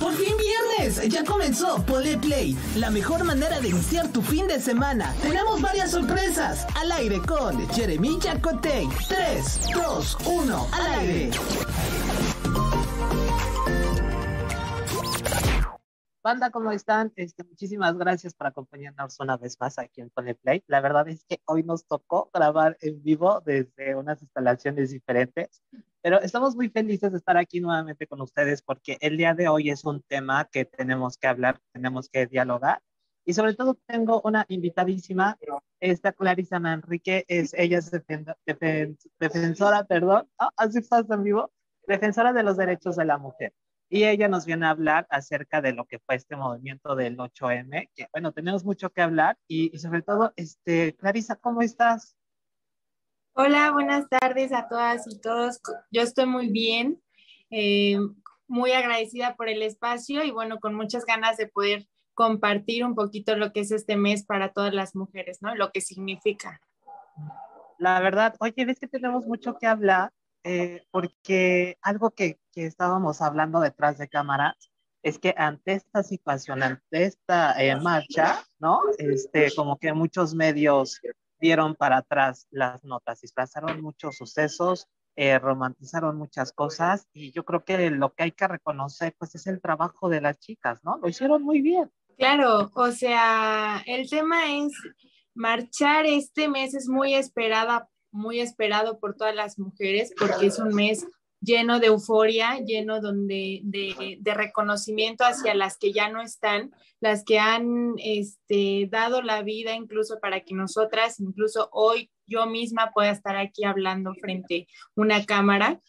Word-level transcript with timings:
Por 0.00 0.12
fin 0.14 0.34
viernes, 0.36 1.08
ya 1.08 1.24
comenzó 1.24 1.86
Pole 1.86 2.18
Play, 2.18 2.56
la 2.74 2.90
mejor 2.90 3.22
manera 3.22 3.60
de 3.60 3.68
iniciar 3.68 4.08
tu 4.08 4.20
fin 4.20 4.48
de 4.48 4.58
semana. 4.58 5.14
Tenemos 5.22 5.60
varias 5.60 5.92
sorpresas. 5.92 6.66
Al 6.74 6.90
aire 6.90 7.20
con 7.20 7.56
Jeremy 7.68 8.18
Jacotey. 8.20 8.88
3, 9.08 9.68
2, 9.74 10.18
1, 10.26 10.66
al 10.72 10.86
aire. 10.98 11.30
Banda, 16.24 16.50
¿cómo 16.50 16.72
están? 16.72 17.12
Este, 17.14 17.44
muchísimas 17.44 17.96
gracias 17.96 18.34
por 18.34 18.48
acompañarnos 18.48 19.20
una 19.20 19.36
vez 19.36 19.56
más 19.60 19.78
aquí 19.78 20.00
en 20.00 20.10
Play. 20.10 20.64
La 20.66 20.80
verdad 20.80 21.06
es 21.08 21.24
que 21.24 21.40
hoy 21.44 21.62
nos 21.62 21.84
tocó 21.86 22.28
grabar 22.34 22.76
en 22.80 23.00
vivo 23.00 23.40
desde 23.46 23.94
unas 23.94 24.20
instalaciones 24.20 24.90
diferentes, 24.90 25.62
pero 26.06 26.20
estamos 26.20 26.54
muy 26.54 26.68
felices 26.68 27.10
de 27.10 27.18
estar 27.18 27.36
aquí 27.36 27.60
nuevamente 27.60 28.06
con 28.06 28.20
ustedes 28.20 28.62
porque 28.62 28.96
el 29.00 29.16
día 29.16 29.34
de 29.34 29.48
hoy 29.48 29.70
es 29.70 29.84
un 29.84 30.02
tema 30.02 30.44
que 30.44 30.64
tenemos 30.64 31.18
que 31.18 31.26
hablar, 31.26 31.58
tenemos 31.72 32.08
que 32.08 32.28
dialogar. 32.28 32.80
Y 33.24 33.34
sobre 33.34 33.54
todo 33.54 33.76
tengo 33.88 34.20
una 34.22 34.44
invitadísima, 34.46 35.36
esta 35.80 36.12
Clarisa 36.12 36.60
Manrique, 36.60 37.24
es, 37.26 37.54
ella 37.54 37.78
es 37.78 37.90
defensora, 39.18 39.82
perdón, 39.82 40.30
así 40.56 40.80
pasa 40.82 41.14
en 41.14 41.24
vivo, 41.24 41.50
defensora 41.88 42.32
de 42.32 42.44
los 42.44 42.56
derechos 42.56 42.94
de 42.94 43.04
la 43.04 43.18
mujer. 43.18 43.52
Y 43.88 44.04
ella 44.04 44.28
nos 44.28 44.46
viene 44.46 44.66
a 44.66 44.70
hablar 44.70 45.08
acerca 45.10 45.60
de 45.60 45.72
lo 45.72 45.86
que 45.86 45.98
fue 45.98 46.14
este 46.14 46.36
movimiento 46.36 46.94
del 46.94 47.16
8M, 47.16 47.90
que 47.96 48.06
bueno, 48.12 48.30
tenemos 48.30 48.64
mucho 48.64 48.90
que 48.90 49.02
hablar 49.02 49.36
y, 49.48 49.76
sobre 49.76 50.02
todo, 50.02 50.32
este, 50.36 50.94
Clarisa, 50.94 51.34
¿cómo 51.34 51.62
estás? 51.62 52.16
Hola, 53.38 53.70
buenas 53.70 54.08
tardes 54.08 54.50
a 54.54 54.66
todas 54.66 55.06
y 55.06 55.20
todos. 55.20 55.60
Yo 55.90 56.00
estoy 56.00 56.24
muy 56.24 56.48
bien, 56.48 57.02
eh, 57.50 57.98
muy 58.48 58.72
agradecida 58.72 59.36
por 59.36 59.50
el 59.50 59.60
espacio 59.60 60.24
y 60.24 60.30
bueno, 60.30 60.58
con 60.58 60.74
muchas 60.74 61.04
ganas 61.04 61.36
de 61.36 61.46
poder 61.46 61.86
compartir 62.14 62.82
un 62.82 62.94
poquito 62.94 63.36
lo 63.36 63.52
que 63.52 63.60
es 63.60 63.72
este 63.72 63.98
mes 63.98 64.24
para 64.24 64.54
todas 64.54 64.72
las 64.72 64.96
mujeres, 64.96 65.42
¿no? 65.42 65.54
Lo 65.54 65.70
que 65.70 65.82
significa. 65.82 66.62
La 67.76 68.00
verdad, 68.00 68.34
oye, 68.40 68.64
ves 68.64 68.80
que 68.80 68.88
tenemos 68.88 69.26
mucho 69.26 69.58
que 69.58 69.66
hablar 69.66 70.12
eh, 70.42 70.86
porque 70.90 71.76
algo 71.82 72.12
que, 72.12 72.40
que, 72.52 72.64
estábamos 72.64 73.20
hablando 73.20 73.60
detrás 73.60 73.98
de 73.98 74.08
cámaras 74.08 74.72
es 75.02 75.18
que 75.18 75.34
ante 75.36 75.74
esta 75.74 76.02
situación, 76.02 76.62
ante 76.62 77.04
esta 77.04 77.62
eh, 77.62 77.76
marcha, 77.76 78.42
¿no? 78.58 78.80
Este, 78.96 79.54
como 79.54 79.76
que 79.76 79.92
muchos 79.92 80.34
medios 80.34 81.02
dieron 81.46 81.74
para 81.74 81.98
atrás 81.98 82.46
las 82.50 82.84
notas, 82.84 83.20
disfrazaron 83.20 83.80
muchos 83.80 84.16
sucesos, 84.16 84.88
eh, 85.14 85.38
romantizaron 85.38 86.16
muchas 86.16 86.52
cosas 86.52 87.06
y 87.12 87.32
yo 87.32 87.44
creo 87.44 87.64
que 87.64 87.90
lo 87.90 88.12
que 88.12 88.24
hay 88.24 88.32
que 88.32 88.48
reconocer 88.48 89.14
pues 89.16 89.34
es 89.34 89.46
el 89.46 89.60
trabajo 89.60 90.08
de 90.08 90.20
las 90.20 90.38
chicas, 90.38 90.80
¿no? 90.82 90.98
Lo 90.98 91.08
hicieron 91.08 91.42
muy 91.42 91.62
bien. 91.62 91.90
Claro, 92.18 92.70
o 92.74 92.90
sea, 92.90 93.82
el 93.86 94.08
tema 94.10 94.52
es 94.52 94.72
marchar 95.34 96.06
este 96.06 96.48
mes 96.48 96.74
es 96.74 96.88
muy 96.88 97.14
esperada 97.14 97.88
muy 98.10 98.40
esperado 98.40 98.98
por 98.98 99.14
todas 99.14 99.34
las 99.34 99.58
mujeres 99.58 100.12
porque 100.18 100.46
es 100.46 100.58
un 100.58 100.74
mes 100.74 101.06
lleno 101.46 101.78
de 101.78 101.86
euforia, 101.86 102.58
lleno 102.58 103.00
donde, 103.00 103.60
de, 103.62 104.18
de, 104.20 104.34
reconocimiento 104.34 105.24
hacia 105.24 105.54
las 105.54 105.78
que 105.78 105.92
ya 105.92 106.08
no 106.08 106.20
están, 106.20 106.72
las 107.00 107.24
que 107.24 107.38
han 107.38 107.94
este, 107.98 108.88
dado 108.90 109.22
la 109.22 109.42
vida 109.42 109.74
incluso 109.74 110.18
para 110.20 110.40
que 110.40 110.54
nosotras, 110.54 111.20
incluso 111.20 111.68
hoy 111.70 112.10
yo 112.26 112.46
misma 112.46 112.90
pueda 112.92 113.12
estar 113.12 113.36
aquí 113.36 113.64
hablando 113.64 114.12
frente 114.14 114.66
a 114.68 115.00
una 115.00 115.24
cámara 115.24 115.80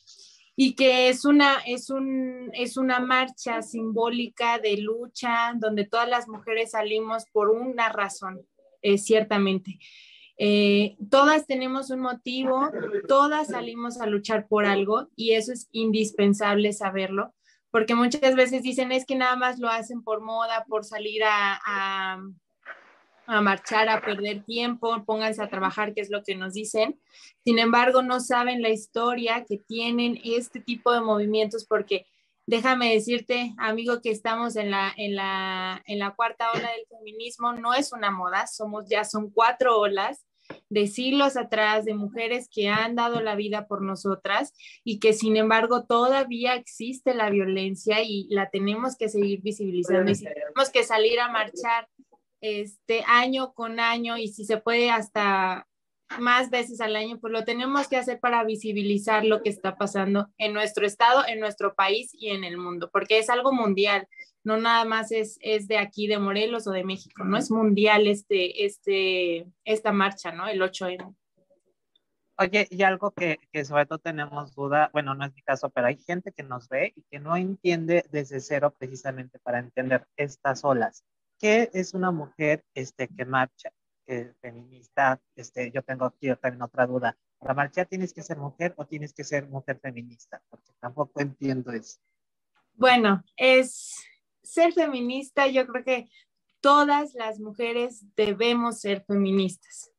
y 0.56 0.76
que 0.76 1.10
es 1.10 1.26
una, 1.26 1.56
es, 1.66 1.90
un, 1.90 2.52
es 2.54 2.78
una 2.78 3.00
marcha 3.00 3.64
simbólica 3.64 4.60
de 4.60 4.78
lucha 4.78 5.54
donde 5.56 5.86
todas 5.86 6.08
las 6.08 6.28
mujeres 6.28 6.72
salimos 6.72 7.26
por 7.32 7.50
una 7.50 7.90
razón, 7.90 8.46
eh, 8.84 9.00
ciertamente. 9.00 9.80
Eh, 10.40 10.98
todas 11.10 11.48
tenemos 11.48 11.90
un 11.90 12.00
motivo, 12.00 12.70
todas 13.08 13.48
salimos 13.48 14.00
a 14.00 14.06
luchar 14.06 14.48
por 14.48 14.66
algo 14.66 15.08
y 15.16 15.32
eso 15.34 15.52
es 15.52 15.68
indispensable 15.72 16.74
saberlo, 16.74 17.34
porque 17.72 17.96
muchas 17.96 18.36
veces 18.36 18.62
dicen 18.62 18.92
es 18.92 19.06
que 19.06 19.16
nada 19.16 19.36
más 19.36 19.58
lo 19.58 19.68
hacen 19.68 20.04
por 20.04 20.22
moda, 20.22 20.64
por 20.68 20.86
salir 20.86 21.24
a, 21.24 21.60
a, 23.26 23.42
marchar, 23.42 23.90
a 23.90 24.00
perder 24.02 24.44
tiempo, 24.44 25.04
pónganse 25.06 25.42
a 25.42 25.50
trabajar, 25.50 25.96
que 25.96 26.02
es 26.02 26.12
lo 26.12 26.22
que 26.24 26.36
nos 26.36 26.54
dicen. 26.54 27.00
Sin 27.44 27.58
embargo, 27.58 28.04
no 28.04 28.20
saben 28.20 28.62
la 28.62 28.70
historia 28.70 29.44
que 29.44 29.58
tienen 29.58 30.20
este 30.24 30.60
tipo 30.60 30.94
de 30.94 31.02
movimientos 31.02 31.66
porque 31.66 32.06
déjame 32.46 32.94
decirte, 32.94 33.56
amigo, 33.58 34.02
que 34.02 34.12
estamos 34.12 34.56
en 34.56 34.70
la, 34.70 34.94
en 34.96 35.16
la, 35.16 35.82
en 35.88 35.98
la 35.98 36.12
cuarta 36.12 36.52
ola 36.52 36.72
del 36.72 36.86
feminismo, 36.88 37.54
no 37.54 37.74
es 37.74 37.92
una 37.92 38.12
moda, 38.12 38.46
somos 38.46 38.88
ya 38.88 39.04
son 39.04 39.32
cuatro 39.32 39.80
olas 39.80 40.27
de 40.70 40.88
siglos 40.88 41.38
atrás, 41.38 41.86
de 41.86 41.94
mujeres 41.94 42.50
que 42.50 42.70
han 42.70 42.96
dado 42.96 43.22
la 43.22 43.36
vida 43.36 43.68
por 43.68 43.82
nosotras 43.82 44.54
y 44.84 45.00
que 45.00 45.14
sin 45.14 45.38
embargo 45.38 45.86
todavía 45.86 46.56
existe 46.56 47.14
la 47.14 47.30
violencia 47.30 48.02
y 48.04 48.28
la 48.30 48.50
tenemos 48.50 48.98
que 48.98 49.10
seguir 49.10 49.42
visibilizando 49.42 50.12
y 50.12 50.16
tenemos 50.16 50.70
que 50.72 50.84
salir 50.84 51.20
a 51.20 51.30
marchar 51.30 51.88
este 52.42 53.04
año 53.08 53.54
con 53.54 53.80
año 53.80 54.18
y 54.18 54.28
si 54.28 54.46
se 54.46 54.58
puede 54.58 54.90
hasta 54.90 55.68
más 56.20 56.50
veces 56.50 56.80
al 56.80 56.96
año, 56.96 57.20
pues 57.20 57.34
lo 57.34 57.44
tenemos 57.44 57.88
que 57.88 57.98
hacer 57.98 58.20
para 58.20 58.44
visibilizar 58.44 59.26
lo 59.26 59.44
que 59.44 59.50
está 59.50 59.76
pasando 59.76 60.30
en 60.38 60.54
nuestro 60.54 60.86
estado, 60.86 61.24
en 61.28 61.40
nuestro 61.40 61.76
país 61.76 62.12
y 62.14 62.30
en 62.30 62.44
el 62.44 62.58
mundo, 62.58 62.90
porque 62.92 63.20
es 63.20 63.30
algo 63.30 63.52
mundial 63.52 64.08
no 64.48 64.56
nada 64.56 64.86
más 64.86 65.12
es, 65.12 65.38
es 65.42 65.68
de 65.68 65.78
aquí, 65.78 66.08
de 66.08 66.20
Morelos 66.20 66.68
o 66.68 66.72
de 66.72 66.86
México, 66.86 67.26
¿no? 67.26 67.38
Es 67.38 67.52
mundial 67.52 68.08
este, 68.08 68.66
este, 68.66 69.46
esta 69.66 69.92
marcha, 69.92 70.32
¿no? 70.32 70.48
El 70.48 70.62
8M. 70.62 71.14
Oye, 72.38 72.66
y 72.70 72.82
algo 72.84 73.12
que, 73.12 73.40
que, 73.52 73.66
sobre 73.66 73.86
todo 73.86 74.00
tenemos 74.00 74.56
duda, 74.56 74.90
bueno, 74.94 75.14
no 75.16 75.26
es 75.26 75.36
mi 75.36 75.42
caso, 75.42 75.70
pero 75.70 75.88
hay 75.88 75.98
gente 75.98 76.32
que 76.32 76.44
nos 76.44 76.70
ve 76.70 76.94
y 76.96 77.04
que 77.12 77.20
no 77.20 77.36
entiende 77.36 78.06
desde 78.10 78.40
cero 78.40 78.74
precisamente 78.80 79.38
para 79.40 79.60
entender 79.60 80.08
estas 80.16 80.64
olas. 80.64 81.04
¿Qué 81.38 81.70
es 81.74 81.94
una 81.94 82.12
mujer 82.12 82.64
este, 82.74 83.10
que 83.10 83.26
marcha, 83.26 83.70
que 84.06 84.34
feminista? 84.40 85.20
Este, 85.36 85.72
yo 85.72 85.82
tengo 85.84 86.06
aquí 86.06 86.34
también 86.36 86.62
otra 86.62 86.88
duda. 86.88 87.18
¿Para 87.38 87.54
marchar 87.54 87.88
tienes 87.88 88.14
que 88.14 88.24
ser 88.24 88.38
mujer 88.38 88.74
o 88.78 88.86
tienes 88.86 89.14
que 89.14 89.26
ser 89.26 89.46
mujer 89.50 89.78
feminista? 89.82 90.42
Porque 90.50 90.72
tampoco 90.80 91.20
entiendo 91.20 91.74
eso. 91.74 92.00
Bueno, 92.76 93.24
es, 93.36 93.96
ser 94.52 94.74
feminista, 94.74 95.48
yo 95.48 95.68
creo 95.68 95.84
que 95.84 96.10
todas 96.62 97.14
las 97.14 97.40
mujeres 97.40 98.04
debemos 98.16 98.80
ser 98.80 99.04
feministas, 99.06 99.92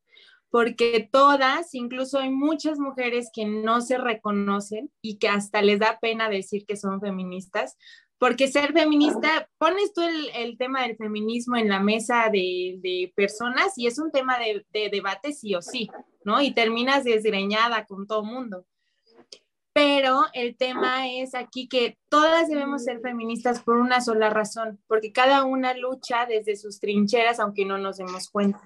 porque 0.51 1.09
todas, 1.11 1.75
incluso 1.75 2.19
hay 2.19 2.31
muchas 2.31 2.79
mujeres 2.79 3.31
que 3.33 3.45
no 3.45 3.81
se 3.81 3.99
reconocen 3.99 4.91
y 5.03 5.19
que 5.19 5.29
hasta 5.29 5.63
les 5.63 5.79
da 5.79 5.99
pena 6.01 6.29
decir 6.29 6.67
que 6.67 6.77
son 6.77 7.01
feministas, 7.01 7.77
porque 8.19 8.49
ser 8.49 8.73
feminista, 8.73 9.49
pones 9.59 9.93
tú 9.93 10.03
el, 10.35 10.59
tema 10.59 10.83
del 10.83 10.97
feminismo 10.97 11.57
en 11.57 11.69
la 11.69 11.79
mesa 11.79 12.29
de, 12.33 13.13
personas 13.15 13.75
y 13.77 13.87
es 13.87 13.99
un 13.99 14.11
tema 14.11 14.39
de, 14.39 14.67
de, 14.73 14.89
debate 14.91 15.33
sí 15.33 15.55
o 15.55 15.63
sí, 15.63 15.89
¿no? 16.25 16.43
Y 16.43 16.53
terminas 16.53 17.05
desgreñada 17.05 17.87
con 17.87 18.09
todo 18.09 18.25
mundo 18.25 18.67
pero 19.79 20.25
el 20.33 20.57
tema 20.57 21.09
es 21.09 21.37
aquí 21.37 21.69
que 21.69 21.97
todas 22.09 22.49
debemos 22.49 22.83
ser 22.83 23.01
feministas 23.01 23.63
por 23.63 23.77
una 23.77 24.01
sola 24.01 24.29
razón, 24.29 24.81
porque 24.89 25.13
cada 25.13 25.45
una 25.45 25.73
lucha 25.73 26.27
desde 26.27 26.57
sus 26.57 26.81
trincheras, 26.81 27.39
aunque 27.39 27.65
no 27.65 27.79
nos 27.79 27.99
demos 27.99 28.29
cuenta. 28.29 28.61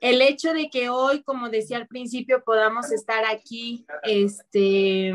El 0.00 0.22
hecho 0.22 0.54
de 0.54 0.70
que 0.70 0.88
hoy, 0.88 1.22
como 1.22 1.50
decía 1.50 1.76
al 1.76 1.86
principio, 1.86 2.42
podamos 2.42 2.90
estar 2.92 3.26
aquí 3.26 3.84
este, 4.04 5.12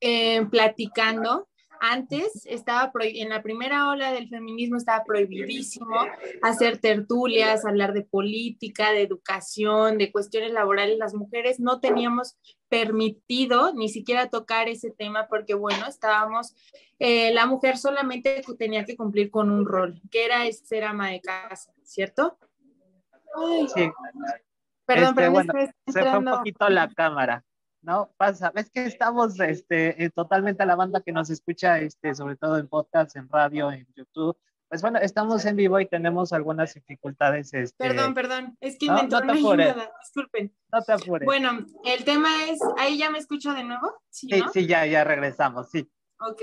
eh, 0.00 0.46
platicando, 0.48 1.48
antes 1.80 2.46
estaba 2.46 2.92
en 3.00 3.28
la 3.28 3.42
primera 3.42 3.88
ola 3.88 4.12
del 4.12 4.28
feminismo 4.28 4.76
estaba 4.76 5.04
prohibidísimo 5.04 5.96
hacer 6.42 6.78
tertulias, 6.78 7.64
hablar 7.64 7.92
de 7.92 8.02
política, 8.02 8.92
de 8.92 9.02
educación, 9.02 9.98
de 9.98 10.12
cuestiones 10.12 10.52
laborales. 10.52 10.98
Las 10.98 11.14
mujeres 11.14 11.60
no 11.60 11.80
teníamos 11.80 12.36
permitido 12.68 13.72
ni 13.74 13.88
siquiera 13.88 14.28
tocar 14.28 14.68
ese 14.68 14.90
tema 14.90 15.28
porque, 15.28 15.54
bueno, 15.54 15.86
estábamos, 15.86 16.54
eh, 16.98 17.32
la 17.32 17.46
mujer 17.46 17.78
solamente 17.78 18.42
tenía 18.58 18.84
que 18.84 18.96
cumplir 18.96 19.30
con 19.30 19.50
un 19.50 19.66
rol, 19.66 20.00
que 20.10 20.24
era 20.24 20.50
ser 20.52 20.84
ama 20.84 21.10
de 21.10 21.20
casa, 21.20 21.72
¿cierto? 21.82 22.38
sí. 23.74 23.90
Perdón, 24.86 25.14
este, 25.18 25.28
bueno, 25.28 25.52
se 25.86 26.00
fue 26.00 26.18
un 26.18 26.24
poquito 26.24 26.68
la 26.68 26.88
cámara. 26.88 27.44
¿No? 27.82 28.12
Pasa, 28.16 28.50
ves 28.54 28.70
que 28.70 28.84
estamos 28.86 29.38
este, 29.40 30.04
eh, 30.04 30.10
totalmente 30.10 30.62
a 30.62 30.66
la 30.66 30.76
banda 30.76 31.00
que 31.00 31.12
nos 31.12 31.30
escucha, 31.30 31.78
este, 31.80 32.14
sobre 32.14 32.36
todo 32.36 32.58
en 32.58 32.68
podcast, 32.68 33.16
en 33.16 33.28
radio, 33.28 33.70
en 33.70 33.86
YouTube. 33.94 34.36
Pues 34.68 34.82
bueno, 34.82 34.98
estamos 34.98 35.44
en 35.44 35.54
vivo 35.54 35.78
y 35.78 35.86
tenemos 35.86 36.32
algunas 36.32 36.74
dificultades. 36.74 37.54
Este... 37.54 37.88
Perdón, 37.88 38.14
perdón, 38.14 38.56
es 38.60 38.76
que 38.78 38.86
no, 38.86 39.02
no 39.02 39.08
te 39.08 39.38
apures. 39.38 39.76
disculpen. 40.00 40.52
No 40.72 40.82
te 40.82 40.92
apures. 40.92 41.24
Bueno, 41.24 41.64
el 41.84 42.04
tema 42.04 42.28
es, 42.48 42.58
ahí 42.76 42.98
ya 42.98 43.10
me 43.10 43.18
escucho 43.18 43.52
de 43.52 43.62
nuevo, 43.62 43.92
Sí, 44.10 44.28
sí, 44.52 44.66
ya, 44.66 44.84
ya 44.86 45.04
regresamos, 45.04 45.70
sí. 45.70 45.88
Ok. 46.20 46.42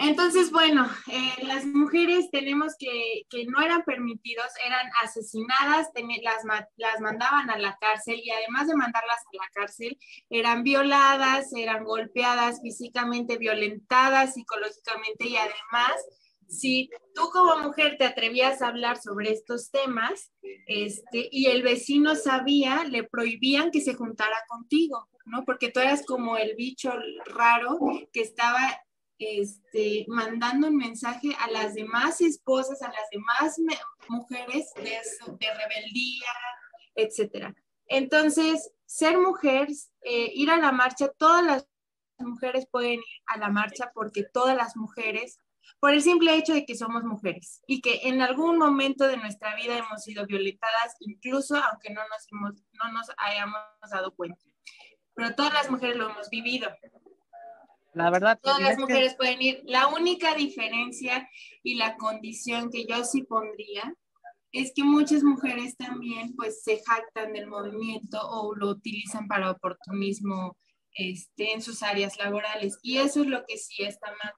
Entonces, 0.00 0.52
bueno, 0.52 0.88
eh, 1.08 1.44
las 1.44 1.66
mujeres 1.66 2.30
tenemos 2.30 2.74
que, 2.78 3.26
que 3.28 3.46
no 3.46 3.60
eran 3.60 3.82
permitidos, 3.82 4.46
eran 4.64 4.86
asesinadas, 5.02 5.88
las, 6.22 6.44
las 6.76 7.00
mandaban 7.00 7.50
a 7.50 7.58
la 7.58 7.76
cárcel 7.80 8.20
y 8.22 8.30
además 8.30 8.68
de 8.68 8.76
mandarlas 8.76 9.18
a 9.18 9.36
la 9.36 9.50
cárcel, 9.52 9.98
eran 10.30 10.62
violadas, 10.62 11.52
eran 11.52 11.82
golpeadas, 11.82 12.60
físicamente 12.62 13.38
violentadas, 13.38 14.34
psicológicamente 14.34 15.26
y 15.26 15.36
además 15.36 15.96
si 16.48 16.90
tú 17.14 17.28
como 17.32 17.58
mujer 17.58 17.96
te 17.98 18.04
atrevías 18.04 18.62
a 18.62 18.68
hablar 18.68 18.96
sobre 18.96 19.32
estos 19.32 19.70
temas 19.70 20.32
este, 20.66 21.28
y 21.30 21.46
el 21.46 21.62
vecino 21.62 22.14
sabía, 22.14 22.84
le 22.84 23.04
prohibían 23.04 23.70
que 23.70 23.80
se 23.80 23.94
juntara 23.94 24.36
contigo, 24.48 25.08
¿no? 25.26 25.44
Porque 25.44 25.70
tú 25.70 25.80
eras 25.80 26.06
como 26.06 26.36
el 26.36 26.54
bicho 26.56 26.92
raro 27.26 27.78
que 28.12 28.22
estaba 28.22 28.60
este, 29.18 30.04
mandando 30.08 30.68
un 30.68 30.76
mensaje 30.76 31.34
a 31.38 31.50
las 31.50 31.74
demás 31.74 32.20
esposas, 32.20 32.82
a 32.82 32.88
las 32.88 33.10
demás 33.10 33.56
mujeres 34.08 34.72
de, 34.74 35.00
rebeldía, 35.38 36.32
etcétera. 36.94 37.54
Entonces, 37.86 38.72
ser 38.86 39.18
mujer, 39.18 39.68
eh, 40.02 40.32
ir 40.34 40.50
a 40.50 40.58
la 40.58 40.72
marcha, 40.72 41.08
todas 41.16 41.44
las 41.44 41.68
mujeres 42.18 42.66
pueden 42.70 42.94
ir 42.94 43.22
a 43.26 43.38
la 43.38 43.48
marcha 43.48 43.90
porque 43.94 44.24
todas 44.24 44.56
las 44.56 44.76
mujeres 44.76 45.38
por 45.80 45.92
el 45.92 46.02
simple 46.02 46.34
hecho 46.34 46.54
de 46.54 46.64
que 46.64 46.74
somos 46.74 47.04
mujeres 47.04 47.62
y 47.66 47.80
que 47.80 48.08
en 48.08 48.20
algún 48.22 48.58
momento 48.58 49.06
de 49.06 49.16
nuestra 49.16 49.54
vida 49.54 49.76
hemos 49.76 50.02
sido 50.02 50.26
violentadas, 50.26 50.96
incluso 51.00 51.56
aunque 51.56 51.92
no 51.92 52.02
nos 52.92 53.10
hayamos 53.18 53.60
dado 53.90 54.14
cuenta. 54.14 54.44
Pero 55.14 55.34
todas 55.34 55.52
las 55.52 55.70
mujeres 55.70 55.96
lo 55.96 56.10
hemos 56.10 56.30
vivido. 56.30 56.68
La 57.98 58.10
verdad. 58.10 58.38
Todas 58.42 58.60
las 58.60 58.78
mujeres 58.78 59.14
pueden 59.14 59.42
ir. 59.42 59.62
La 59.64 59.88
única 59.88 60.34
diferencia 60.34 61.28
y 61.62 61.74
la 61.74 61.96
condición 61.96 62.70
que 62.70 62.86
yo 62.86 63.04
sí 63.04 63.22
pondría 63.22 63.94
es 64.52 64.72
que 64.74 64.84
muchas 64.84 65.22
mujeres 65.22 65.76
también 65.76 66.34
pues 66.36 66.62
se 66.62 66.82
jactan 66.82 67.32
del 67.32 67.48
movimiento 67.48 68.18
o 68.22 68.54
lo 68.54 68.68
utilizan 68.68 69.28
para 69.28 69.50
oportunismo 69.50 70.56
este, 70.92 71.52
en 71.52 71.60
sus 71.60 71.82
áreas 71.82 72.18
laborales. 72.18 72.78
Y 72.82 72.98
eso 72.98 73.22
es 73.22 73.26
lo 73.26 73.44
que 73.46 73.58
sí 73.58 73.82
está 73.82 74.08
mal 74.22 74.32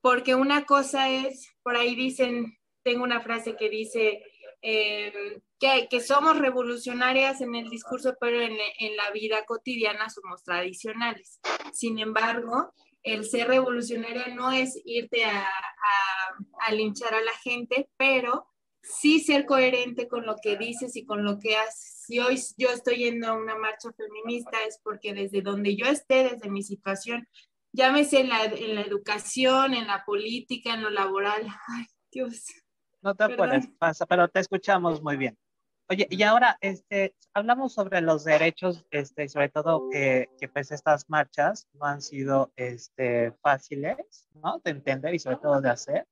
porque 0.00 0.34
una 0.34 0.64
cosa 0.64 1.10
es, 1.10 1.54
por 1.62 1.76
ahí 1.76 1.94
dicen, 1.94 2.56
tengo 2.82 3.04
una 3.04 3.20
frase 3.20 3.56
que 3.56 3.68
dice 3.68 4.22
eh, 4.62 5.12
que, 5.58 5.88
que, 5.90 6.00
somos 6.00 6.38
revolucionarias 6.38 7.40
en 7.40 7.54
el 7.54 7.68
discurso, 7.68 8.14
pero 8.20 8.40
en, 8.40 8.56
en, 8.78 8.96
la 8.96 9.10
vida 9.10 9.44
cotidiana 9.44 10.08
somos 10.08 10.42
tradicionales. 10.44 11.40
Sin 11.72 11.98
embargo, 11.98 12.72
el 13.02 13.24
ser 13.24 13.48
revolucionaria 13.48 14.34
no 14.34 14.52
es 14.52 14.80
irte 14.84 15.24
a, 15.24 15.40
a, 15.40 16.66
a 16.66 16.72
linchar 16.72 17.14
a 17.14 17.22
la 17.22 17.32
gente, 17.42 17.88
pero 17.96 18.46
sí 18.82 19.20
ser 19.20 19.46
coherente 19.46 20.08
con 20.08 20.24
lo 20.24 20.36
que 20.42 20.56
dices 20.56 20.96
y 20.96 21.04
con 21.04 21.24
lo 21.24 21.38
que 21.38 21.56
haces. 21.56 22.04
Si 22.06 22.18
hoy 22.20 22.40
yo 22.56 22.70
estoy 22.70 22.96
yendo 22.96 23.28
a 23.28 23.34
una 23.34 23.56
marcha 23.56 23.90
feminista 23.92 24.58
es 24.66 24.80
porque 24.82 25.12
desde 25.12 25.42
donde 25.42 25.76
yo 25.76 25.86
esté, 25.86 26.30
desde 26.30 26.50
mi 26.50 26.62
situación, 26.62 27.28
llámese 27.72 28.20
en 28.20 28.30
la, 28.30 28.44
en 28.44 28.74
la 28.74 28.80
educación, 28.82 29.74
en 29.74 29.86
la 29.86 30.04
política, 30.04 30.74
en 30.74 30.82
lo 30.82 30.90
laboral. 30.90 31.46
Ay, 31.68 31.86
Dios. 32.10 32.46
No 33.02 33.14
te 33.14 33.24
apures, 33.24 33.68
pasa, 33.78 34.06
pero 34.06 34.28
te 34.28 34.40
escuchamos 34.40 35.02
muy 35.02 35.16
bien. 35.16 35.38
Oye, 35.90 36.06
y 36.10 36.22
ahora, 36.22 36.58
este, 36.60 37.14
hablamos 37.32 37.72
sobre 37.72 38.02
los 38.02 38.22
derechos, 38.22 38.84
este, 38.90 39.26
sobre 39.28 39.48
todo 39.48 39.88
que, 39.90 40.28
que 40.38 40.46
pues 40.46 40.70
estas 40.70 41.08
marchas 41.08 41.66
no 41.72 41.86
han 41.86 42.02
sido, 42.02 42.52
este, 42.56 43.32
fáciles, 43.40 44.28
¿no? 44.34 44.60
De 44.62 44.72
entender 44.72 45.14
y 45.14 45.18
sobre 45.18 45.38
todo 45.38 45.62
de 45.62 45.70
hacer. 45.70 46.06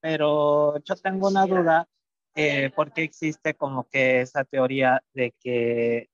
Pero 0.00 0.78
yo 0.82 0.96
tengo 0.96 1.28
una 1.28 1.46
duda, 1.46 1.88
eh, 2.34 2.72
porque 2.74 3.04
existe 3.04 3.54
como 3.54 3.88
que 3.88 4.20
esa 4.20 4.42
teoría 4.44 5.04
de 5.12 5.30
que 5.38 6.10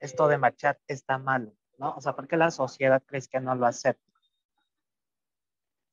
esto 0.00 0.26
de 0.26 0.38
marchar 0.38 0.80
está 0.88 1.18
malo, 1.18 1.54
¿no? 1.78 1.94
O 1.94 2.00
sea, 2.00 2.14
¿por 2.14 2.26
qué 2.26 2.36
la 2.36 2.50
sociedad 2.50 3.02
crees 3.06 3.28
que 3.28 3.38
no 3.38 3.54
lo 3.54 3.66
acepta? 3.66 4.12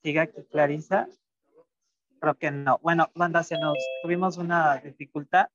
¿Sigue 0.02 0.18
aquí 0.18 0.42
Clarisa? 0.50 1.06
Creo 2.18 2.34
que 2.34 2.50
no. 2.50 2.78
Bueno, 2.82 3.08
Wanda, 3.14 3.44
se 3.44 3.56
nos 3.56 3.78
tuvimos 4.02 4.36
una 4.36 4.78
dificultad, 4.78 5.48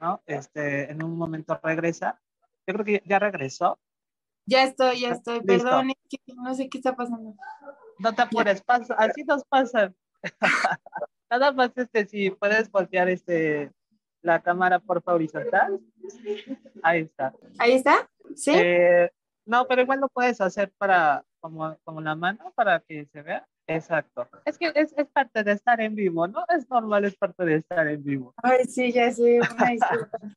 ¿no? 0.00 0.22
Este, 0.26 0.90
en 0.90 1.02
un 1.02 1.16
momento 1.16 1.58
regresa. 1.62 2.20
Yo 2.66 2.74
creo 2.74 2.84
que 2.84 3.02
ya 3.06 3.18
regresó. 3.18 3.78
Ya 4.46 4.64
estoy, 4.64 5.00
ya 5.00 5.10
estoy. 5.10 5.40
Perdón, 5.42 5.92
no 6.36 6.54
sé 6.54 6.68
qué 6.68 6.78
está 6.78 6.96
pasando. 6.96 7.34
No 7.98 8.14
te 8.14 8.22
apures, 8.22 8.62
pasa, 8.62 8.94
así 8.94 9.24
nos 9.24 9.44
pasa. 9.44 9.92
Nada 11.30 11.52
más 11.52 11.70
este, 11.76 12.06
si 12.06 12.30
puedes 12.30 12.70
voltear 12.70 13.08
este 13.08 13.70
la 14.22 14.42
cámara 14.42 14.78
por 14.78 15.02
horizontal. 15.04 15.80
Ahí 16.82 17.02
está. 17.02 17.32
Ahí 17.58 17.72
está. 17.72 18.10
Sí. 18.34 18.52
Eh, 18.54 19.10
no, 19.46 19.66
pero 19.66 19.82
igual 19.82 20.00
lo 20.00 20.08
puedes 20.08 20.40
hacer 20.40 20.72
para 20.76 21.24
como, 21.40 21.76
como 21.84 22.00
la 22.00 22.14
mano 22.14 22.52
para 22.54 22.80
que 22.80 23.06
se 23.06 23.22
vea. 23.22 23.46
Exacto. 23.70 24.28
Es 24.44 24.58
que 24.58 24.72
es, 24.74 24.92
es, 24.96 25.06
parte 25.08 25.44
de 25.44 25.52
estar 25.52 25.80
en 25.80 25.94
vivo, 25.94 26.26
¿no? 26.26 26.44
Es 26.48 26.68
normal, 26.68 27.04
es 27.04 27.14
parte 27.14 27.44
de 27.44 27.56
estar 27.56 27.86
en 27.86 28.02
vivo. 28.02 28.34
Ay, 28.42 28.64
sí, 28.64 28.92
ya 28.92 29.12
sé. 29.12 29.38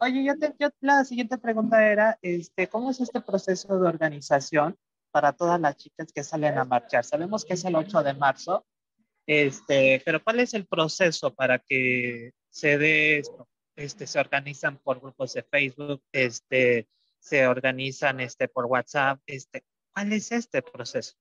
Oye, 0.00 0.24
yo, 0.24 0.38
te, 0.38 0.54
yo, 0.58 0.70
la 0.80 1.04
siguiente 1.04 1.36
pregunta 1.36 1.86
era, 1.86 2.18
este, 2.22 2.68
¿cómo 2.68 2.90
es 2.90 3.00
este 3.00 3.20
proceso 3.20 3.78
de 3.78 3.86
organización 3.86 4.78
para 5.10 5.34
todas 5.34 5.60
las 5.60 5.76
chicas 5.76 6.10
que 6.10 6.24
salen 6.24 6.56
a 6.56 6.64
marchar? 6.64 7.04
Sabemos 7.04 7.44
que 7.44 7.52
es 7.52 7.64
el 7.66 7.76
8 7.76 8.02
de 8.02 8.14
marzo, 8.14 8.64
este, 9.26 10.00
pero 10.02 10.24
¿cuál 10.24 10.40
es 10.40 10.54
el 10.54 10.66
proceso 10.66 11.34
para 11.34 11.58
que 11.58 12.32
se 12.48 12.78
dé 12.78 13.18
esto? 13.18 13.46
Este, 13.76 14.06
se 14.06 14.18
organizan 14.18 14.78
por 14.78 15.00
grupos 15.00 15.34
de 15.34 15.42
Facebook, 15.42 16.02
este, 16.12 16.88
se 17.18 17.46
organizan 17.46 18.20
este, 18.20 18.48
por 18.48 18.64
WhatsApp, 18.64 19.20
este, 19.26 19.64
¿cuál 19.92 20.14
es 20.14 20.32
este 20.32 20.62
proceso? 20.62 21.18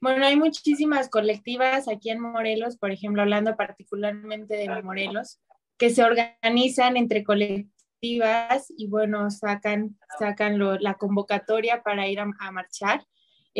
Bueno, 0.00 0.24
hay 0.26 0.36
muchísimas 0.36 1.08
colectivas 1.08 1.88
aquí 1.88 2.10
en 2.10 2.20
Morelos, 2.20 2.76
por 2.76 2.92
ejemplo, 2.92 3.22
hablando 3.22 3.56
particularmente 3.56 4.54
de 4.54 4.82
Morelos, 4.82 5.40
que 5.76 5.90
se 5.90 6.04
organizan 6.04 6.96
entre 6.96 7.24
colectivas 7.24 8.66
y 8.76 8.86
bueno, 8.86 9.30
sacan, 9.30 9.98
sacan 10.18 10.58
lo, 10.58 10.78
la 10.78 10.94
convocatoria 10.94 11.82
para 11.82 12.06
ir 12.06 12.20
a, 12.20 12.30
a 12.38 12.52
marchar. 12.52 13.04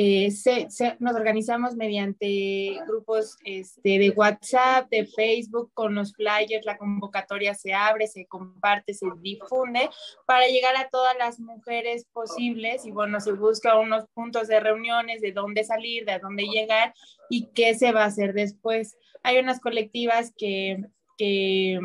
Eh, 0.01 0.31
se, 0.31 0.71
se, 0.71 0.95
nos 1.01 1.17
organizamos 1.17 1.75
mediante 1.75 2.79
grupos 2.87 3.37
este, 3.43 3.99
de 3.99 4.11
WhatsApp, 4.11 4.89
de 4.91 5.05
Facebook, 5.07 5.73
con 5.75 5.97
los 5.97 6.15
flyers, 6.15 6.65
la 6.65 6.79
convocatoria 6.79 7.53
se 7.53 7.75
abre, 7.75 8.07
se 8.07 8.25
comparte, 8.27 8.95
se 8.95 9.09
difunde 9.21 9.91
para 10.25 10.47
llegar 10.47 10.77
a 10.77 10.89
todas 10.89 11.19
las 11.19 11.41
mujeres 11.41 12.07
posibles 12.13 12.87
y 12.87 12.93
bueno, 12.93 13.19
se 13.19 13.33
busca 13.33 13.77
unos 13.77 14.05
puntos 14.15 14.47
de 14.47 14.61
reuniones, 14.61 15.21
de 15.21 15.33
dónde 15.33 15.65
salir, 15.65 16.05
de 16.05 16.21
dónde 16.21 16.45
llegar 16.45 16.95
y 17.29 17.47
qué 17.47 17.75
se 17.75 17.91
va 17.91 18.05
a 18.05 18.07
hacer 18.07 18.35
después. 18.35 18.97
Hay 19.25 19.39
unas 19.39 19.59
colectivas 19.59 20.33
que, 20.39 20.81
que 21.17 21.81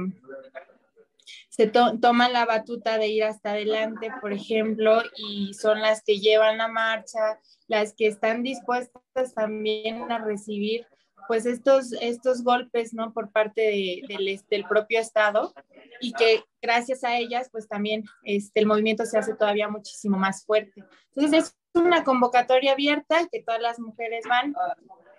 se 1.49 1.67
to 1.67 1.99
toman 1.99 2.33
la 2.33 2.45
batuta 2.45 2.97
de 2.97 3.07
ir 3.07 3.23
hasta 3.23 3.51
adelante, 3.51 4.11
por 4.21 4.33
ejemplo, 4.33 5.01
y 5.15 5.53
son 5.53 5.81
las 5.81 6.03
que 6.03 6.19
llevan 6.19 6.57
la 6.57 6.67
marcha, 6.67 7.39
las 7.67 7.93
que 7.93 8.07
están 8.07 8.43
dispuestas 8.43 9.33
también 9.35 10.11
a 10.11 10.19
recibir 10.19 10.85
pues 11.27 11.45
estos, 11.45 11.93
estos 12.01 12.43
golpes, 12.43 12.93
¿no? 12.93 13.13
Por 13.13 13.31
parte 13.31 13.61
de, 13.61 14.01
del, 14.07 14.41
del, 14.49 14.65
propio 14.65 14.99
Estado 14.99 15.53
y 16.01 16.11
que 16.13 16.43
gracias 16.61 17.03
a 17.03 17.17
ellas, 17.17 17.49
pues 17.51 17.67
también 17.67 18.03
este, 18.23 18.59
el 18.59 18.65
movimiento 18.65 19.05
se 19.05 19.17
hace 19.17 19.33
todavía 19.33 19.69
muchísimo 19.69 20.17
más 20.17 20.45
fuerte. 20.45 20.83
Entonces 21.15 21.55
es 21.73 21.81
una 21.81 22.03
convocatoria 22.03 22.73
abierta 22.73 23.27
que 23.31 23.41
todas 23.41 23.61
las 23.61 23.79
mujeres 23.79 24.25
van, 24.27 24.53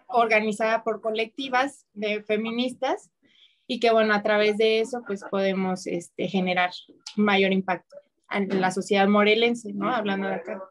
organizada 0.08 0.84
por 0.84 1.00
colectivas 1.00 1.86
de 1.92 2.22
feministas 2.22 3.10
y 3.66 3.80
que 3.80 3.92
bueno, 3.92 4.14
a 4.14 4.22
través 4.22 4.58
de 4.58 4.80
eso 4.80 5.02
pues 5.06 5.24
podemos 5.30 5.86
este, 5.86 6.28
generar 6.28 6.70
mayor 7.16 7.52
impacto 7.52 7.96
en 8.30 8.60
la 8.60 8.70
sociedad 8.70 9.08
morelense, 9.08 9.72
¿no? 9.72 9.94
Hablando 9.94 10.28
de 10.28 10.34
acá. 10.34 10.62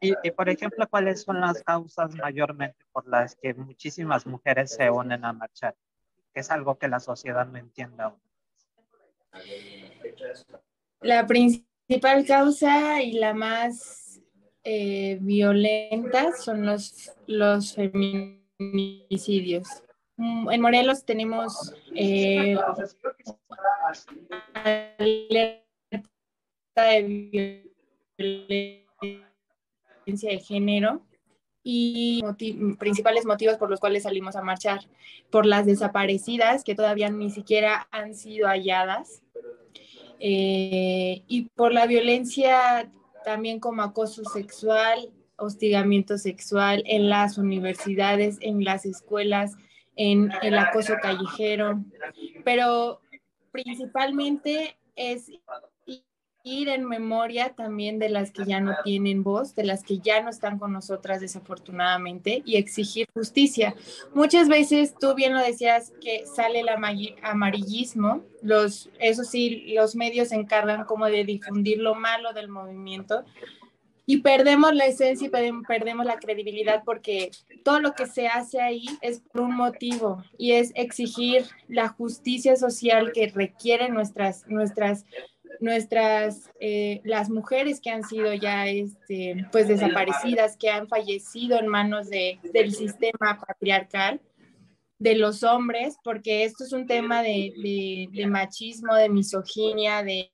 Y, 0.00 0.14
y, 0.22 0.30
por 0.30 0.48
ejemplo, 0.48 0.86
¿cuáles 0.88 1.22
son 1.22 1.40
las 1.40 1.62
causas 1.62 2.14
mayormente 2.14 2.84
por 2.92 3.06
las 3.08 3.34
que 3.34 3.52
muchísimas 3.52 4.26
mujeres 4.26 4.72
se 4.74 4.88
unen 4.90 5.24
a 5.24 5.32
marchar? 5.32 5.74
Que 6.32 6.40
es 6.40 6.50
algo 6.52 6.78
que 6.78 6.86
la 6.86 7.00
sociedad 7.00 7.46
no 7.46 7.58
entiende 7.58 8.04
aún. 8.04 8.20
La 11.00 11.26
principal 11.26 12.24
causa 12.26 13.02
y 13.02 13.12
la 13.12 13.34
más 13.34 14.20
eh, 14.64 15.18
violenta 15.20 16.32
son 16.32 16.64
los, 16.66 17.12
los 17.26 17.74
feminicidios. 17.74 19.66
Mm, 20.18 20.50
en 20.50 20.60
Morelos 20.60 21.04
tenemos 21.04 21.72
eh, 21.94 22.56
alerta 24.98 25.62
de 26.74 27.62
violencia 28.18 30.30
de 30.30 30.40
género 30.40 31.02
y 31.62 32.24
principales 32.78 33.26
motivos 33.26 33.58
por 33.58 33.70
los 33.70 33.78
cuales 33.78 34.02
salimos 34.02 34.34
a 34.34 34.42
marchar, 34.42 34.80
por 35.30 35.46
las 35.46 35.66
desaparecidas 35.66 36.64
que 36.64 36.74
todavía 36.74 37.10
ni 37.10 37.30
siquiera 37.30 37.86
han 37.92 38.16
sido 38.16 38.48
halladas 38.48 39.22
eh, 40.18 41.22
y 41.28 41.42
por 41.54 41.72
la 41.72 41.86
violencia 41.86 42.90
también 43.24 43.60
como 43.60 43.82
acoso 43.82 44.24
sexual, 44.24 45.12
hostigamiento 45.36 46.18
sexual 46.18 46.82
en 46.86 47.08
las 47.08 47.38
universidades, 47.38 48.38
en 48.40 48.64
las 48.64 48.84
escuelas, 48.84 49.56
en 49.98 50.30
el 50.42 50.56
acoso 50.56 50.94
callejero, 51.02 51.84
pero 52.44 53.00
principalmente 53.50 54.78
es 54.94 55.30
ir 56.44 56.68
en 56.68 56.84
memoria 56.84 57.54
también 57.54 57.98
de 57.98 58.08
las 58.08 58.30
que 58.30 58.44
ya 58.44 58.60
no 58.60 58.76
tienen 58.84 59.24
voz, 59.24 59.56
de 59.56 59.64
las 59.64 59.82
que 59.82 59.98
ya 59.98 60.22
no 60.22 60.30
están 60.30 60.58
con 60.58 60.72
nosotras 60.72 61.20
desafortunadamente 61.20 62.42
y 62.46 62.56
exigir 62.56 63.08
justicia. 63.12 63.74
Muchas 64.14 64.48
veces 64.48 64.94
tú 64.98 65.14
bien 65.14 65.34
lo 65.34 65.40
decías 65.40 65.92
que 66.00 66.24
sale 66.26 66.60
el 66.60 66.68
amarillismo, 66.68 68.22
los, 68.40 68.90
eso 69.00 69.24
sí, 69.24 69.74
los 69.74 69.96
medios 69.96 70.28
se 70.28 70.36
encargan 70.36 70.84
como 70.84 71.06
de 71.06 71.24
difundir 71.24 71.78
lo 71.80 71.96
malo 71.96 72.32
del 72.32 72.48
movimiento 72.48 73.24
y 74.10 74.22
perdemos 74.22 74.74
la 74.74 74.86
esencia 74.86 75.26
y 75.26 75.62
perdemos 75.66 76.06
la 76.06 76.18
credibilidad 76.18 76.82
porque 76.82 77.30
todo 77.62 77.78
lo 77.78 77.92
que 77.92 78.06
se 78.06 78.26
hace 78.26 78.58
ahí 78.58 78.86
es 79.02 79.20
por 79.20 79.42
un 79.42 79.54
motivo 79.54 80.24
y 80.38 80.52
es 80.52 80.72
exigir 80.76 81.44
la 81.68 81.88
justicia 81.88 82.56
social 82.56 83.12
que 83.12 83.26
requieren 83.28 83.92
nuestras, 83.92 84.46
nuestras 84.48 85.04
nuestras, 85.60 86.50
eh, 86.58 87.02
las 87.04 87.28
mujeres 87.28 87.80
que 87.82 87.90
han 87.90 88.02
sido 88.02 88.32
ya 88.32 88.66
este, 88.66 89.46
pues 89.52 89.68
desaparecidas, 89.68 90.56
que 90.56 90.70
han 90.70 90.88
fallecido 90.88 91.58
en 91.58 91.66
manos 91.66 92.08
de, 92.08 92.38
del 92.54 92.72
sistema 92.72 93.38
patriarcal, 93.46 94.22
de 94.98 95.16
los 95.16 95.42
hombres, 95.42 95.96
porque 96.02 96.44
esto 96.44 96.64
es 96.64 96.72
un 96.72 96.86
tema 96.86 97.22
de, 97.22 98.08
machismo, 98.28 98.94
de 98.94 99.08
misoginia, 99.08 100.02
de, 100.02 100.30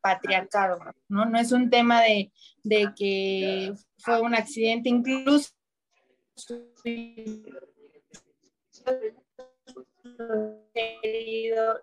patriarcado, 0.00 0.78
¿no? 1.08 1.24
No 1.26 1.38
es 1.38 1.52
un 1.52 1.70
tema 1.70 2.02
de, 2.02 2.32
de 2.62 2.92
que 2.96 3.72
fue 3.98 4.20
un 4.20 4.34
accidente, 4.34 4.88
incluso 4.88 5.50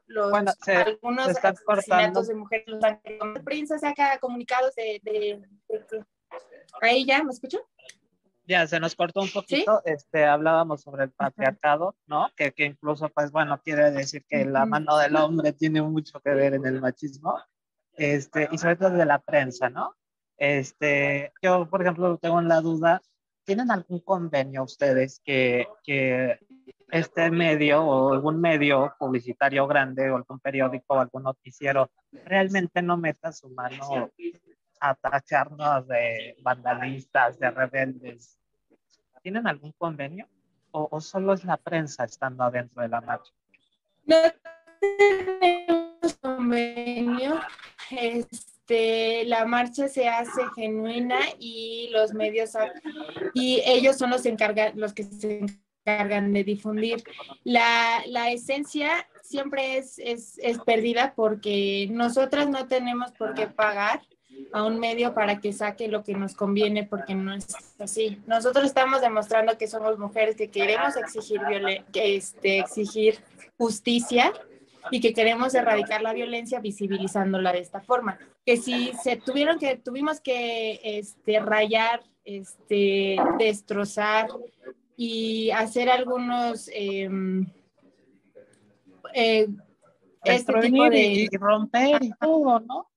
los, 0.07 0.31
bueno, 0.31 0.51
algunos 0.67 1.27
asesinatos 1.43 2.27
de 2.27 2.35
mujeres, 2.35 2.65
los 2.67 3.43
prensa 3.43 3.77
saca 3.77 4.17
comunicados 4.19 4.75
de, 4.75 4.99
de, 5.03 5.41
ahí 6.81 7.05
ya, 7.05 7.23
¿me 7.23 7.31
escucho? 7.31 7.59
Ya, 8.51 8.67
se 8.67 8.81
nos 8.81 8.97
cortó 8.97 9.21
un 9.21 9.31
poquito, 9.31 9.81
este, 9.85 10.25
hablábamos 10.25 10.81
sobre 10.81 11.05
el 11.05 11.11
patriarcado, 11.11 11.95
¿no? 12.05 12.27
Que, 12.35 12.51
que 12.51 12.65
incluso, 12.65 13.07
pues 13.07 13.31
bueno, 13.31 13.61
quiere 13.63 13.91
decir 13.91 14.25
que 14.27 14.43
la 14.43 14.65
mano 14.65 14.97
del 14.97 15.15
hombre 15.15 15.53
tiene 15.53 15.81
mucho 15.81 16.19
que 16.19 16.31
ver 16.31 16.55
en 16.55 16.65
el 16.65 16.81
machismo, 16.81 17.39
este, 17.93 18.49
y 18.51 18.57
sobre 18.57 18.75
todo 18.75 18.89
de 18.89 19.05
la 19.05 19.19
prensa, 19.19 19.69
¿no? 19.69 19.95
Este, 20.35 21.31
yo, 21.41 21.69
por 21.69 21.81
ejemplo, 21.81 22.17
tengo 22.17 22.41
la 22.41 22.59
duda, 22.59 23.01
¿tienen 23.45 23.71
algún 23.71 24.01
convenio 24.01 24.63
ustedes 24.63 25.21
que, 25.23 25.69
que 25.85 26.37
este 26.89 27.31
medio 27.31 27.85
o 27.85 28.11
algún 28.11 28.41
medio 28.41 28.93
publicitario 28.99 29.65
grande 29.65 30.11
o 30.11 30.17
algún 30.17 30.41
periódico 30.41 30.95
o 30.95 30.99
algún 30.99 31.23
noticiero 31.23 31.89
realmente 32.11 32.81
no 32.81 32.97
meta 32.97 33.31
su 33.31 33.47
mano 33.47 34.11
a 34.81 34.95
tacharnos 34.95 35.87
de 35.87 36.35
vandalistas, 36.43 37.39
de 37.39 37.49
rebeldes. 37.49 38.40
¿Tienen 39.21 39.47
algún 39.47 39.71
convenio? 39.73 40.27
¿O, 40.71 41.01
solo 41.01 41.33
es 41.33 41.43
la 41.43 41.57
prensa 41.57 42.05
estando 42.05 42.43
adentro 42.43 42.81
de 42.81 42.87
la 42.87 43.01
marcha? 43.01 43.31
No 44.05 44.15
tenemos 44.79 46.13
convenio. 46.21 47.39
Este, 47.91 49.25
la 49.25 49.45
marcha 49.45 49.89
se 49.89 50.07
hace 50.07 50.41
genuina 50.55 51.19
y 51.37 51.89
los 51.91 52.13
medios 52.13 52.51
y 53.33 53.61
ellos 53.65 53.97
son 53.97 54.11
los 54.11 54.25
encargados, 54.25 54.75
los 54.75 54.93
que 54.93 55.03
se 55.03 55.45
cargan 55.83 56.31
de 56.31 56.45
difundir. 56.45 57.03
La, 57.43 58.01
la 58.07 58.31
esencia 58.31 59.07
siempre 59.21 59.77
es, 59.77 59.99
es, 59.99 60.37
es, 60.39 60.57
perdida 60.59 61.13
porque 61.15 61.87
nosotras 61.91 62.49
no 62.49 62.67
tenemos 62.67 63.11
por 63.11 63.33
qué 63.33 63.47
pagar 63.47 64.01
a 64.51 64.63
un 64.63 64.79
medio 64.79 65.13
para 65.13 65.39
que 65.39 65.53
saque 65.53 65.87
lo 65.87 66.03
que 66.03 66.13
nos 66.13 66.35
conviene 66.35 66.83
porque 66.83 67.15
no 67.15 67.33
es 67.33 67.47
así. 67.79 68.19
Nosotros 68.27 68.65
estamos 68.65 69.01
demostrando 69.01 69.57
que 69.57 69.67
somos 69.67 69.97
mujeres 69.97 70.35
que 70.35 70.49
queremos 70.49 70.95
exigir, 70.97 71.41
que 71.91 72.15
este, 72.15 72.59
exigir 72.59 73.19
justicia 73.57 74.33
y 74.89 74.99
que 74.99 75.13
queremos 75.13 75.53
erradicar 75.53 76.01
la 76.01 76.13
violencia 76.13 76.59
visibilizándola 76.59 77.53
de 77.53 77.59
esta 77.59 77.81
forma. 77.81 78.17
Que 78.45 78.57
si 78.57 78.91
se 79.03 79.17
tuvieron 79.17 79.59
que, 79.59 79.77
tuvimos 79.77 80.19
que 80.19 80.79
este, 80.83 81.39
rayar, 81.39 82.01
este, 82.23 83.17
destrozar, 83.37 84.27
y 85.03 85.49
hacer 85.49 85.89
algunos 85.89 86.69
em, 86.71 87.47
eh, 89.15 89.47
este 90.23 90.53
tipo 90.61 90.83
de 90.91 91.27
y 91.31 91.37
romper 91.37 92.03
y 92.03 92.11
todo, 92.19 92.59
¿no? 92.59 92.90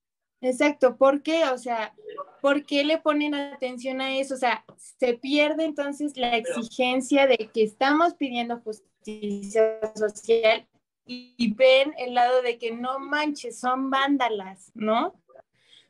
Exacto, 0.45 0.95
¿por 0.95 1.23
qué? 1.23 1.45
O 1.45 1.57
sea, 1.57 1.93
¿por 2.41 2.65
qué 2.65 2.83
le 2.83 2.99
ponen 2.99 3.33
atención 3.33 3.99
a 3.99 4.15
eso? 4.15 4.35
O 4.35 4.37
sea, 4.37 4.63
se 4.77 5.15
pierde 5.15 5.65
entonces 5.65 6.15
la 6.17 6.35
exigencia 6.37 7.25
de 7.25 7.49
que 7.53 7.63
estamos 7.63 8.13
pidiendo 8.13 8.59
justicia 8.59 9.79
social 9.95 10.67
y 11.07 11.53
ven 11.53 11.93
el 11.97 12.13
lado 12.13 12.41
de 12.41 12.57
que 12.57 12.71
no 12.71 12.99
manches, 12.99 13.59
son 13.59 13.89
vándalas, 13.89 14.71
¿no? 14.75 15.15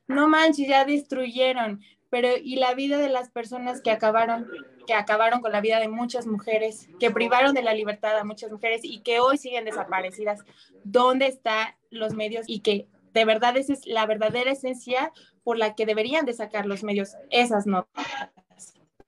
No 0.08 0.28
manches, 0.30 0.68
ya 0.68 0.86
destruyeron, 0.86 1.82
pero 2.10 2.30
y 2.42 2.56
la 2.56 2.74
vida 2.76 2.98
de 2.98 3.10
las 3.10 3.30
personas 3.30 3.82
que 3.82 3.92
acabaron 3.92 4.48
que 4.86 4.94
acabaron 4.94 5.42
con 5.42 5.52
la 5.52 5.62
vida 5.62 5.80
de 5.80 5.88
muchas 5.88 6.28
mujeres, 6.28 6.88
que 7.00 7.12
privaron 7.12 7.54
de 7.54 7.64
la 7.64 7.74
libertad 7.74 8.18
a 8.18 8.24
muchas 8.24 8.52
mujeres 8.52 8.82
y 8.84 9.00
que 9.00 9.20
hoy 9.20 9.38
siguen 9.38 9.66
desaparecidas. 9.66 10.42
¿Dónde 10.84 11.28
están 11.28 11.70
los 11.90 12.14
medios? 12.14 12.46
Y 12.48 12.60
que 12.60 12.88
de 13.16 13.26
verdad 13.26 13.58
esa 13.58 13.74
es 13.74 13.88
la 13.88 14.06
verdadera 14.06 14.52
esencia 14.52 15.12
por 15.44 15.58
la 15.58 15.74
que 15.74 15.88
deberían 15.88 16.26
de 16.26 16.34
sacar 16.34 16.68
los 16.68 16.84
medios 16.84 17.16
esas 17.32 17.66
notas. 17.66 18.06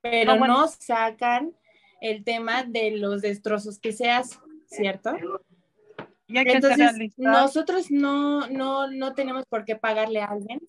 Pero 0.01 0.35
no, 0.37 0.67
sacan 0.67 1.53
el 2.01 2.23
tema 2.23 2.63
de 2.63 2.91
los 2.97 3.21
destrozos 3.21 3.77
que 3.79 3.91
se 3.91 4.09
hacen, 4.09 4.39
¿cierto? 4.65 5.11
Entonces, 6.27 7.13
nosotros 7.17 7.91
no, 7.91 8.47
no, 8.47 8.89
no 8.89 9.13
tenemos 9.13 9.45
por 9.45 9.65
qué 9.65 9.75
pagarle 9.75 10.21
a 10.21 10.25
alguien 10.25 10.59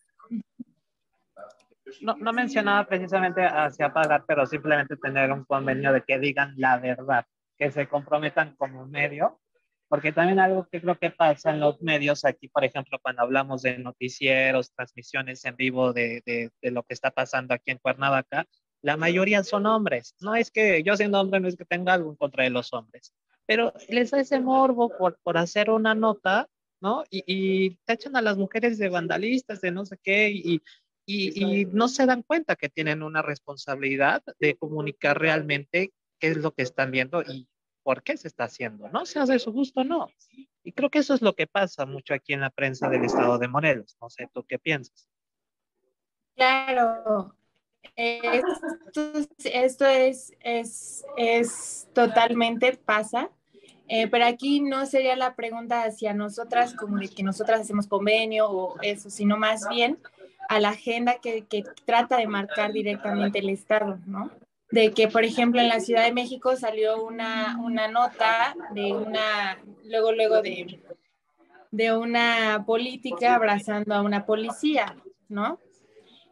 no, 2.00 2.16
no 2.16 2.33
mencionaba 2.33 2.87
precisamente 2.87 3.45
hacia 3.45 3.92
pagar, 3.92 4.25
pero 4.26 4.47
simplemente 4.47 4.97
tener 4.97 5.33
un 5.33 5.45
convenio 5.45 5.92
de 5.92 6.02
que 6.02 6.18
digan 6.18 6.54
la 6.57 6.78
verdad, 6.78 7.26
que 7.57 7.71
se 7.71 7.88
comprometan 7.88 8.54
como 8.57 8.87
medio, 8.87 9.40
porque 9.88 10.12
también 10.12 10.38
algo 10.38 10.68
que 10.71 10.80
creo 10.80 10.99
que 10.99 11.11
pasa 11.11 11.50
en 11.50 11.61
los 11.61 11.80
medios 11.80 12.25
aquí, 12.25 12.49
por 12.49 12.64
ejemplo, 12.64 12.99
cuando 13.02 13.23
hablamos 13.23 13.62
de 13.62 13.78
noticieros, 13.78 14.73
transmisiones 14.73 15.45
en 15.45 15.57
vivo 15.57 15.92
de, 15.92 16.23
de, 16.26 16.50
de 16.61 16.71
lo 16.71 16.83
que 16.83 16.95
está 16.95 17.11
pasando 17.11 17.54
aquí 17.54 17.71
en 17.71 17.78
Cuernavaca, 17.78 18.47
la 18.83 18.97
mayoría 18.97 19.42
son 19.45 19.66
hombres. 19.66 20.14
No 20.21 20.35
es 20.35 20.50
que 20.50 20.83
yo 20.83 20.97
siendo 20.97 21.21
hombre 21.21 21.40
no 21.40 21.49
es 21.49 21.57
que 21.57 21.64
tenga 21.64 21.95
algo 21.95 22.11
en 22.11 22.16
contra 22.16 22.45
de 22.45 22.50
los 22.50 22.73
hombres, 22.73 23.12
pero 23.47 23.73
les 23.88 24.11
da 24.11 24.21
ese 24.21 24.40
morbo 24.40 24.90
por, 24.97 25.18
por 25.23 25.38
hacer 25.38 25.71
una 25.71 25.95
nota, 25.95 26.49
¿no? 26.80 27.04
Y, 27.11 27.25
y 27.26 27.76
tachan 27.85 28.14
a 28.16 28.23
las 28.23 28.37
mujeres 28.37 28.78
de 28.78 28.88
vandalistas, 28.88 29.61
de 29.61 29.71
no 29.73 29.87
sé 29.87 29.99
qué, 30.02 30.30
y, 30.30 30.62
y, 31.07 31.64
no 31.73 31.88
se 31.88 32.04
dan 32.04 32.23
cuenta 32.23 32.57
que 32.57 32.68
tienen 32.68 33.02
una 33.02 33.23
responsabilidad 33.23 34.23
de 34.38 34.57
comunicar 34.57 35.18
realmente 35.18 35.92
qué 36.21 36.28
es 36.28 36.37
lo 36.37 36.52
que 36.52 36.62
están 36.62 36.90
viendo 36.90 37.23
y 37.23 37.49
por 37.88 38.02
qué 38.02 38.18
se 38.18 38.28
está 38.28 38.45
haciendo, 38.45 38.87
¿no? 38.90 39.07
Sea 39.07 39.25
de 39.25 39.38
su 39.38 39.50
gusto 39.50 39.83
no. 39.83 40.11
Y 40.62 40.73
creo 40.73 40.90
que 40.90 40.99
eso 40.99 41.14
es 41.14 41.23
lo 41.23 41.35
que 41.35 41.47
pasa 41.47 41.87
mucho 41.87 42.12
aquí 42.12 42.35
en 42.35 42.42
la 42.42 42.50
prensa 42.50 42.87
del 42.90 43.02
estado 43.02 43.38
de 43.38 43.49
Morelos. 43.49 43.97
No 43.99 44.11
sé, 44.11 44.28
¿tú 44.30 44.45
qué 44.47 44.59
piensas? 44.59 45.09
Claro. 46.37 47.35
Esto, 47.97 49.87
es, 49.87 50.35
es, 50.40 51.07
es 51.16 51.88
totalmente 51.95 52.76
pasa. 52.76 53.30
Eh, 53.88 54.07
pero 54.09 54.26
aquí 54.26 54.61
no 54.61 54.85
sería 54.85 55.16
la 55.16 55.35
pregunta 55.35 55.85
hacia 55.85 56.12
nosotras, 56.12 56.75
como 56.75 56.99
de 56.99 57.09
que 57.09 57.23
nosotras 57.23 57.62
hacemos 57.62 57.87
convenio 57.87 58.50
o 58.50 58.78
eso, 58.83 59.09
sino 59.09 59.38
más 59.38 59.66
bien 59.66 59.97
a 60.50 60.61
la 60.61 60.68
agenda 60.68 61.21
que, 61.23 61.47
que 61.47 61.64
trata 61.87 62.18
de 62.18 62.26
marcar 62.26 62.71
directamente 62.71 63.38
el 63.38 63.49
Estado, 63.49 63.99
¿no? 64.04 64.30
De 64.70 64.92
que, 64.92 65.08
por 65.08 65.25
ejemplo, 65.25 65.60
en 65.60 65.68
la 65.68 65.80
Ciudad 65.80 66.04
de 66.04 66.12
México 66.12 66.56
salió 66.56 67.02
una, 67.02 67.58
una 67.62 67.88
nota 67.88 68.54
de 68.75 68.92
una, 68.92 69.58
luego, 69.84 70.12
luego 70.12 70.42
de, 70.42 70.80
de 71.70 71.96
una 71.96 72.64
política 72.66 73.34
abrazando 73.34 73.94
a 73.94 74.02
una 74.02 74.26
policía, 74.26 74.96
¿no? 75.28 75.58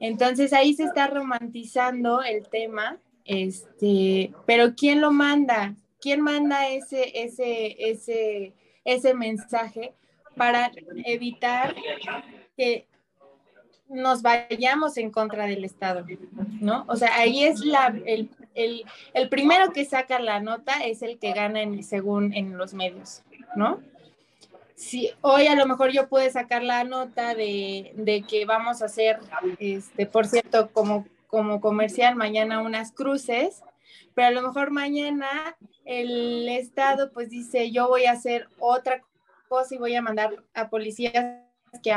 Entonces 0.00 0.52
ahí 0.52 0.74
se 0.74 0.84
está 0.84 1.06
romantizando 1.06 2.22
el 2.22 2.48
tema, 2.48 2.98
este, 3.24 4.32
pero 4.44 4.74
¿quién 4.74 5.00
lo 5.00 5.10
manda? 5.10 5.74
¿Quién 6.00 6.20
manda 6.20 6.68
ese, 6.68 7.22
ese, 7.22 7.90
ese, 7.90 8.52
ese 8.84 9.14
mensaje 9.14 9.94
para 10.36 10.70
evitar 11.06 11.74
que 12.56 12.86
nos 13.88 14.22
vayamos 14.22 14.96
en 14.96 15.10
contra 15.10 15.46
del 15.46 15.64
Estado, 15.64 16.04
¿no? 16.60 16.84
O 16.88 16.96
sea, 16.96 17.16
ahí 17.16 17.44
es 17.44 17.60
la, 17.60 17.94
el, 18.04 18.30
el, 18.54 18.84
el 19.14 19.28
primero 19.28 19.72
que 19.72 19.84
saca 19.84 20.18
la 20.18 20.40
nota 20.40 20.84
es 20.84 21.02
el 21.02 21.18
que 21.18 21.32
gana 21.32 21.62
en, 21.62 21.82
según 21.82 22.32
en 22.34 22.58
los 22.58 22.74
medios, 22.74 23.22
¿no? 23.54 23.80
Si 24.74 25.10
hoy 25.22 25.46
a 25.46 25.54
lo 25.54 25.66
mejor 25.66 25.90
yo 25.92 26.08
puedo 26.08 26.28
sacar 26.30 26.62
la 26.62 26.84
nota 26.84 27.34
de, 27.34 27.92
de 27.94 28.22
que 28.22 28.44
vamos 28.44 28.82
a 28.82 28.86
hacer, 28.86 29.20
este, 29.58 30.06
por 30.06 30.26
cierto, 30.26 30.70
como, 30.72 31.06
como 31.28 31.60
comercial, 31.60 32.14
mañana 32.14 32.60
unas 32.60 32.92
cruces, 32.92 33.62
pero 34.14 34.28
a 34.28 34.30
lo 34.32 34.42
mejor 34.42 34.70
mañana 34.70 35.56
el 35.84 36.48
Estado 36.48 37.12
pues 37.12 37.30
dice, 37.30 37.70
yo 37.70 37.88
voy 37.88 38.04
a 38.04 38.12
hacer 38.12 38.48
otra 38.58 39.02
cosa 39.48 39.74
y 39.74 39.78
voy 39.78 39.94
a 39.94 40.02
mandar 40.02 40.42
a 40.54 40.68
policías 40.68 41.12
que 41.82 41.92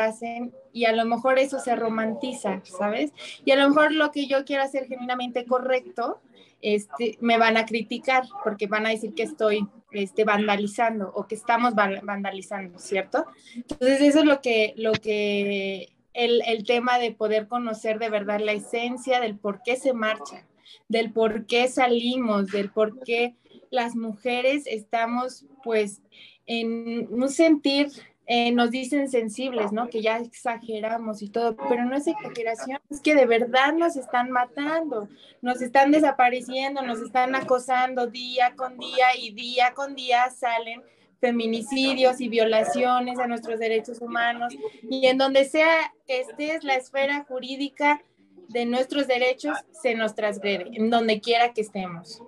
abracen 0.00 0.52
y 0.72 0.84
a 0.84 0.92
lo 0.92 1.04
mejor 1.04 1.38
eso 1.38 1.58
se 1.58 1.76
romantiza, 1.76 2.60
¿sabes? 2.64 3.12
Y 3.44 3.50
a 3.50 3.56
lo 3.56 3.68
mejor 3.68 3.92
lo 3.92 4.10
que 4.10 4.26
yo 4.26 4.44
quiero 4.44 4.62
hacer 4.62 4.86
genuinamente 4.86 5.44
correcto, 5.44 6.20
este, 6.62 7.16
me 7.20 7.38
van 7.38 7.56
a 7.56 7.64
criticar 7.64 8.24
porque 8.44 8.66
van 8.66 8.86
a 8.86 8.90
decir 8.90 9.14
que 9.14 9.22
estoy 9.22 9.66
este, 9.92 10.24
vandalizando 10.24 11.10
o 11.14 11.26
que 11.26 11.34
estamos 11.34 11.74
vandalizando, 11.74 12.78
¿cierto? 12.78 13.26
Entonces 13.54 14.00
eso 14.00 14.20
es 14.20 14.24
lo 14.24 14.40
que, 14.40 14.74
lo 14.76 14.92
que 14.92 15.88
el, 16.12 16.42
el 16.46 16.64
tema 16.64 16.98
de 16.98 17.12
poder 17.12 17.48
conocer 17.48 17.98
de 17.98 18.10
verdad 18.10 18.40
la 18.40 18.52
esencia 18.52 19.20
del 19.20 19.36
por 19.38 19.62
qué 19.62 19.76
se 19.76 19.92
marcha, 19.92 20.46
del 20.88 21.12
por 21.12 21.46
qué 21.46 21.68
salimos, 21.68 22.48
del 22.48 22.70
por 22.70 23.00
qué 23.00 23.34
las 23.70 23.94
mujeres 23.94 24.64
estamos 24.66 25.46
pues 25.62 26.02
en 26.46 27.06
un 27.10 27.28
sentir 27.28 27.88
eh, 28.32 28.52
nos 28.52 28.70
dicen 28.70 29.10
sensibles, 29.10 29.72
¿no? 29.72 29.88
Que 29.90 30.02
ya 30.02 30.18
exageramos 30.18 31.20
y 31.20 31.30
todo, 31.30 31.56
pero 31.68 31.84
no 31.84 31.96
es 31.96 32.06
exageración, 32.06 32.78
es 32.88 33.00
que 33.00 33.16
de 33.16 33.26
verdad 33.26 33.72
nos 33.74 33.96
están 33.96 34.30
matando, 34.30 35.08
nos 35.42 35.60
están 35.60 35.90
desapareciendo, 35.90 36.80
nos 36.82 37.00
están 37.00 37.34
acosando 37.34 38.06
día 38.06 38.54
con 38.54 38.78
día 38.78 39.16
y 39.18 39.32
día 39.32 39.74
con 39.74 39.96
día 39.96 40.30
salen 40.30 40.80
feminicidios 41.20 42.20
y 42.20 42.28
violaciones 42.28 43.18
a 43.18 43.26
nuestros 43.26 43.58
derechos 43.58 44.00
humanos 44.00 44.54
y 44.88 45.06
en 45.06 45.18
donde 45.18 45.44
sea 45.44 45.92
que 46.06 46.20
estés 46.20 46.62
la 46.62 46.76
esfera 46.76 47.24
jurídica 47.24 48.00
de 48.46 48.64
nuestros 48.64 49.08
derechos 49.08 49.58
se 49.72 49.96
nos 49.96 50.14
transgrede, 50.14 50.70
en 50.74 50.88
donde 50.88 51.20
quiera 51.20 51.52
que 51.52 51.62
estemos. 51.62 52.22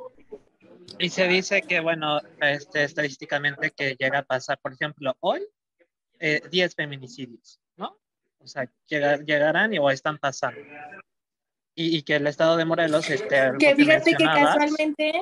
Y 0.99 1.11
se 1.11 1.29
dice 1.29 1.63
que, 1.63 1.79
bueno, 1.79 2.19
este, 2.41 2.83
estadísticamente 2.83 3.71
que 3.71 3.95
llega 3.97 4.19
a 4.19 4.23
pasar, 4.25 4.59
por 4.59 4.73
ejemplo, 4.73 5.17
hoy 5.21 5.47
10 6.23 6.53
eh, 6.53 6.75
feminicidios, 6.75 7.61
¿no? 7.77 7.99
O 8.39 8.47
sea, 8.47 8.71
llegarán 8.87 9.75
y 9.75 9.79
o 9.79 9.91
están 9.91 10.19
pasando. 10.19 10.61
Y, 11.75 12.03
que 12.03 12.17
el 12.17 12.27
estado 12.27 12.57
de 12.57 12.67
Morelos 12.67 13.09
este, 13.09 13.53
que 13.59 13.75
fíjate 13.75 14.13
que 14.15 14.25
casualmente 14.25 15.13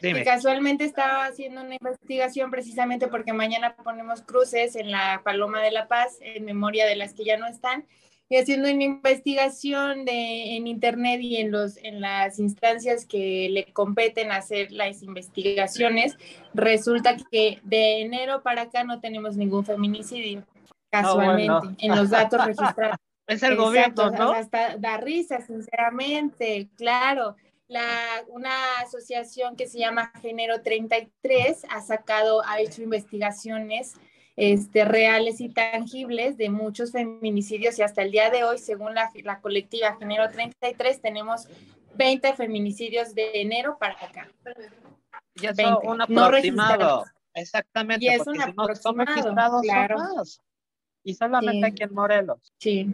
que 0.00 0.24
casualmente 0.24 0.84
estaba 0.84 1.26
haciendo 1.26 1.60
una 1.60 1.74
investigación 1.74 2.50
precisamente 2.50 3.08
porque 3.08 3.34
mañana 3.34 3.76
ponemos 3.76 4.22
cruces 4.22 4.74
en 4.74 4.90
la 4.90 5.20
Paloma 5.22 5.62
de 5.62 5.70
la 5.70 5.88
Paz 5.88 6.16
en 6.20 6.46
memoria 6.46 6.86
de 6.86 6.96
las 6.96 7.12
que 7.12 7.24
ya 7.24 7.36
no 7.36 7.46
están 7.46 7.86
y 8.32 8.38
haciendo 8.38 8.70
una 8.70 8.82
investigación 8.82 10.06
de, 10.06 10.56
en 10.56 10.66
internet 10.66 11.20
y 11.20 11.36
en, 11.36 11.50
los, 11.50 11.76
en 11.76 12.00
las 12.00 12.38
instancias 12.38 13.04
que 13.04 13.50
le 13.50 13.70
competen 13.74 14.32
hacer 14.32 14.72
las 14.72 15.02
investigaciones, 15.02 16.16
resulta 16.54 17.14
que 17.30 17.60
de 17.62 18.00
enero 18.00 18.42
para 18.42 18.62
acá 18.62 18.84
no 18.84 19.00
tenemos 19.00 19.36
ningún 19.36 19.66
feminicidio, 19.66 20.46
casualmente, 20.90 21.76
en 21.78 21.94
los 21.94 22.08
datos 22.08 22.42
registrados. 22.46 22.96
Es 23.26 23.42
el 23.42 23.54
gobierno, 23.56 24.10
¿no? 24.10 24.32
hasta 24.32 24.78
da 24.78 24.96
risa, 24.96 25.42
sinceramente, 25.42 26.70
claro. 26.76 27.36
La, 27.68 27.84
una 28.28 28.78
asociación 28.82 29.56
que 29.56 29.68
se 29.68 29.78
llama 29.78 30.10
Género 30.22 30.62
33 30.62 31.66
ha 31.68 31.82
sacado, 31.82 32.42
ha 32.46 32.60
hecho 32.60 32.82
investigaciones 32.82 33.94
este, 34.50 34.84
reales 34.84 35.40
y 35.40 35.48
tangibles 35.50 36.36
de 36.36 36.50
muchos 36.50 36.90
feminicidios 36.90 37.78
y 37.78 37.82
hasta 37.82 38.02
el 38.02 38.10
día 38.10 38.28
de 38.28 38.42
hoy, 38.42 38.58
según 38.58 38.92
la, 38.92 39.08
la 39.22 39.40
colectiva 39.40 39.96
Género 39.96 40.28
33, 40.30 41.00
tenemos 41.00 41.46
20 41.94 42.34
feminicidios 42.34 43.14
de 43.14 43.40
enero 43.40 43.76
para 43.78 43.94
acá. 43.94 44.28
Y 45.34 45.46
es 45.46 45.56
un 45.84 46.02
aproximado. 46.02 47.04
Exactamente. 47.34 48.04
Y 48.04 48.08
es 48.08 48.26
un 48.26 48.40
aproximado, 48.40 49.60
claro. 49.60 49.96
Y 51.04 51.14
solamente 51.14 51.66
aquí 51.66 51.84
en 51.84 51.94
Morelos. 51.94 52.52
Sí. 52.58 52.92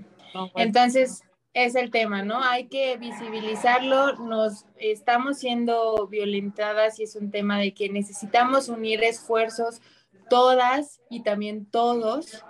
Entonces, 0.55 1.23
es 1.55 1.75
el 1.77 1.91
tema, 1.91 2.23
¿no? 2.23 2.43
Hay 2.43 2.67
que 2.67 2.99
visibilizarlo, 2.99 4.17
nos 4.17 4.67
estamos 4.77 5.39
siendo 5.39 6.07
violentadas 6.09 7.01
y 7.01 7.05
es 7.05 7.17
un 7.17 7.31
tema 7.31 7.59
de 7.59 7.73
que 7.73 7.89
necesitamos 7.89 8.69
unir 8.69 9.03
esfuerzos 9.03 9.81
todas 10.29 11.01
y 11.11 11.23
también 11.23 11.67
todos, 11.67 12.45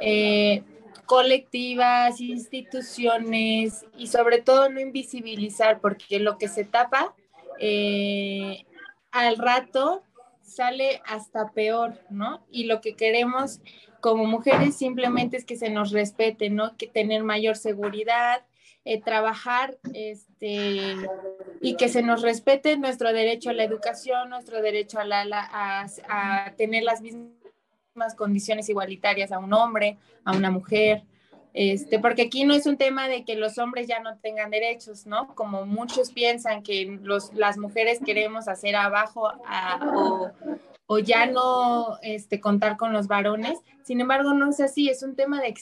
eh, 0.00 0.62
colectivas, 1.06 2.20
instituciones 2.20 3.86
y 3.96 4.08
sobre 4.08 4.42
todo 4.42 4.68
no 4.68 4.80
invisibilizar, 4.80 5.80
porque 5.80 6.20
lo 6.20 6.36
que 6.38 6.48
se 6.48 6.64
tapa 6.64 7.14
eh, 7.58 8.66
al 9.10 9.38
rato 9.38 10.02
sale 10.42 11.02
hasta 11.06 11.50
peor, 11.52 11.98
¿no? 12.10 12.44
Y 12.50 12.64
lo 12.64 12.80
que 12.80 12.94
queremos 12.94 13.60
como 14.00 14.24
mujeres 14.24 14.76
simplemente 14.76 15.36
es 15.36 15.44
que 15.44 15.56
se 15.56 15.70
nos 15.70 15.92
respete, 15.92 16.50
¿no? 16.50 16.76
Que 16.76 16.86
tener 16.86 17.24
mayor 17.24 17.56
seguridad, 17.56 18.42
eh, 18.84 19.02
trabajar 19.02 19.76
este, 19.92 20.96
y 21.60 21.76
que 21.76 21.88
se 21.88 22.02
nos 22.02 22.22
respete 22.22 22.78
nuestro 22.78 23.12
derecho 23.12 23.50
a 23.50 23.52
la 23.52 23.64
educación, 23.64 24.30
nuestro 24.30 24.62
derecho 24.62 24.98
a, 24.98 25.04
la, 25.04 25.26
a, 25.30 26.54
tener 26.56 26.84
las 26.84 27.02
mismas 27.02 28.14
condiciones 28.16 28.68
igualitarias 28.68 29.30
a 29.30 29.40
un 29.40 29.52
hombre, 29.52 29.98
a 30.24 30.32
una 30.32 30.50
mujer. 30.50 31.02
Este, 31.52 31.98
porque 31.98 32.22
aquí 32.22 32.44
no 32.44 32.54
es 32.54 32.66
un 32.66 32.76
tema 32.76 33.08
de 33.08 33.24
que 33.24 33.34
los 33.34 33.58
hombres 33.58 33.88
ya 33.88 34.00
no 34.00 34.16
tengan 34.20 34.50
derechos, 34.50 35.06
¿no? 35.06 35.34
Como 35.34 35.66
muchos 35.66 36.12
piensan 36.12 36.62
que 36.62 36.98
los, 37.02 37.34
las 37.34 37.58
mujeres 37.58 37.98
queremos 38.04 38.48
hacer 38.48 38.76
abajo 38.76 39.32
o, 39.94 40.30
o, 40.86 40.98
ya 40.98 41.26
no 41.26 41.98
este, 42.02 42.40
contar 42.40 42.76
con 42.76 42.92
los 42.92 43.08
varones. 43.08 43.58
Sin 43.82 44.00
embargo, 44.00 44.34
no 44.34 44.48
es 44.48 44.60
así, 44.60 44.88
es 44.88 45.02
un 45.02 45.16
tema 45.16 45.42
de, 45.42 45.54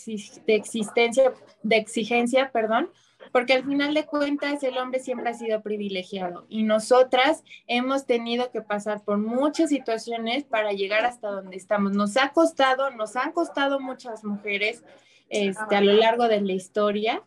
de 0.47 0.55
existencia, 0.55 1.33
de 1.63 1.77
exigencia, 1.77 2.51
perdón, 2.53 2.91
porque 3.37 3.53
al 3.53 3.65
final 3.65 3.93
de 3.93 4.07
cuentas 4.07 4.63
el 4.63 4.79
hombre 4.79 4.99
siempre 4.99 5.29
ha 5.29 5.35
sido 5.35 5.61
privilegiado 5.61 6.47
y 6.49 6.63
nosotras 6.63 7.45
hemos 7.67 8.07
tenido 8.07 8.51
que 8.51 8.63
pasar 8.63 9.05
por 9.05 9.19
muchas 9.19 9.69
situaciones 9.69 10.45
para 10.45 10.73
llegar 10.73 11.05
hasta 11.05 11.29
donde 11.29 11.59
estamos. 11.59 11.93
Nos 11.93 12.17
ha 12.17 12.31
costado, 12.33 12.91
nos 12.93 13.15
han 13.15 13.33
costado 13.33 13.79
muchas 13.79 14.25
mujeres 14.25 14.83
este, 15.29 15.77
a 15.77 15.83
lo 15.83 15.93
largo 15.93 16.29
de 16.29 16.41
la 16.41 16.55
historia 16.55 17.23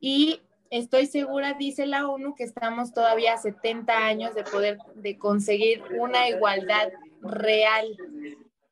y 0.00 0.42
estoy 0.70 1.06
segura, 1.06 1.54
dice 1.54 1.86
la 1.86 2.08
ONU, 2.08 2.34
que 2.34 2.42
estamos 2.42 2.92
todavía 2.92 3.34
a 3.34 3.38
70 3.38 3.96
años 3.96 4.34
de 4.34 4.42
poder 4.42 4.78
de 4.96 5.18
conseguir 5.18 5.84
una 6.00 6.28
igualdad 6.28 6.88
real 7.22 7.96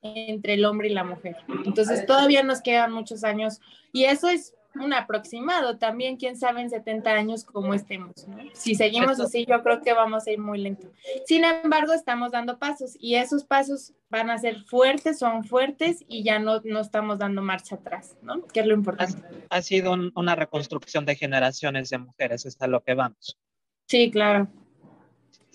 entre 0.02 0.54
el 0.54 0.64
hombre 0.64 0.88
y 0.88 0.94
la 0.94 1.04
mujer. 1.04 1.36
Entonces 1.64 2.06
todavía 2.06 2.42
nos 2.42 2.60
quedan 2.60 2.90
muchos 2.90 3.22
años 3.22 3.60
y 3.92 4.06
eso 4.06 4.28
es 4.28 4.56
un 4.80 4.92
aproximado. 4.92 5.78
También, 5.78 6.16
quién 6.16 6.36
sabe 6.36 6.60
en 6.60 6.70
70 6.70 7.10
años 7.10 7.44
cómo 7.44 7.74
estemos. 7.74 8.12
Si 8.52 8.74
seguimos 8.74 9.20
así, 9.20 9.46
yo 9.46 9.62
creo 9.62 9.80
que 9.80 9.92
vamos 9.92 10.26
a 10.26 10.30
ir 10.30 10.38
muy 10.38 10.58
lento. 10.58 10.88
Sin 11.26 11.44
embargo, 11.44 11.92
estamos 11.92 12.32
dando 12.32 12.58
pasos 12.58 12.96
y 13.00 13.16
esos 13.16 13.44
pasos 13.44 13.92
van 14.08 14.30
a 14.30 14.38
ser 14.38 14.62
fuertes, 14.64 15.18
son 15.18 15.44
fuertes 15.44 16.04
y 16.08 16.22
ya 16.22 16.38
no, 16.38 16.60
no 16.64 16.80
estamos 16.80 17.18
dando 17.18 17.42
marcha 17.42 17.76
atrás, 17.76 18.16
¿no? 18.22 18.46
Que 18.46 18.60
es 18.60 18.66
lo 18.66 18.74
importante. 18.74 19.22
Ha, 19.50 19.62
sido 19.62 19.94
una 20.14 20.34
reconstrucción 20.34 21.04
de 21.04 21.16
generaciones 21.16 21.90
de 21.90 21.98
mujeres, 21.98 22.46
es 22.46 22.56
a 22.60 22.66
lo 22.66 22.82
que 22.82 22.94
vamos. 22.94 23.38
Sí, 23.86 24.10
claro. 24.10 24.48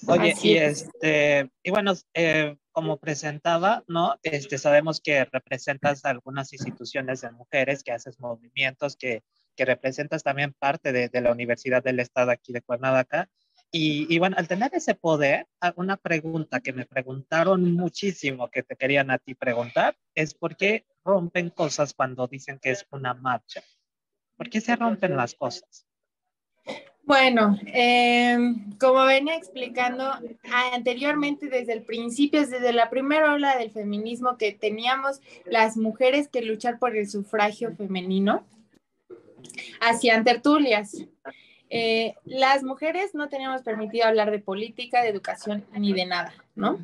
Oye, 0.07 0.33
y 0.41 0.55
este, 0.55 1.49
y 1.63 1.69
bueno, 1.69 1.93
eh, 2.13 2.57
como 2.71 2.97
presentaba, 2.97 3.83
¿no? 3.87 4.17
Este, 4.23 4.57
sabemos 4.57 5.01
que 5.01 5.25
representas 5.25 6.05
algunas 6.05 6.53
instituciones 6.53 7.21
de 7.21 7.31
mujeres, 7.31 7.83
que 7.83 7.91
haces 7.91 8.19
movimientos, 8.19 8.95
que, 8.95 9.23
que 9.55 9.65
representas 9.65 10.23
también 10.23 10.53
parte 10.57 10.91
de, 10.91 11.09
de, 11.09 11.21
la 11.21 11.31
Universidad 11.31 11.83
del 11.83 11.99
Estado 11.99 12.31
aquí 12.31 12.53
de 12.53 12.61
Cuernavaca. 12.61 13.29
Y, 13.71 14.13
y, 14.13 14.19
bueno, 14.19 14.35
al 14.37 14.47
tener 14.47 14.71
ese 14.73 14.95
poder, 14.95 15.47
una 15.75 15.97
pregunta 15.97 16.59
que 16.59 16.73
me 16.73 16.85
preguntaron 16.85 17.73
muchísimo, 17.73 18.49
que 18.49 18.63
te 18.63 18.75
querían 18.75 19.11
a 19.11 19.17
ti 19.17 19.33
preguntar, 19.33 19.97
es 20.13 20.33
por 20.33 20.57
qué 20.57 20.85
rompen 21.05 21.49
cosas 21.49 21.93
cuando 21.93 22.27
dicen 22.27 22.59
que 22.59 22.71
es 22.71 22.85
una 22.91 23.13
marcha. 23.13 23.61
¿Por 24.35 24.49
qué 24.49 24.59
se 24.59 24.75
rompen 24.75 25.15
las 25.15 25.35
cosas? 25.35 25.85
Bueno, 27.03 27.57
eh, 27.65 28.37
como 28.79 29.05
venía 29.05 29.35
explicando 29.35 30.11
anteriormente, 30.73 31.49
desde 31.49 31.73
el 31.73 31.83
principio, 31.83 32.41
desde 32.41 32.73
la 32.73 32.89
primera 32.89 33.33
ola 33.33 33.57
del 33.57 33.71
feminismo, 33.71 34.37
que 34.37 34.53
teníamos 34.53 35.19
las 35.45 35.77
mujeres 35.77 36.27
que 36.29 36.41
luchar 36.41 36.79
por 36.79 36.95
el 36.95 37.09
sufragio 37.09 37.75
femenino, 37.75 38.45
hacían 39.79 40.23
tertulias. 40.23 41.05
Eh, 41.69 42.15
las 42.25 42.63
mujeres 42.63 43.15
no 43.15 43.29
teníamos 43.29 43.61
permitido 43.61 44.05
hablar 44.05 44.29
de 44.29 44.39
política, 44.39 45.01
de 45.01 45.09
educación 45.09 45.65
ni 45.73 45.93
de 45.93 46.05
nada, 46.05 46.33
¿no? 46.55 46.79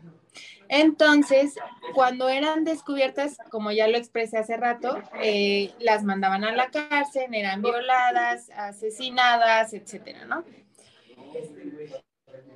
Entonces, 0.70 1.56
cuando 1.94 2.30
eran 2.30 2.64
descubiertas, 2.64 3.38
como 3.50 3.72
ya 3.72 3.88
lo 3.88 3.98
expresé 3.98 4.38
hace 4.38 4.58
rato, 4.58 5.02
eh, 5.22 5.72
las 5.80 6.04
mandaban 6.04 6.44
a 6.44 6.52
la 6.52 6.70
cárcel, 6.70 7.34
eran 7.34 7.62
violadas, 7.62 8.50
asesinadas, 8.56 9.74
etcétera, 9.74 10.26
¿no? 10.26 10.44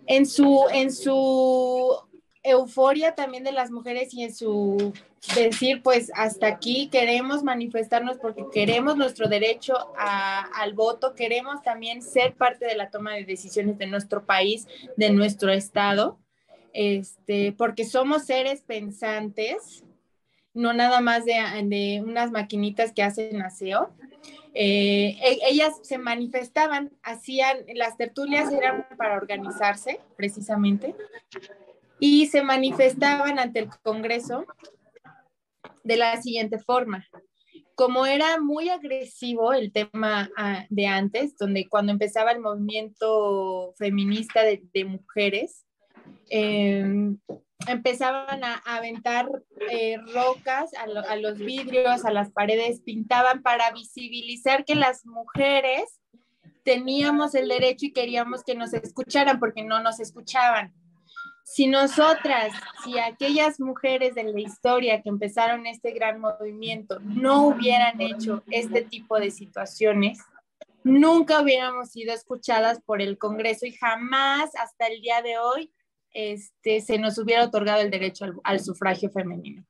En 0.08 0.26
su, 0.26 0.65
en 0.74 0.91
su 0.91 1.97
euforia 2.43 3.13
también 3.13 3.43
de 3.43 3.52
las 3.52 3.71
mujeres 3.71 4.13
y 4.13 4.24
en 4.24 4.34
su 4.34 4.93
decir, 5.36 5.84
pues 5.84 6.12
hasta 6.15 6.47
aquí 6.47 6.89
queremos 6.89 7.43
manifestarnos 7.43 8.17
porque 8.17 8.45
queremos 8.52 8.97
nuestro 8.97 9.30
derecho 9.30 9.76
al 9.95 10.74
voto, 10.74 11.13
queremos 11.13 11.62
también 11.62 12.02
ser 12.02 12.34
parte 12.34 12.65
de 12.65 12.76
la 12.76 12.89
toma 12.89 13.13
de 13.13 13.26
decisiones 13.26 13.78
de 13.78 13.86
nuestro 13.86 14.26
país, 14.26 14.67
de 14.97 15.12
nuestro 15.12 15.52
estado 15.52 16.17
este, 16.73 17.53
porque 17.53 17.86
somos 17.86 18.25
seres 18.25 18.62
pensantes, 18.62 19.84
no 20.53 20.73
nada 20.73 21.01
más 21.01 21.25
de, 21.25 22.01
unas 22.05 22.31
maquinitas 22.31 22.91
que 22.93 23.03
hacen 23.03 23.41
aseo. 23.41 23.89
Eh, 24.53 25.17
e, 25.21 25.39
ellas 25.49 25.79
se 25.81 25.97
manifestaban, 25.97 26.91
hacían, 27.03 27.57
las 27.75 27.95
tertulias 27.97 28.51
eran 28.51 28.86
para 28.97 29.15
organizarse 29.15 29.99
precisamente, 30.17 30.95
y 31.99 32.27
se 32.27 32.41
manifestaban 32.41 33.39
ante 33.39 33.60
el 33.60 33.69
Congreso 33.84 34.45
de 35.84 35.97
la 35.97 36.21
siguiente 36.21 36.57
forma. 36.57 37.07
Como 37.75 38.05
era 38.05 38.39
muy 38.39 38.69
agresivo 38.69 39.53
el 39.53 39.71
tema 39.71 40.29
ah, 40.36 40.65
de 40.69 40.88
antes, 40.88 41.38
donde 41.38 41.67
cuando 41.69 41.91
empezaba 41.91 42.31
el 42.31 42.39
movimiento 42.39 43.73
feminista 43.77 44.43
de, 44.43 44.62
de 44.73 44.86
mujeres, 44.86 45.65
Em, 46.33 47.17
empezaban 47.67 48.41
a, 48.45 48.55
aventar 48.65 49.27
eh, 49.69 49.97
rocas 50.13 50.71
a, 50.75 51.15
los 51.17 51.37
vidrios, 51.37 52.05
a 52.05 52.11
las 52.11 52.31
paredes, 52.31 52.79
pintaban 52.79 53.41
para 53.41 53.69
visibilizar 53.71 54.63
que 54.63 54.75
las 54.75 55.05
mujeres 55.05 55.99
teníamos 56.63 57.35
el 57.35 57.49
derecho 57.49 57.87
y 57.87 57.91
queríamos 57.91 58.45
que 58.45 58.55
nos 58.55 58.73
escucharan 58.73 59.41
porque 59.41 59.61
no 59.61 59.83
nos 59.83 59.99
escuchaban. 59.99 60.73
Si 61.43 61.67
nosotras, 61.67 62.53
si 62.85 62.97
aquellas 62.97 63.59
mujeres 63.59 64.15
de 64.15 64.23
la 64.23 64.39
historia 64.39 65.01
que 65.01 65.09
empezaron 65.09 65.65
este 65.65 65.91
gran 65.91 66.21
movimiento 66.21 67.01
no 67.01 67.45
hubieran 67.47 67.99
hecho 67.99 68.41
este 68.49 68.83
tipo 68.83 69.19
de 69.19 69.31
situaciones, 69.31 70.19
nunca 70.85 71.41
hubiéramos 71.41 71.89
sido 71.89 72.13
escuchadas 72.13 72.79
por 72.85 73.01
el 73.01 73.17
Congreso 73.17 73.65
y 73.65 73.73
jamás 73.73 74.55
hasta 74.55 74.87
el 74.87 75.01
día 75.01 75.21
de 75.21 75.37
hoy 75.37 75.69
este, 76.13 76.82
se 76.82 76.97
nos 76.97 77.17
hubiera 77.17 77.45
otorgado 77.45 77.82
el 77.82 77.91
derecho 77.91 78.26
al, 78.43 78.60
sufragio 78.60 79.10
femenino. 79.10 79.65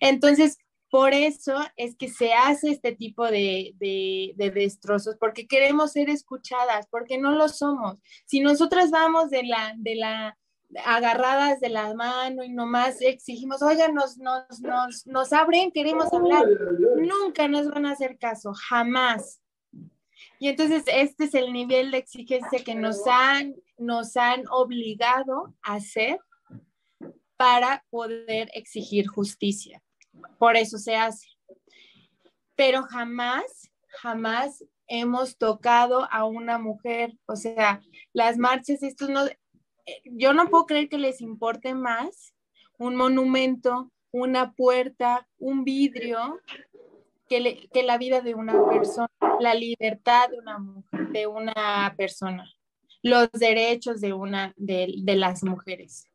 Entonces, 0.00 0.58
por 0.90 1.12
eso 1.12 1.54
es 1.76 1.96
que 1.96 2.08
se 2.08 2.32
hace 2.32 2.70
este 2.70 2.92
tipo 2.94 3.26
de, 3.26 3.74
destrozos, 4.36 5.16
porque 5.18 5.46
queremos 5.46 5.92
ser 5.92 6.10
escuchadas, 6.10 6.86
porque 6.90 7.18
no 7.18 7.32
lo 7.32 7.48
somos. 7.48 7.96
Si 8.26 8.40
nosotras 8.40 8.90
vamos 8.90 9.30
de 9.30 9.42
la, 9.42 9.74
de 9.76 9.96
la, 9.96 10.38
agarradas 10.84 11.60
de 11.60 11.68
la 11.68 11.92
mano 11.94 12.44
y 12.44 12.50
nomás 12.50 13.00
exigimos, 13.00 13.62
oigan, 13.62 13.94
nos, 13.94 14.18
nos, 14.18 14.60
nos, 14.60 15.06
nos 15.06 15.32
abren, 15.32 15.72
queremos 15.72 16.12
hablar, 16.12 16.46
nunca 16.96 17.48
nos 17.48 17.68
van 17.68 17.86
a 17.86 17.92
hacer 17.92 18.18
caso, 18.18 18.52
jamás. 18.54 19.40
Y 20.38 20.48
entonces 20.48 20.84
este 20.86 21.24
es 21.24 21.34
el 21.34 21.52
nivel 21.52 21.90
de 21.90 21.98
exigencia 21.98 22.62
que 22.64 22.74
nos 22.74 23.06
han, 23.06 23.54
nos 23.78 24.16
han 24.16 24.44
obligado 24.50 25.54
a 25.62 25.74
hacer 25.74 26.18
para 27.36 27.84
poder 27.90 28.50
exigir 28.54 29.06
justicia. 29.06 29.82
Por 30.38 30.56
eso 30.56 30.78
se 30.78 30.96
hace. 30.96 31.28
Pero 32.54 32.82
jamás, 32.84 33.70
jamás 34.00 34.64
hemos 34.86 35.36
tocado 35.36 36.08
a 36.10 36.24
una 36.24 36.58
mujer. 36.58 37.12
O 37.26 37.36
sea, 37.36 37.80
las 38.12 38.38
marchas, 38.38 38.82
esto 38.82 39.08
no, 39.08 39.24
yo 40.04 40.32
no 40.32 40.48
puedo 40.48 40.66
creer 40.66 40.88
que 40.88 40.98
les 40.98 41.20
importe 41.20 41.74
más 41.74 42.34
un 42.78 42.96
monumento, 42.96 43.92
una 44.10 44.52
puerta, 44.52 45.28
un 45.38 45.64
vidrio, 45.64 46.40
que, 47.28 47.68
que 47.72 47.82
la 47.82 47.98
vida 47.98 48.20
de 48.20 48.34
una 48.34 48.64
persona 48.68 49.08
la 49.40 49.54
libertad 49.54 50.28
de 50.30 50.38
una 50.38 50.58
mujer, 50.58 51.08
de 51.08 51.26
una 51.26 51.94
persona, 51.96 52.50
los 53.06 53.30
derechos 53.30 54.00
de 54.00 54.12
una 54.12 54.52
de, 54.56 54.92
las 55.06 55.44
mujeres. 55.44 56.10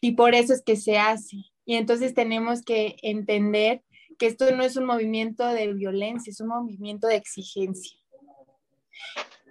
Y 0.00 0.12
por 0.12 0.34
eso 0.34 0.54
es 0.54 0.62
que 0.62 0.76
se 0.76 0.96
hace. 0.96 1.36
Y 1.66 1.74
entonces 1.74 2.14
tenemos 2.14 2.62
que 2.62 2.96
entender 3.02 3.82
que 4.18 4.26
esto 4.26 4.50
no 4.56 4.62
es 4.62 4.76
un 4.76 4.86
movimiento 4.86 5.46
de 5.46 5.72
violencia, 5.74 6.30
es 6.30 6.40
un 6.40 6.48
movimiento 6.48 7.08
de 7.08 7.16
exigencia. 7.16 7.98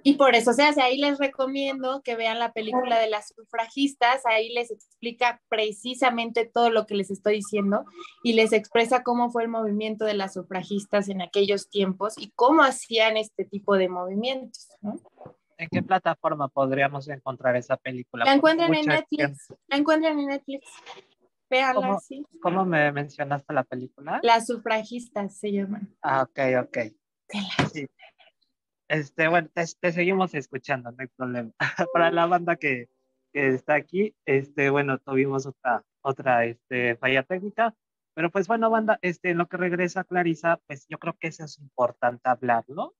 Y 0.03 0.13
por 0.15 0.33
eso 0.33 0.51
se 0.53 0.63
hace. 0.63 0.81
Ahí 0.81 0.97
les 0.97 1.19
recomiendo 1.19 2.01
que 2.01 2.15
vean 2.15 2.39
la 2.39 2.53
película 2.53 2.97
de 2.97 3.07
las 3.07 3.33
sufragistas. 3.35 4.25
Ahí 4.25 4.51
les 4.51 4.71
explica 4.71 5.39
precisamente 5.47 6.49
todo 6.51 6.71
lo 6.71 6.87
que 6.87 6.95
les 6.95 7.11
estoy 7.11 7.35
diciendo 7.35 7.85
y 8.23 8.33
les 8.33 8.51
expresa 8.51 9.03
cómo 9.03 9.29
fue 9.29 9.43
el 9.43 9.49
movimiento 9.49 10.05
de 10.05 10.15
las 10.15 10.33
sufragistas 10.33 11.07
en 11.07 11.21
aquellos 11.21 11.69
tiempos 11.69 12.15
y 12.17 12.31
cómo 12.31 12.63
hacían 12.63 13.15
este 13.15 13.45
tipo 13.45 13.75
de 13.75 13.89
movimientos. 13.89 14.69
¿En 15.61 15.69
qué 15.69 15.83
plataforma 15.83 16.47
podríamos 16.47 17.07
encontrar 17.07 17.55
esa 17.55 17.77
película? 17.77 18.25
La 18.25 18.33
encuentran 18.33 18.73
en 18.73 18.87
Netflix. 18.87 19.53
La 19.67 19.77
encuentran 19.77 20.17
en 20.17 20.25
Netflix. 20.25 20.67
Veanla, 21.51 21.81
¿Cómo, 21.81 21.99
sí. 21.99 22.25
¿Cómo 22.41 22.65
me 22.65 22.91
mencionaste 22.91 23.53
la 23.53 23.63
película? 23.63 24.19
Las 24.23 24.47
sufragistas 24.47 25.37
se 25.37 25.51
llaman. 25.51 25.95
Ah, 26.01 26.23
ok, 26.23 26.39
ok. 26.63 26.77
Sí. 27.71 27.87
Este, 28.87 29.27
bueno, 29.27 29.49
te, 29.53 29.91
seguimos 29.91 30.33
escuchando, 30.33 30.89
no 30.91 30.97
hay 30.99 31.07
problema. 31.15 31.51
Para 31.93 32.09
la 32.09 32.25
banda 32.25 32.55
que, 32.55 32.89
que, 33.31 33.49
está 33.49 33.75
aquí, 33.75 34.15
este, 34.25 34.71
bueno, 34.71 34.97
tuvimos 34.97 35.45
otra, 35.45 35.85
otra 36.01 36.45
este, 36.45 36.95
falla 36.95 37.21
técnica, 37.21 37.75
pero 38.15 38.31
pues 38.31 38.47
bueno, 38.47 38.71
banda, 38.71 38.97
este, 39.03 39.29
en 39.29 39.37
lo 39.37 39.47
que 39.47 39.57
regresa 39.57 40.03
Clarisa, 40.05 40.59
pues 40.65 40.87
yo 40.89 40.97
creo 40.97 41.15
que 41.19 41.27
eso 41.27 41.45
es 41.45 41.59
importante 41.59 42.27
hablarlo, 42.27 42.75
¿no? 42.75 42.93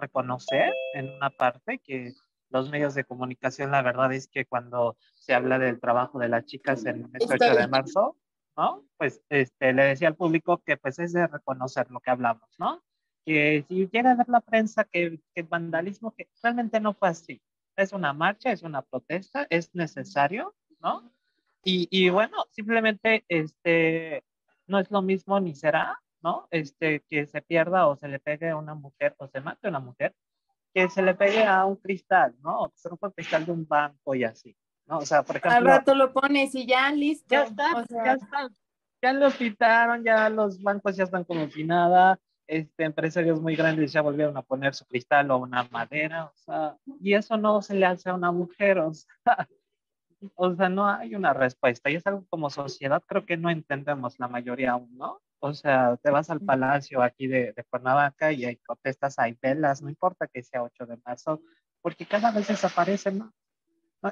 Reconocer 0.00 0.72
en 0.94 1.10
una 1.10 1.30
parte 1.30 1.78
que 1.78 2.12
los 2.50 2.70
medios 2.70 2.94
de 2.94 3.04
comunicación, 3.04 3.70
la 3.70 3.82
verdad 3.82 4.12
es 4.12 4.28
que 4.28 4.46
cuando 4.46 4.96
se 5.14 5.34
habla 5.34 5.58
del 5.58 5.80
trabajo 5.80 6.18
de 6.18 6.28
las 6.28 6.44
chicas 6.46 6.84
en 6.86 7.10
el 7.12 7.22
8 7.28 7.54
de 7.56 7.68
marzo, 7.68 8.16
¿no? 8.56 8.84
Pues 8.96 9.20
este, 9.28 9.72
le 9.72 9.84
decía 9.84 10.08
al 10.08 10.16
público 10.16 10.62
que 10.64 10.76
pues 10.76 10.98
es 10.98 11.12
de 11.12 11.26
reconocer 11.26 11.90
lo 11.90 12.00
que 12.00 12.10
hablamos, 12.10 12.48
¿no? 12.58 12.82
que 13.24 13.64
si 13.68 13.88
llega 13.88 14.12
a 14.12 14.16
ver 14.16 14.28
la 14.28 14.40
prensa 14.40 14.84
que, 14.84 15.20
que 15.34 15.42
vandalismo, 15.42 16.14
que 16.14 16.28
realmente 16.42 16.80
no 16.80 16.94
fue 16.94 17.08
así. 17.08 17.40
Es 17.76 17.92
una 17.92 18.12
marcha, 18.12 18.52
es 18.52 18.62
una 18.62 18.82
protesta, 18.82 19.46
es 19.50 19.74
necesario, 19.74 20.54
¿no? 20.80 21.10
Y, 21.64 21.88
y, 21.90 22.10
bueno, 22.10 22.44
simplemente 22.50 23.24
este, 23.28 24.22
no 24.66 24.78
es 24.78 24.90
lo 24.90 25.00
mismo 25.00 25.40
ni 25.40 25.54
será, 25.54 25.98
¿no? 26.24 26.48
Este, 26.50 27.04
que 27.10 27.26
se 27.26 27.42
pierda 27.42 27.86
o 27.86 27.96
se 27.96 28.08
le 28.08 28.18
pegue 28.18 28.48
a 28.48 28.56
una 28.56 28.74
mujer 28.74 29.14
o 29.18 29.28
se 29.28 29.42
mate 29.42 29.66
a 29.66 29.70
una 29.70 29.80
mujer, 29.80 30.14
que 30.72 30.88
se 30.88 31.02
le 31.02 31.14
pegue 31.14 31.44
a 31.44 31.66
un 31.66 31.76
cristal, 31.76 32.34
¿no? 32.42 32.62
O 32.62 32.72
se 32.74 32.88
rompa 32.88 33.08
el 33.08 33.12
cristal 33.12 33.44
de 33.44 33.52
un 33.52 33.68
banco 33.68 34.14
y 34.14 34.24
así, 34.24 34.56
¿no? 34.86 34.98
O 34.98 35.06
sea, 35.06 35.22
por 35.22 35.36
ejemplo... 35.36 35.58
Al 35.58 35.64
rato 35.66 35.94
lo 35.94 36.14
pones 36.14 36.54
y 36.54 36.66
ya, 36.66 36.90
listo. 36.90 37.26
Ya 37.28 37.44
está, 37.44 37.84
ya 37.90 38.12
está. 38.14 38.48
Ya 39.02 39.12
lo 39.12 39.30
quitaron, 39.30 40.02
ya 40.02 40.30
los 40.30 40.62
bancos 40.62 40.96
ya 40.96 41.04
están 41.04 41.24
como 41.24 41.46
si 41.50 41.62
nada, 41.62 42.18
este, 42.46 42.84
empresarios 42.84 43.38
muy 43.38 43.54
grandes 43.54 43.92
ya 43.92 44.00
volvieron 44.00 44.34
a 44.38 44.42
poner 44.42 44.74
su 44.74 44.86
cristal 44.86 45.30
o 45.30 45.36
una 45.36 45.64
madera, 45.64 46.24
o 46.24 46.36
sea, 46.36 46.78
y 47.00 47.12
eso 47.12 47.36
no 47.36 47.60
se 47.60 47.74
le 47.74 47.84
hace 47.84 48.08
a 48.08 48.14
una 48.14 48.32
mujer, 48.32 48.78
o 48.78 48.94
sea, 48.94 49.06
o 50.36 50.54
sea, 50.54 50.70
no 50.70 50.88
hay 50.88 51.14
una 51.14 51.34
respuesta, 51.34 51.90
y 51.90 51.96
es 51.96 52.06
algo 52.06 52.24
como 52.30 52.48
sociedad, 52.48 53.02
creo 53.06 53.26
que 53.26 53.36
no 53.36 53.50
entendemos 53.50 54.18
la 54.18 54.28
mayoría 54.28 54.72
aún, 54.72 54.96
¿no? 54.96 55.20
O 55.44 55.52
sea, 55.52 55.98
te 55.98 56.10
vas 56.10 56.30
al 56.30 56.40
palacio 56.40 57.02
aquí 57.02 57.26
de, 57.26 57.52
de 57.52 57.64
Cuernavaca 57.64 58.32
y 58.32 58.46
hay 58.46 58.56
protestas, 58.56 59.18
hay 59.18 59.36
velas, 59.42 59.82
no 59.82 59.90
importa 59.90 60.26
que 60.26 60.42
sea 60.42 60.62
8 60.62 60.86
de 60.86 60.96
marzo, 61.04 61.42
porque 61.82 62.06
cada 62.06 62.30
vez 62.30 62.48
desaparecen, 62.48 63.18
¿no? 63.18 63.32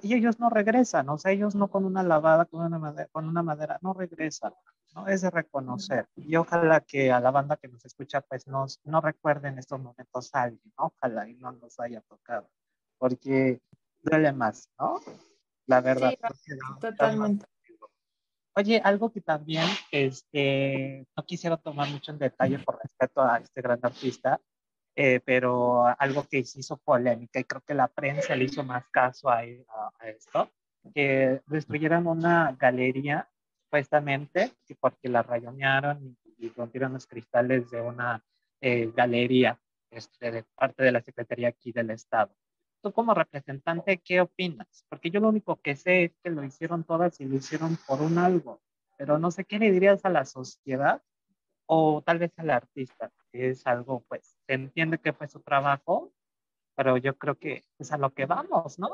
Y 0.02 0.14
ellos 0.14 0.38
no 0.38 0.50
regresan, 0.50 1.08
o 1.08 1.16
sea, 1.16 1.32
ellos 1.32 1.54
no 1.54 1.68
con 1.68 1.86
una 1.86 2.02
lavada, 2.02 2.44
con 2.44 2.66
una 2.66 2.78
madera, 2.78 3.08
con 3.12 3.26
una 3.26 3.42
madera 3.42 3.78
no 3.80 3.94
regresan. 3.94 4.52
¿no? 4.94 5.08
Es 5.08 5.22
de 5.22 5.30
reconocer. 5.30 6.06
Y 6.16 6.36
ojalá 6.36 6.80
que 6.82 7.10
a 7.10 7.18
la 7.18 7.30
banda 7.30 7.56
que 7.56 7.68
nos 7.68 7.82
escucha, 7.86 8.20
pues 8.20 8.46
nos, 8.46 8.78
no 8.84 9.00
recuerden 9.00 9.58
estos 9.58 9.80
momentos 9.80 10.28
alguien, 10.34 10.60
¿no? 10.78 10.92
Ojalá 10.94 11.30
y 11.30 11.34
no 11.36 11.52
nos 11.52 11.80
haya 11.80 12.02
tocado, 12.02 12.50
porque 12.98 13.62
duele 14.02 14.32
más, 14.32 14.68
¿no? 14.78 15.00
La 15.66 15.80
verdad. 15.80 16.12
totalmente. 16.78 17.46
Oye, 18.54 18.80
algo 18.84 19.10
que 19.10 19.22
también 19.22 19.64
este, 19.90 21.06
no 21.16 21.24
quisiera 21.24 21.56
tomar 21.56 21.88
mucho 21.88 22.12
en 22.12 22.18
detalle 22.18 22.58
por 22.58 22.78
respeto 22.82 23.22
a 23.22 23.38
este 23.38 23.62
gran 23.62 23.78
artista, 23.82 24.40
eh, 24.94 25.20
pero 25.24 25.86
algo 25.98 26.24
que 26.28 26.38
hizo 26.40 26.76
polémica 26.76 27.40
y 27.40 27.44
creo 27.44 27.62
que 27.62 27.72
la 27.72 27.88
prensa 27.88 28.36
le 28.36 28.44
hizo 28.44 28.62
más 28.62 28.86
caso 28.90 29.30
a, 29.30 29.38
a, 29.38 30.08
esto, 30.08 30.50
que 30.94 31.40
destruyeron 31.46 32.06
una 32.06 32.54
galería 32.58 33.26
supuestamente 33.64 34.52
porque 34.78 35.08
la 35.08 35.22
rayonearon 35.22 36.18
y, 36.38 36.48
rompieron 36.50 36.92
los 36.92 37.06
cristales 37.06 37.70
de 37.70 37.80
una 37.80 38.22
eh, 38.60 38.92
galería 38.94 39.58
este, 39.90 40.30
de 40.30 40.42
parte 40.54 40.82
de 40.82 40.92
la 40.92 41.00
Secretaría 41.00 41.48
aquí 41.48 41.72
del 41.72 41.90
Estado 41.90 42.34
tú 42.82 42.92
como 42.92 43.14
representante, 43.14 43.98
¿qué 43.98 44.20
opinas? 44.20 44.84
Porque 44.88 45.10
yo 45.10 45.20
lo 45.20 45.28
único 45.28 45.56
que 45.56 45.76
sé 45.76 46.04
es 46.04 46.12
que 46.22 46.30
lo 46.30 46.44
hicieron 46.44 46.84
todas 46.84 47.20
y 47.20 47.24
lo 47.24 47.36
hicieron 47.36 47.78
por 47.86 48.02
un 48.02 48.18
algo, 48.18 48.60
pero 48.98 49.18
no 49.18 49.30
sé 49.30 49.44
qué 49.44 49.58
le 49.58 49.70
dirías 49.70 50.04
a 50.04 50.10
la 50.10 50.24
sociedad 50.24 51.02
o 51.66 52.02
tal 52.04 52.18
vez 52.18 52.32
al 52.38 52.50
artista, 52.50 53.10
que 53.32 53.50
es 53.50 53.66
algo, 53.66 54.04
pues, 54.08 54.36
se 54.46 54.54
entiende 54.54 54.98
que 54.98 55.12
fue 55.12 55.28
su 55.28 55.40
trabajo, 55.40 56.12
pero 56.74 56.96
yo 56.96 57.16
creo 57.16 57.38
que 57.38 57.64
es 57.78 57.92
a 57.92 57.98
lo 57.98 58.12
que 58.12 58.26
vamos, 58.26 58.78
¿no? 58.78 58.90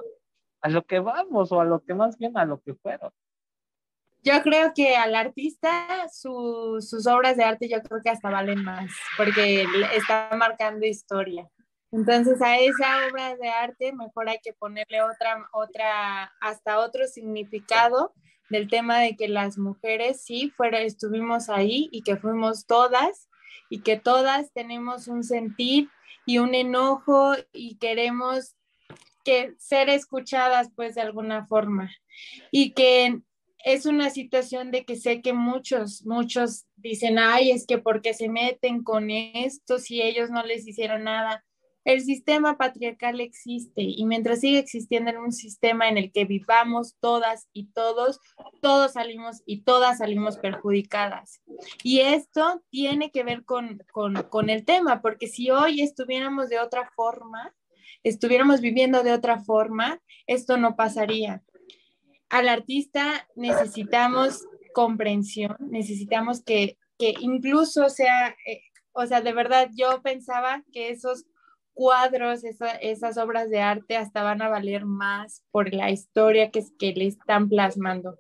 A 0.61 0.69
lo 0.69 0.85
que 0.85 1.01
vamos 1.01 1.51
o 1.51 1.61
a 1.61 1.65
lo 1.65 1.83
que 1.83 1.95
más 1.95 2.19
bien 2.19 2.37
a 2.37 2.45
lo 2.45 2.61
que 2.61 2.75
fueron. 2.75 3.13
Yo 4.23 4.43
creo 4.43 4.73
que 4.75 4.97
al 4.97 5.15
artista 5.15 6.07
sus 6.13 7.07
obras 7.07 7.37
de 7.37 7.45
arte 7.45 7.69
yo 7.69 7.81
creo 7.83 8.01
que 8.03 8.11
hasta 8.11 8.31
valen 8.31 8.65
más, 8.65 8.91
porque 9.17 9.65
está 9.95 10.31
marcando 10.37 10.85
historia. 10.85 11.49
Entonces 11.91 12.43
a 12.43 12.59
esa 12.59 13.09
obra 13.11 13.37
de 13.37 13.49
arte 13.49 13.93
mejor 13.93 14.29
hay 14.29 14.39
que 14.43 14.53
ponerle 14.53 15.03
otra, 15.03 15.49
otra, 15.53 16.33
hasta 16.41 16.81
otro 16.81 17.07
significado 17.07 18.13
del 18.51 18.69
tema 18.69 18.99
de 19.01 19.17
que 19.17 19.29
las 19.29 19.59
mujeres 19.59 20.23
sí 20.23 20.51
fuera, 20.51 20.81
estuvimos 20.81 21.49
ahí 21.49 21.89
y 21.93 22.03
que 22.03 22.17
fuimos 22.17 22.67
todas 22.67 23.29
y 23.71 23.81
que 23.81 23.97
todas 23.97 24.53
tenemos 24.53 25.09
un 25.09 25.23
sentir 25.23 25.89
y 26.27 26.39
un 26.39 26.55
enojo 26.55 27.35
y 27.53 27.77
queremos 27.77 28.55
que 29.25 29.55
ser 29.59 29.89
escuchadas 29.89 30.71
pues 30.75 30.95
de 30.95 31.03
alguna 31.03 31.47
forma. 31.47 31.91
Y 32.51 32.73
que 32.73 33.21
es 33.65 33.87
una 33.87 34.11
situación 34.11 34.71
de 34.71 34.85
que 34.85 34.97
sé 34.97 35.21
que 35.21 35.33
muchos, 35.33 36.05
muchos 36.07 36.67
dicen, 36.77 37.19
ay, 37.19 37.51
es 37.51 37.67
que 37.67 37.79
porque 37.79 38.15
se 38.15 38.29
meten 38.29 38.83
con 38.83 39.11
esto 39.11 39.79
si 39.79 40.01
ellos 40.01 40.31
no 40.31 40.43
les 40.45 40.67
hicieron 40.67 41.05
nada 41.05 41.45
el 41.85 42.03
sistema 42.03 42.59
patriarcal 42.59 43.21
existe 43.21 43.83
y 43.83 44.05
mientras 44.05 44.41
sigue 44.41 44.59
existiendo 44.59 45.11
en 45.11 45.19
un 45.19 45.33
sistema 45.33 45.89
en 45.89 45.97
el 45.97 46.13
que 46.13 46.25
vivamos 46.25 46.97
todas 47.01 47.49
y 47.53 47.67
todos, 47.73 48.21
todos 48.61 48.93
salimos 48.93 49.43
y 49.47 49.63
todas 49.63 49.99
salimos 49.99 50.37
perjudicadas. 50.37 51.41
Y 51.83 52.01
esto 52.01 52.63
tiene 52.71 53.11
que 53.11 53.25
ver 53.25 53.45
con, 53.45 53.83
con 53.93 54.51
el 54.51 54.65
tema, 54.65 55.01
porque 55.01 55.29
si 55.29 55.51
hoy 55.51 55.81
estuviéramos 55.81 56.49
de 56.49 56.61
otra 56.61 56.91
forma, 56.95 57.55
estuviéramos 58.03 58.61
viviendo 58.61 59.03
de 59.03 59.13
otra 59.13 59.41
forma, 59.41 60.01
esto 60.27 60.57
no 60.57 60.77
pasaría. 60.77 61.43
Al 62.29 62.49
artista 62.49 63.27
necesitamos 63.35 64.47
comprensión, 64.75 65.57
necesitamos 65.61 66.43
que, 66.45 66.79
que 66.99 67.15
incluso 67.21 67.89
sea, 67.89 68.37
eh, 68.47 68.63
o 68.93 69.07
sea, 69.07 69.21
de 69.21 69.33
verdad 69.33 69.71
yo 69.75 70.03
pensaba 70.03 70.63
que 70.73 70.91
esos 70.91 71.25
cuadros, 71.79 72.43
esas 72.43 73.19
obras 73.19 73.51
de 73.51 73.61
arte 73.61 73.97
hasta 73.97 74.25
van 74.25 74.43
a 74.43 74.49
valer 74.49 74.85
más 74.85 75.45
por 75.53 75.73
la 75.73 75.93
historia 75.93 76.51
que, 76.51 76.65
que 76.77 76.93
le 76.93 77.07
están 77.07 77.49
plasmando. 77.49 78.19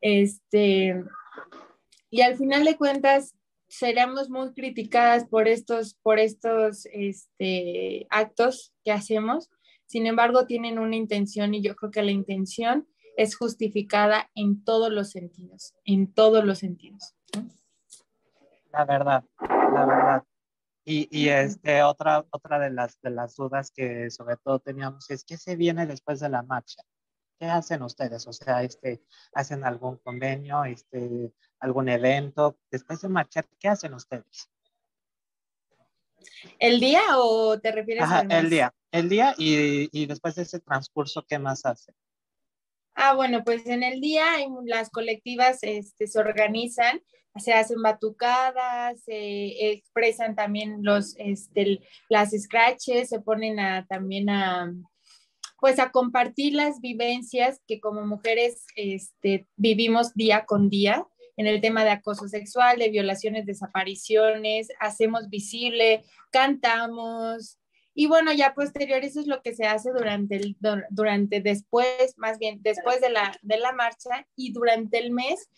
Este, 0.00 1.04
y 2.08 2.22
al 2.22 2.36
final 2.36 2.64
de 2.64 2.78
cuentas, 2.78 3.36
seremos 3.68 4.30
muy 4.30 4.54
criticadas 4.54 5.28
por 5.28 5.46
estos, 5.46 5.92
por 6.02 6.18
estos 6.18 6.86
este, 6.90 8.06
actos 8.08 8.72
que 8.82 8.92
hacemos. 8.92 9.50
Sin 9.84 10.06
embargo, 10.06 10.46
tienen 10.46 10.78
una 10.78 10.96
intención 10.96 11.52
y 11.52 11.60
yo 11.60 11.76
creo 11.76 11.90
que 11.90 12.02
la 12.02 12.12
intención 12.12 12.88
es 13.18 13.36
justificada 13.36 14.30
en 14.34 14.64
todos 14.64 14.90
los 14.90 15.10
sentidos, 15.10 15.74
en 15.84 16.10
todos 16.14 16.46
los 16.46 16.60
sentidos. 16.60 17.14
La 18.72 18.86
verdad, 18.86 19.22
la 19.38 19.84
verdad. 19.84 20.24
Y, 20.90 21.06
y, 21.12 21.28
este, 21.28 21.84
otra, 21.84 22.26
otra 22.32 22.58
de, 22.58 22.70
las, 22.70 23.00
de 23.00 23.10
las 23.10 23.36
dudas 23.36 23.70
que 23.70 24.10
sobre 24.10 24.36
todo 24.38 24.58
teníamos 24.58 25.08
es, 25.08 25.22
¿qué 25.22 25.36
se 25.36 25.54
viene 25.54 25.86
después 25.86 26.18
de 26.18 26.28
la 26.28 26.42
marcha? 26.42 26.82
¿Qué 27.38 27.46
hacen 27.46 27.82
ustedes? 27.82 28.26
O 28.26 28.32
sea, 28.32 28.64
este, 28.64 29.00
¿hacen 29.32 29.62
algún 29.62 29.98
convenio, 29.98 30.64
este, 30.64 31.32
algún 31.60 31.88
evento? 31.88 32.58
Después 32.72 33.00
de 33.02 33.08
marchar, 33.08 33.46
¿qué 33.60 33.68
hacen 33.68 33.94
ustedes? 33.94 34.50
¿El 36.58 36.80
día 36.80 37.02
o 37.18 37.56
te 37.60 37.70
refieres 37.70 38.02
Ajá, 38.02 38.22
El 38.22 38.50
día, 38.50 38.74
el 38.90 39.08
día 39.08 39.36
y, 39.38 39.88
y 39.92 40.06
después 40.06 40.34
de 40.34 40.42
ese 40.42 40.58
transcurso, 40.58 41.24
¿qué 41.24 41.38
más 41.38 41.64
hacen? 41.66 41.94
Ah, 42.94 43.14
bueno, 43.14 43.44
pues 43.44 43.66
en 43.66 43.82
el 43.82 44.00
día 44.00 44.24
las 44.64 44.90
colectivas 44.90 45.58
este, 45.62 46.06
se 46.06 46.18
organizan 46.18 47.00
se 47.36 47.52
hacen 47.52 47.80
batucadas, 47.82 49.02
se 49.04 49.72
expresan 49.72 50.34
también 50.34 50.80
los, 50.82 51.14
este, 51.18 51.80
las 52.08 52.30
scratches, 52.30 53.08
se 53.08 53.20
ponen 53.20 53.60
a, 53.60 53.86
también 53.86 54.28
a, 54.30 54.72
pues 55.60 55.78
a 55.78 55.90
compartir 55.90 56.54
las 56.54 56.80
vivencias 56.80 57.60
que 57.66 57.80
como 57.80 58.04
mujeres 58.06 58.66
este, 58.74 59.46
vivimos 59.56 60.14
día 60.14 60.44
con 60.44 60.70
día 60.70 61.06
en 61.36 61.46
el 61.46 61.60
tema 61.60 61.84
de 61.84 61.90
acoso 61.90 62.28
sexual, 62.28 62.78
de 62.78 62.90
violaciones, 62.90 63.46
desapariciones, 63.46 64.68
hacemos 64.80 65.28
visible, 65.30 66.04
cantamos, 66.30 67.58
y 67.94 68.06
bueno, 68.06 68.32
ya 68.32 68.54
posterior, 68.54 69.04
eso 69.04 69.20
es 69.20 69.26
lo 69.26 69.42
que 69.42 69.54
se 69.54 69.66
hace 69.66 69.90
durante, 69.90 70.36
el, 70.36 70.56
durante 70.90 71.40
después, 71.40 72.14
más 72.16 72.38
bien 72.38 72.60
después 72.62 73.00
de 73.00 73.10
la, 73.10 73.36
de 73.42 73.58
la 73.58 73.72
marcha 73.72 74.26
y 74.36 74.52
durante 74.52 74.98
el 74.98 75.10
mes 75.10 75.48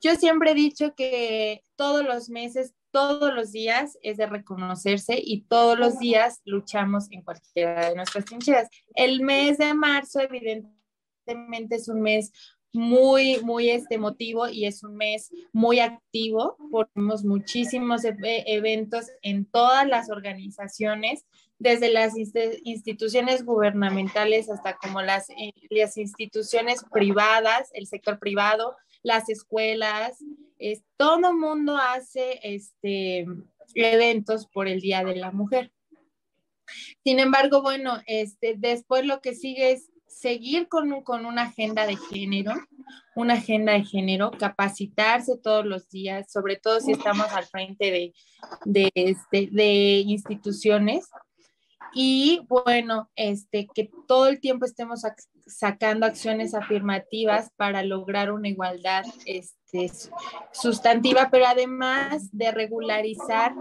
yo 0.00 0.14
siempre 0.14 0.52
he 0.52 0.54
dicho 0.54 0.94
que 0.94 1.62
todos 1.76 2.04
los 2.04 2.28
meses, 2.30 2.74
todos 2.90 3.32
los 3.34 3.50
días 3.50 3.98
es 4.02 4.16
de 4.16 4.26
reconocerse 4.26 5.18
y 5.20 5.42
todos 5.42 5.78
los 5.78 5.98
días 5.98 6.40
luchamos 6.44 7.10
en 7.10 7.22
cualquiera 7.22 7.88
de 7.88 7.96
nuestras 7.96 8.24
trincheras. 8.24 8.68
El 8.94 9.22
mes 9.22 9.58
de 9.58 9.74
marzo, 9.74 10.20
evidentemente, 10.20 11.76
es 11.76 11.88
un 11.88 12.02
mes 12.02 12.32
muy, 12.72 13.40
muy 13.42 13.70
este, 13.70 13.94
emotivo 13.94 14.48
y 14.48 14.66
es 14.66 14.82
un 14.82 14.96
mes 14.96 15.30
muy 15.52 15.80
activo. 15.80 16.56
Tenemos 16.94 17.24
muchísimos 17.24 18.04
e-, 18.04 18.16
eventos 18.46 19.06
en 19.22 19.44
todas 19.46 19.86
las 19.86 20.10
organizaciones, 20.10 21.24
desde 21.58 21.90
las 21.90 22.14
instituciones 22.16 23.44
gubernamentales 23.44 24.48
hasta 24.48 24.76
como 24.76 25.02
las, 25.02 25.28
eh, 25.30 25.52
las 25.70 25.96
instituciones 25.96 26.84
privadas, 26.92 27.70
el 27.72 27.86
sector 27.86 28.18
privado, 28.18 28.76
las 29.02 29.28
escuelas, 29.28 30.22
es, 30.58 30.82
todo 30.96 31.32
mundo 31.32 31.76
hace 31.76 32.40
este, 32.42 33.26
eventos 33.74 34.46
por 34.46 34.68
el 34.68 34.80
Día 34.80 35.04
de 35.04 35.16
la 35.16 35.30
Mujer. 35.30 35.72
Sin 37.04 37.18
embargo, 37.18 37.62
bueno, 37.62 37.98
este, 38.06 38.54
después 38.56 39.06
lo 39.06 39.20
que 39.20 39.34
sigue 39.34 39.72
es 39.72 39.90
seguir 40.18 40.68
con, 40.68 41.02
con 41.02 41.26
una 41.26 41.42
agenda 41.42 41.86
de 41.86 41.96
género, 41.96 42.52
una 43.14 43.34
agenda 43.34 43.72
de 43.72 43.84
género, 43.84 44.30
capacitarse 44.32 45.38
todos 45.38 45.64
los 45.64 45.88
días, 45.88 46.30
sobre 46.30 46.56
todo 46.56 46.80
si 46.80 46.92
estamos 46.92 47.26
al 47.32 47.44
frente 47.44 47.90
de, 47.90 48.14
de, 48.64 48.90
este, 48.94 49.48
de 49.52 50.02
instituciones. 50.06 51.08
Y 51.94 52.44
bueno, 52.48 53.10
este, 53.16 53.66
que 53.72 53.90
todo 54.06 54.28
el 54.28 54.40
tiempo 54.40 54.66
estemos 54.66 55.02
sacando 55.46 56.04
acciones 56.04 56.54
afirmativas 56.54 57.50
para 57.56 57.82
lograr 57.82 58.30
una 58.32 58.48
igualdad 58.48 59.04
este, 59.24 59.90
sustantiva, 60.52 61.28
pero 61.30 61.46
además 61.46 62.28
de 62.32 62.50
regularizar. 62.50 63.54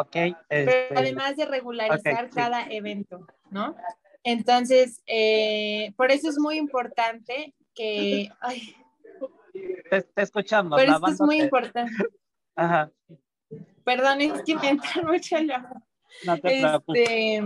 Ok. 0.00 0.16
Este, 0.48 0.88
además 0.96 1.36
de 1.36 1.44
regularizar 1.44 2.30
cada 2.30 2.66
evento, 2.70 3.26
¿no? 3.50 3.76
Entonces, 4.24 5.02
eh, 5.06 5.92
por 5.96 6.10
eso 6.10 6.28
es 6.28 6.38
muy 6.38 6.56
importante 6.56 7.54
que... 7.74 8.30
te, 9.90 10.06
escuchamos. 10.16 10.78
Por 10.78 10.88
eso 10.88 11.06
es 11.06 11.20
muy 11.20 11.40
importante. 11.42 11.92
Ajá. 12.56 12.90
Perdón, 13.84 14.20
es 14.20 14.42
que 14.42 14.54
me 14.54 14.68
entra 14.70 15.02
mucho 15.02 15.36
No 16.24 16.38
te 16.38 16.62
este, 16.62 17.42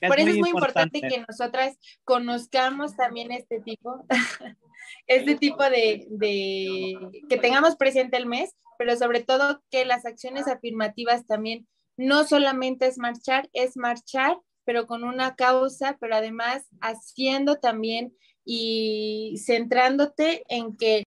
Por 0.00 0.18
eso 0.18 0.30
es 0.30 0.38
muy 0.38 0.50
importante. 0.50 1.00
que 1.00 1.24
nosotras 1.28 1.78
conozcamos 2.04 2.96
también 2.96 3.32
este 3.32 3.60
tipo, 3.60 4.04
este 5.06 5.36
tipo 5.36 5.62
de, 5.64 6.06
de, 6.10 6.94
que 7.28 7.36
tengamos 7.36 7.76
presente 7.76 8.16
el 8.16 8.26
mes, 8.26 8.54
pero 8.78 8.96
sobre 8.96 9.22
todo 9.22 9.62
que 9.70 9.84
las 9.84 10.06
acciones 10.06 10.48
afirmativas 10.48 11.26
también 11.26 11.68
no 11.96 12.24
solamente 12.24 12.86
es 12.86 12.96
marchar, 12.96 13.50
es 13.52 13.76
marchar, 13.76 14.38
pero 14.64 14.86
con 14.86 15.04
una 15.04 15.34
causa, 15.34 15.98
pero 16.00 16.16
además 16.16 16.66
haciendo 16.80 17.56
también 17.56 18.14
y 18.44 19.36
centrándote 19.44 20.44
en 20.48 20.76
que 20.76 21.04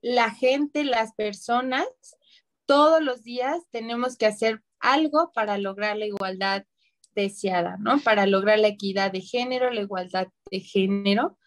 la 0.00 0.30
gente, 0.30 0.84
las 0.84 1.14
personas, 1.14 1.86
todos 2.66 3.02
los 3.02 3.22
días 3.22 3.62
tenemos 3.70 4.16
que 4.16 4.26
hacer 4.26 4.62
algo 4.80 5.32
para 5.32 5.58
lograr 5.58 5.96
la 5.96 6.06
igualdad 6.06 6.64
deseada, 7.14 7.76
¿no? 7.78 8.00
Para 8.00 8.26
lograr 8.26 8.58
la 8.58 8.68
equidad 8.68 9.12
de 9.12 9.20
género, 9.20 9.70
la 9.70 9.82
igualdad 9.82 10.28
de 10.50 10.60
género, 10.60 11.38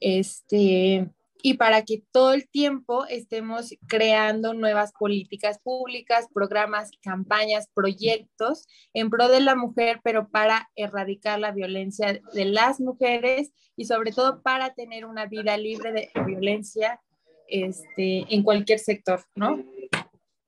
este, 0.00 1.10
y 1.42 1.54
para 1.54 1.84
que 1.84 2.02
todo 2.12 2.32
el 2.32 2.48
tiempo 2.48 3.06
estemos 3.06 3.74
creando 3.86 4.54
nuevas 4.54 4.92
políticas 4.92 5.58
públicas, 5.62 6.28
programas, 6.32 6.90
campañas, 7.02 7.68
proyectos 7.72 8.66
en 8.92 9.10
pro 9.10 9.28
de 9.28 9.40
la 9.40 9.54
mujer, 9.54 10.00
pero 10.02 10.28
para 10.28 10.68
erradicar 10.76 11.38
la 11.38 11.52
violencia 11.52 12.20
de 12.32 12.44
las 12.44 12.80
mujeres 12.80 13.52
y 13.76 13.86
sobre 13.86 14.12
todo 14.12 14.42
para 14.42 14.74
tener 14.74 15.04
una 15.06 15.26
vida 15.26 15.56
libre 15.56 15.92
de 15.92 16.10
violencia 16.26 17.00
este, 17.48 18.26
en 18.28 18.42
cualquier 18.42 18.78
sector, 18.78 19.24
¿no? 19.34 19.64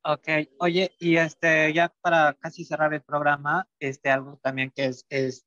Ok, 0.04 0.28
oye, 0.58 0.92
y 0.98 1.16
este, 1.16 1.72
ya 1.72 1.94
para 2.00 2.34
casi 2.34 2.64
cerrar 2.64 2.92
el 2.92 3.02
programa, 3.02 3.68
este, 3.78 4.10
algo 4.10 4.36
también 4.42 4.72
que 4.74 4.86
es, 4.86 5.06
es 5.08 5.46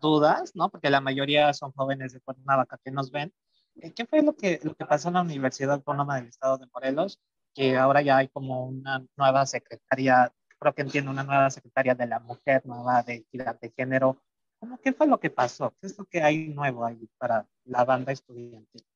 dudas, 0.00 0.52
¿no? 0.54 0.70
Porque 0.70 0.90
la 0.90 1.00
mayoría 1.00 1.52
son 1.52 1.72
jóvenes 1.72 2.12
de 2.12 2.20
Cuernavaca 2.20 2.78
que 2.84 2.92
nos 2.92 3.10
ven. 3.10 3.34
Eh, 3.80 3.92
¿Qué 3.92 4.06
fue 4.06 4.22
lo 4.22 4.36
que, 4.36 4.60
lo 4.62 4.76
que 4.76 4.86
pasó 4.86 5.08
en 5.08 5.14
la 5.14 5.22
Universidad 5.22 5.72
Autónoma 5.72 6.16
del 6.16 6.28
Estado 6.28 6.56
de 6.58 6.68
Morelos? 6.72 7.18
Que 7.52 7.76
ahora 7.76 8.00
ya 8.00 8.18
hay 8.18 8.28
como 8.28 8.66
una 8.66 9.04
nueva 9.16 9.44
secretaria, 9.44 10.32
creo 10.60 10.72
que 10.72 10.82
entiendo, 10.82 11.10
una 11.10 11.24
nueva 11.24 11.50
secretaria 11.50 11.96
de 11.96 12.06
la 12.06 12.20
mujer, 12.20 12.64
nueva 12.64 13.02
de 13.02 13.14
equidad 13.14 13.58
de 13.58 13.72
género. 13.76 14.22
¿Cómo, 14.60 14.78
¿Qué 14.78 14.92
fue 14.92 15.08
lo 15.08 15.18
que 15.18 15.30
pasó? 15.30 15.74
¿Qué 15.80 15.88
es 15.88 15.98
lo 15.98 16.04
que 16.04 16.22
hay 16.22 16.48
nuevo 16.48 16.84
ahí 16.84 17.08
para 17.18 17.44
la 17.64 17.84
banda 17.84 18.12
estudiantil? 18.12 18.86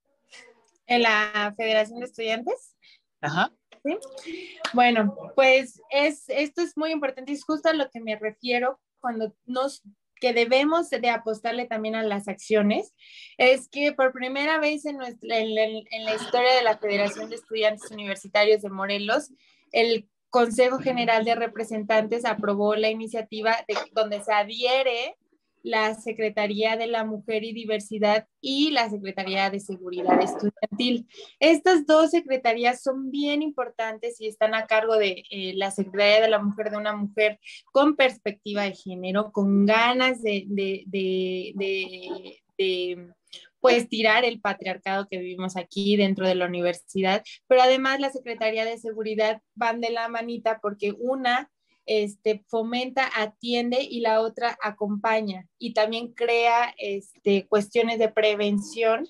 ¿En 0.87 1.03
la 1.03 1.53
Federación 1.57 1.99
de 1.99 2.07
Estudiantes? 2.07 2.77
Ajá. 3.20 3.53
Bueno, 4.73 5.16
pues 5.35 5.81
es, 5.90 6.29
esto 6.29 6.62
es 6.62 6.77
muy 6.77 6.90
importante 6.93 7.33
es 7.33 7.45
justo 7.45 7.69
a 7.69 7.75
lo 7.75 7.90
que 7.90 8.01
me 8.01 8.16
refiero 8.16 8.81
cuando 9.01 9.35
nos 9.47 9.83
que 10.21 10.33
debemos 10.35 10.90
de 10.90 11.11
apostarle 11.11 11.66
también 11.66 11.97
a 11.97 12.03
las 12.03 12.29
acciones, 12.29 12.95
es 13.38 13.69
que 13.69 13.93
por 13.93 14.12
primera 14.12 14.59
vez 14.59 14.85
en, 14.85 14.99
nuestra, 14.99 15.38
en, 15.38 16.05
la 16.05 16.14
historia 16.14 16.55
de 16.55 16.62
la 16.62 16.77
Federación 16.77 17.31
de 17.31 17.37
Estudiantes 17.37 17.90
Universitarios 17.90 18.62
de 18.62 18.69
Morelos, 18.69 19.33
el 19.73 20.09
Consejo 20.29 20.79
General 20.79 21.25
de 21.25 21.35
Representantes 21.35 22.25
aprobó 22.25 22.77
la 22.77 22.90
iniciativa 22.90 23.57
de, 23.66 23.77
donde 23.93 24.23
se 24.23 24.33
adhiere 24.33 25.16
la 25.62 25.94
Secretaría 25.94 26.77
de 26.77 26.87
la 26.87 27.05
Mujer 27.05 27.44
y 27.44 27.53
Diversidad 27.53 28.27
y 28.40 28.70
la 28.70 28.88
Secretaría 28.88 29.51
de 29.51 29.61
Seguridad 29.61 30.20
Estudiantil. 30.20 31.07
Estas 31.38 31.87
dos 31.87 32.11
secretarías 32.11 32.83
son 32.83 33.11
bien 33.11 33.42
importantes 33.42 34.20
y 34.20 34.29
están 34.29 34.55
a 34.55 34.66
cargo 34.66 34.96
de 34.96 35.25
eh, 35.31 35.53
la 35.55 35.70
Secretaría 35.70 36.20
de 36.23 36.31
la 36.31 36.42
Mujer 36.42 36.70
de 36.70 36.77
una 36.77 36.96
mujer 36.96 37.38
con 37.73 37.96
perspectiva 37.96 38.62
de 38.62 38.75
género, 38.75 39.33
con 39.33 39.66
ganas 39.66 40.23
de, 40.23 40.44
de, 40.49 40.85
de, 40.87 41.53
de 42.57 43.09
pues 43.61 43.88
tirar 43.88 44.25
el 44.25 44.40
patriarcado 44.40 45.07
que 45.09 45.18
vivimos 45.18 45.57
aquí 45.57 45.96
dentro 45.96 46.27
de 46.27 46.35
la 46.35 46.46
universidad, 46.46 47.23
pero 47.46 47.62
además 47.62 48.01
la 48.01 48.11
Secretaría 48.11 48.64
de 48.64 48.79
Seguridad 48.79 49.42
van 49.55 49.81
de 49.81 49.90
la 49.90 50.09
manita 50.09 50.59
porque 50.61 50.92
una 50.99 51.51
este, 51.92 52.44
fomenta, 52.46 53.11
atiende 53.16 53.83
y 53.83 53.98
la 53.98 54.20
otra 54.20 54.57
acompaña 54.62 55.48
y 55.59 55.74
también 55.74 56.12
crea 56.12 56.72
este, 56.79 57.48
cuestiones 57.48 57.98
de 57.98 58.09
prevención 58.09 59.09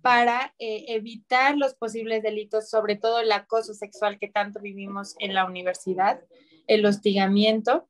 para 0.00 0.54
eh, 0.58 0.86
evitar 0.88 1.58
los 1.58 1.74
posibles 1.74 2.22
delitos, 2.22 2.70
sobre 2.70 2.96
todo 2.96 3.20
el 3.20 3.30
acoso 3.32 3.74
sexual 3.74 4.18
que 4.18 4.28
tanto 4.28 4.60
vivimos 4.60 5.14
en 5.18 5.34
la 5.34 5.44
universidad, 5.44 6.22
el 6.68 6.86
hostigamiento. 6.86 7.86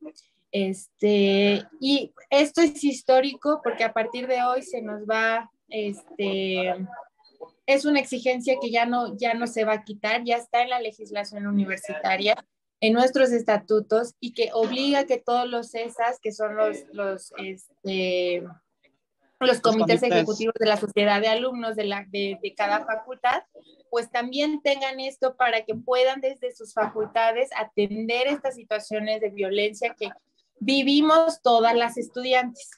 Este, 0.51 1.63
y 1.81 2.13
esto 2.29 2.63
es 2.63 2.83
histórico 2.83 3.61
porque 3.63 3.85
a 3.85 3.93
partir 3.93 4.27
de 4.27 4.43
hoy 4.43 4.63
se 4.63 4.83
nos 4.83 5.03
va, 5.03 5.53
este, 5.69 6.85
es 7.67 7.85
una 7.85 8.01
exigencia 8.01 8.57
que 8.61 8.73
ya 8.73 8.87
no, 8.87 9.17
ya 9.17 9.35
no 9.35 9.47
se 9.47 9.65
va 9.65 9.75
a 9.75 9.85
quitar, 9.85 10.25
ya 10.25 10.37
está 10.37 10.63
en 10.63 10.71
la 10.71 10.81
legislación 10.81 11.47
universitaria 11.47 12.45
en 12.83 12.95
nuestros 12.95 13.31
estatutos 13.31 14.17
y 14.19 14.35
que 14.35 14.51
obliga 14.53 15.07
que 15.07 15.17
todos 15.17 15.49
los 15.49 15.71
CESAS, 15.71 16.19
que 16.21 16.33
son 16.33 16.57
los, 16.57 16.79
los, 16.93 17.33
este, 17.39 18.43
los 19.39 19.61
comités, 19.61 20.03
ejecutivos 20.03 20.55
de 20.59 20.67
la 20.67 20.77
sociedad 20.77 21.21
de 21.21 21.29
alumnos 21.29 21.77
de, 21.77 21.85
la, 21.85 22.05
de, 22.11 22.41
de, 22.43 22.55
cada 22.57 22.85
facultad, 22.85 23.45
pues 23.89 24.11
también 24.11 24.63
tengan 24.63 24.99
esto 24.99 25.37
para 25.37 25.65
que 25.65 25.77
puedan 25.77 26.21
desde 26.21 26.53
sus 26.53 26.75
facultades 26.75 27.51
atender 27.57 28.27
estas 28.27 28.57
situaciones 28.57 29.21
de 29.21 29.31
violencia 29.31 29.95
que 29.97 30.11
vivimos 30.59 31.41
todas 31.41 31.77
las 31.77 31.97
estudiantes. 31.97 32.69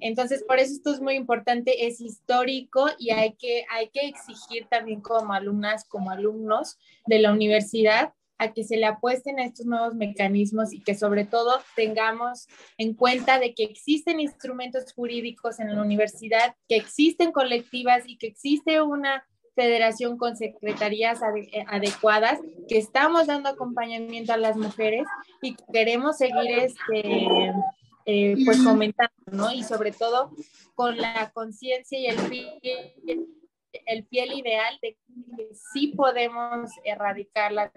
Entonces, 0.00 0.42
por 0.42 0.58
eso 0.58 0.72
esto 0.72 0.90
es 0.90 1.02
muy 1.02 1.16
importante, 1.16 1.86
es 1.86 2.00
histórico 2.00 2.88
y 2.98 3.10
hay 3.10 3.34
que, 3.34 3.66
hay 3.70 3.90
que 3.90 4.06
exigir 4.06 4.66
también 4.70 5.02
como 5.02 5.34
alumnas, 5.34 5.84
como 5.84 6.10
alumnos 6.10 6.78
de 7.04 7.18
la 7.18 7.30
universidad, 7.30 8.14
a 8.40 8.54
que 8.54 8.64
se 8.64 8.78
le 8.78 8.86
apuesten 8.86 9.38
a 9.38 9.44
estos 9.44 9.66
nuevos 9.66 9.94
mecanismos 9.94 10.72
y 10.72 10.80
que 10.80 10.94
sobre 10.94 11.26
todo 11.26 11.60
tengamos 11.76 12.48
en 12.78 12.94
cuenta 12.94 13.38
de 13.38 13.54
que 13.54 13.64
existen 13.64 14.18
instrumentos 14.18 14.94
jurídicos 14.94 15.60
en 15.60 15.74
la 15.74 15.82
universidad, 15.82 16.56
que 16.66 16.76
existen 16.76 17.32
colectivas 17.32 18.04
y 18.06 18.16
que 18.16 18.28
existe 18.28 18.80
una 18.80 19.26
federación 19.54 20.16
con 20.16 20.38
secretarías 20.38 21.20
eh, 21.20 21.64
adecuadas, 21.68 22.38
que 22.66 22.78
estamos 22.78 23.26
dando 23.26 23.50
acompañamiento 23.50 24.32
a 24.32 24.38
las 24.38 24.56
mujeres 24.56 25.04
y 25.42 25.54
queremos 25.70 26.16
seguir 26.16 26.60
este, 26.60 27.52
eh, 28.06 28.36
pues 28.46 28.62
comentando, 28.62 29.12
¿no? 29.32 29.52
Y 29.52 29.64
sobre 29.64 29.92
todo 29.92 30.30
con 30.74 30.96
la 30.96 31.30
conciencia 31.34 31.98
y 31.98 32.06
el 32.06 32.18
fiel, 32.20 33.26
el 33.84 34.06
fiel 34.06 34.32
ideal 34.32 34.78
de 34.80 34.96
que 35.36 35.48
sí 35.74 35.88
podemos 35.88 36.70
erradicar 36.84 37.52
la 37.52 37.70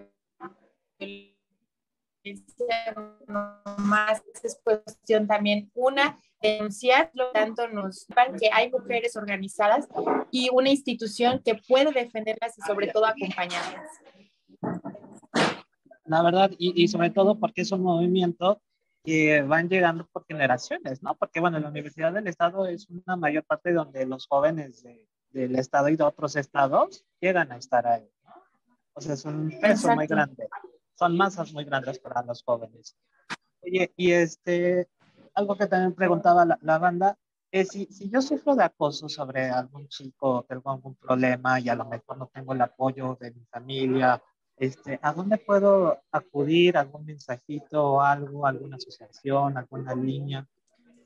más 3.78 4.22
es 4.44 4.60
cuestión 4.64 5.28
también 5.28 5.70
una 5.74 6.18
denunciar, 6.42 7.10
lo 7.14 7.32
tanto 7.32 7.68
nos 7.70 8.06
que 8.40 8.50
hay 8.52 8.70
mujeres 8.70 9.16
organizadas 9.16 9.88
y 10.32 10.50
una 10.52 10.70
institución 10.70 11.42
que 11.44 11.56
puede 11.68 11.92
defenderlas 11.92 12.58
y 12.58 12.62
sobre 12.62 12.88
todo 12.88 13.06
acompañarlas. 13.06 13.90
La 16.06 16.22
verdad, 16.22 16.52
y, 16.58 16.84
y 16.84 16.88
sobre 16.90 17.12
todo 17.12 17.40
porque 17.40 17.62
es 17.62 17.72
un 17.72 17.82
movimiento 17.82 18.62
que 19.06 19.42
van 19.42 19.70
llegando 19.70 20.06
por 20.12 20.26
generaciones, 20.26 21.02
¿no? 21.02 21.16
Porque, 21.16 21.40
bueno, 21.40 21.60
la 21.60 21.70
Universidad 21.70 22.14
del 22.14 22.28
Estado 22.28 22.66
es 22.68 22.90
una 22.90 23.16
mayor 23.16 23.44
parte 23.46 23.72
donde 23.72 24.06
los 24.06 24.28
jóvenes 24.28 24.84
de, 24.84 25.08
del 25.32 25.56
Estado 25.58 25.90
y 25.90 25.96
de 25.96 26.04
otros 26.04 26.36
estados 26.36 27.06
llegan 27.22 27.52
a 27.52 27.58
estar 27.58 27.88
ahí, 27.88 28.10
¿no? 28.24 28.34
O 28.94 29.02
sea, 29.02 29.14
es 29.14 29.26
un 29.26 29.50
peso 29.62 29.94
muy 29.96 30.08
grande 30.08 30.48
son 31.04 31.18
masas 31.18 31.52
muy 31.52 31.66
grandes 31.66 32.00
para 32.00 32.24
los 32.24 32.42
jóvenes. 32.44 32.96
Oye, 33.62 33.94
y 33.98 34.12
este, 34.12 34.88
algo 35.34 35.58
que 35.58 35.68
también 35.68 35.94
preguntaba 35.94 36.46
la, 36.46 36.58
la 36.62 36.78
banda, 36.78 37.18
es 37.52 37.70
si, 37.70 37.86
si, 37.88 38.10
yo 38.10 38.22
sufro 38.22 38.56
de 38.56 38.64
acoso 38.64 39.10
sobre 39.10 39.50
algún 39.50 39.90
chico, 39.90 40.46
tengo 40.48 40.72
algún 40.72 40.96
problema 40.96 41.60
y 41.60 41.68
a 41.68 41.76
lo 41.76 41.86
mejor 41.86 42.18
no 42.18 42.32
tengo 42.34 42.54
el 42.54 42.62
apoyo 42.62 43.18
de 43.20 43.32
mi 43.32 43.46
familia, 43.52 44.24
este, 44.56 44.98
¿a 45.02 45.12
dónde 45.12 45.38
puedo 45.38 46.00
acudir? 46.10 46.78
¿Algún 46.78 47.06
mensajito 47.06 47.84
o 47.84 48.02
algo? 48.02 48.48
¿Alguna 48.48 48.78
asociación? 48.78 49.58
¿Alguna 49.58 49.94
línea? 49.94 50.48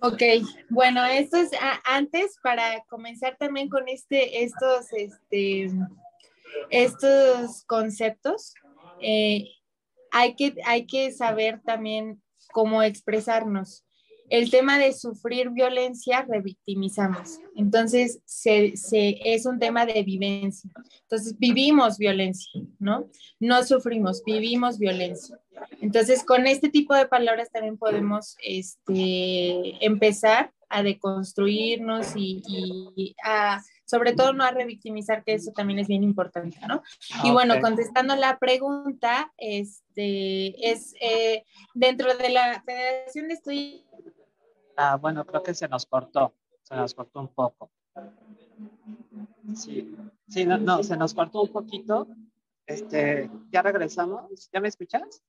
Ok, 0.02 0.22
bueno, 0.70 1.04
esto 1.06 1.38
es 1.38 1.50
antes 1.86 2.38
para 2.44 2.84
comenzar 2.88 3.36
también 3.38 3.68
con 3.68 3.88
este, 3.88 4.44
estos, 4.44 4.94
este, 4.94 5.72
estos 6.70 7.64
conceptos. 7.66 8.54
Eh, 9.02 9.57
hay 10.12 10.36
que, 10.36 10.56
hay 10.66 10.86
que 10.86 11.12
saber 11.12 11.62
también 11.66 12.22
cómo 12.52 12.84
expresarnos. 12.84 13.84
El 14.30 14.52
tema 14.52 14.78
de 14.78 14.92
sufrir 14.92 15.52
violencia, 15.52 16.26
revictimizamos. 16.28 17.40
Entonces, 17.56 18.20
se, 18.26 18.74
es 19.24 19.46
un 19.46 19.58
tema 19.58 19.86
de 19.86 20.04
vivencia. 20.04 20.70
Entonces, 21.04 21.38
vivimos 21.40 21.98
violencia, 21.98 22.62
¿no? 22.78 23.08
No 23.40 23.64
sufrimos, 23.64 24.22
vivimos 24.26 24.80
violencia. 24.80 25.40
Entonces, 25.82 26.26
con 26.26 26.46
este 26.46 26.70
tipo 26.70 26.94
de 26.94 27.08
palabras 27.08 27.50
también 27.52 27.78
podemos 27.78 28.36
este, 28.44 29.86
empezar 29.86 30.52
a 30.70 30.84
deconstruirnos 30.84 32.08
y 32.18 33.16
a, 33.24 33.62
sobre 33.88 34.14
todo 34.14 34.34
no 34.34 34.44
a 34.44 34.52
revictimizar, 34.52 35.24
que 35.24 35.34
eso 35.34 35.52
también 35.54 35.80
es 35.80 35.88
bien 35.88 36.04
importante, 36.04 36.60
¿no? 36.68 36.84
Y 37.24 37.32
bueno, 37.32 37.56
contestando 37.62 38.16
la 38.18 38.38
pregunta, 38.38 39.32
este, 39.38 40.72
es 40.72 40.94
eh, 41.00 41.46
dentro 41.74 42.14
de 42.16 42.30
la 42.30 42.62
Federación 42.66 43.30
de 43.30 43.34
Estudios. 43.34 43.86
Ah, 44.76 44.98
bueno, 44.98 45.26
creo 45.26 45.42
que 45.42 45.54
se 45.54 45.70
nos 45.70 45.86
cortó, 45.86 46.34
se 46.64 46.76
nos 46.76 46.94
cortó 46.94 47.22
un 47.22 47.30
poco. 47.30 47.72
Sí, 49.56 49.96
sí 50.28 50.46
no, 50.46 50.58
no, 50.58 50.84
se 50.84 50.98
nos 50.98 51.14
cortó 51.14 51.44
un 51.44 51.52
poquito. 51.52 52.08
Este, 52.66 53.32
ya 53.50 53.62
regresamos. 53.62 54.50
¿Ya 54.52 54.60
me 54.60 54.68
escuchas? 54.68 55.24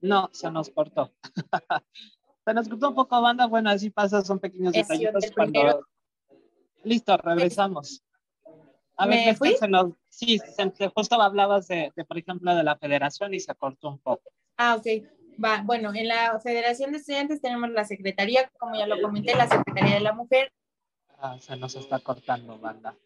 No, 0.00 0.30
se 0.32 0.50
nos 0.50 0.70
cortó. 0.70 1.12
se 2.46 2.54
nos 2.54 2.66
cortó 2.66 2.88
un 2.88 2.94
poco, 2.94 3.20
banda. 3.20 3.46
Bueno, 3.46 3.68
así 3.68 3.90
pasa, 3.90 4.24
son 4.24 4.38
pequeños 4.38 4.72
detallitos 4.72 5.30
cuando. 5.34 5.86
Listo, 6.84 7.16
regresamos. 7.16 8.02
A 8.96 9.06
ver, 9.06 9.36
¿Me 9.40 9.56
Se 9.56 9.68
nos... 9.68 9.92
Sí, 10.08 10.40
justo 10.94 11.20
hablabas 11.20 11.68
de, 11.68 11.92
de, 11.94 12.04
por 12.04 12.18
ejemplo, 12.18 12.54
de 12.54 12.64
la 12.64 12.76
federación 12.76 13.32
y 13.34 13.40
se 13.40 13.54
cortó 13.54 13.88
un 13.90 13.98
poco. 13.98 14.32
Ah, 14.56 14.74
ok. 14.76 14.86
Va, 15.42 15.62
bueno, 15.64 15.94
en 15.94 16.08
la 16.08 16.40
Federación 16.40 16.90
de 16.90 16.98
Estudiantes 16.98 17.40
tenemos 17.40 17.70
la 17.70 17.84
Secretaría, 17.84 18.50
como 18.58 18.74
ya 18.74 18.88
lo 18.88 19.00
comenté, 19.00 19.36
la 19.36 19.46
Secretaría 19.46 19.94
de 19.94 20.00
la 20.00 20.12
Mujer. 20.12 20.52
Ah, 21.20 21.38
se 21.38 21.56
nos 21.56 21.76
está 21.76 22.00
cortando, 22.00 22.58
banda. 22.58 22.96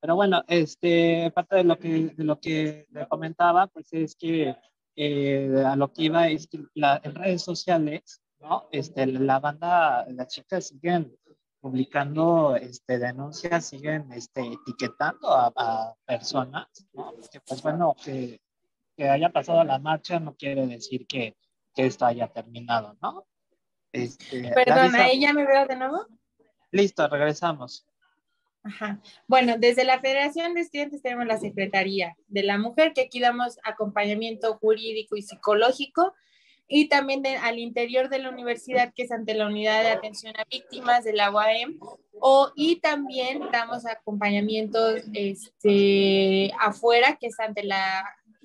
Pero 0.00 0.16
bueno, 0.16 0.44
este, 0.48 1.30
parte 1.30 1.56
de 1.56 1.64
lo 1.64 1.78
que, 1.78 1.88
de 1.88 2.24
lo 2.24 2.38
que 2.38 2.86
le 2.90 3.08
comentaba, 3.08 3.68
pues 3.68 3.90
es 3.92 4.16
que 4.16 4.54
eh, 4.96 5.64
a 5.64 5.76
lo 5.76 5.92
que 5.92 6.02
iba 6.02 6.28
es 6.28 6.46
que 6.46 6.58
la, 6.74 7.00
en 7.02 7.14
redes 7.14 7.42
sociales, 7.42 8.20
¿no? 8.40 8.68
Este, 8.70 9.06
la 9.06 9.40
banda, 9.40 10.04
las 10.10 10.28
chicas 10.28 10.68
siguen 10.68 11.16
publicando 11.62 12.56
este, 12.56 12.98
denuncias, 12.98 13.66
siguen 13.66 14.10
este, 14.12 14.42
etiquetando 14.42 15.30
a, 15.30 15.52
a 15.54 15.94
personas, 16.04 16.66
¿no? 16.92 17.14
Que 17.30 17.40
pues 17.40 17.62
bueno, 17.62 17.94
que, 18.04 18.40
que, 18.96 19.08
haya 19.08 19.30
pasado 19.30 19.62
la 19.62 19.78
marcha 19.78 20.18
no 20.18 20.34
quiere 20.34 20.66
decir 20.66 21.06
que, 21.06 21.36
que 21.72 21.86
esto 21.86 22.04
haya 22.04 22.26
terminado, 22.26 22.98
¿no? 23.00 23.26
Este, 23.92 24.50
Perdón, 24.52 24.96
¿ahí 24.96 25.20
ya 25.20 25.32
me 25.32 25.46
veo 25.46 25.64
de 25.66 25.76
nuevo? 25.76 26.04
Listo, 26.72 27.06
regresamos. 27.06 27.86
Ajá. 28.64 29.00
Bueno, 29.28 29.54
desde 29.56 29.84
la 29.84 30.00
Federación 30.00 30.54
de 30.54 30.62
Estudiantes 30.62 31.00
tenemos 31.00 31.26
la 31.26 31.38
Secretaría 31.38 32.16
de 32.26 32.42
la 32.42 32.58
Mujer, 32.58 32.92
que 32.92 33.02
aquí 33.02 33.20
damos 33.20 33.58
acompañamiento 33.62 34.58
jurídico 34.58 35.14
y 35.14 35.22
psicológico, 35.22 36.12
y 36.74 36.88
también 36.88 37.22
al 37.26 37.58
interior 37.58 38.08
de 38.08 38.18
la 38.18 38.30
universidad, 38.30 38.94
que 38.94 39.02
es 39.02 39.12
ante 39.12 39.34
la 39.34 39.46
Unidad 39.46 39.82
de 39.82 39.90
Atención 39.90 40.34
a 40.38 40.46
Víctimas 40.50 41.04
de 41.04 41.12
la 41.12 41.30
UAM, 41.30 41.78
o, 42.18 42.50
y 42.56 42.76
también 42.76 43.42
damos 43.52 43.84
acompañamiento 43.84 44.78
este, 45.12 46.50
afuera, 46.58 47.18
que 47.20 47.26
es 47.26 47.38
ante 47.40 47.62
la 47.62 48.02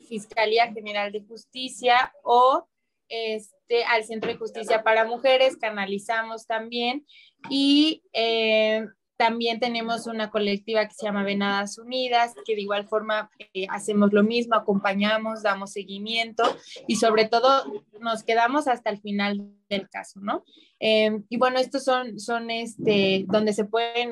Fiscalía 0.10 0.74
General 0.74 1.10
de 1.14 1.24
Justicia 1.24 2.12
o 2.22 2.68
este, 3.08 3.86
al 3.86 4.04
Centro 4.04 4.30
de 4.30 4.38
Justicia 4.38 4.84
para 4.84 5.06
Mujeres, 5.06 5.56
canalizamos 5.56 6.46
también, 6.46 7.06
y 7.50 8.04
eh, 8.12 8.88
también 9.18 9.59
tenemos 9.59 10.07
una 10.07 10.30
colectiva 10.30 10.88
que 10.88 10.93
se 10.93 11.05
llama 11.05 11.24
Venadas 11.24 11.78
Unidas, 11.78 12.34
que 12.45 12.55
de 12.55 12.61
igual 12.61 12.88
forma 12.88 13.30
eh, 13.53 13.65
hacemos 13.70 14.13
lo 14.13 14.24
mismo, 14.24 14.55
acompañamos, 14.55 15.43
damos 15.43 15.74
seguimiento 15.74 16.43
y 16.88 16.97
sobre 16.97 17.26
todo 17.26 17.65
nos 17.99 18.24
quedamos 18.24 18.68
hasta 18.68 18.89
el 18.91 18.99
final 18.99 19.49
del 19.70 19.89
caso, 19.89 20.20
¿no? 20.22 20.45
Em, 20.80 21.26
y 21.30 21.38
bueno, 21.38 21.59
estos 21.59 21.84
son, 21.84 22.20
son 22.20 22.51
este, 22.51 23.26
donde 23.28 23.53
se 23.53 23.65
pueden 23.65 24.11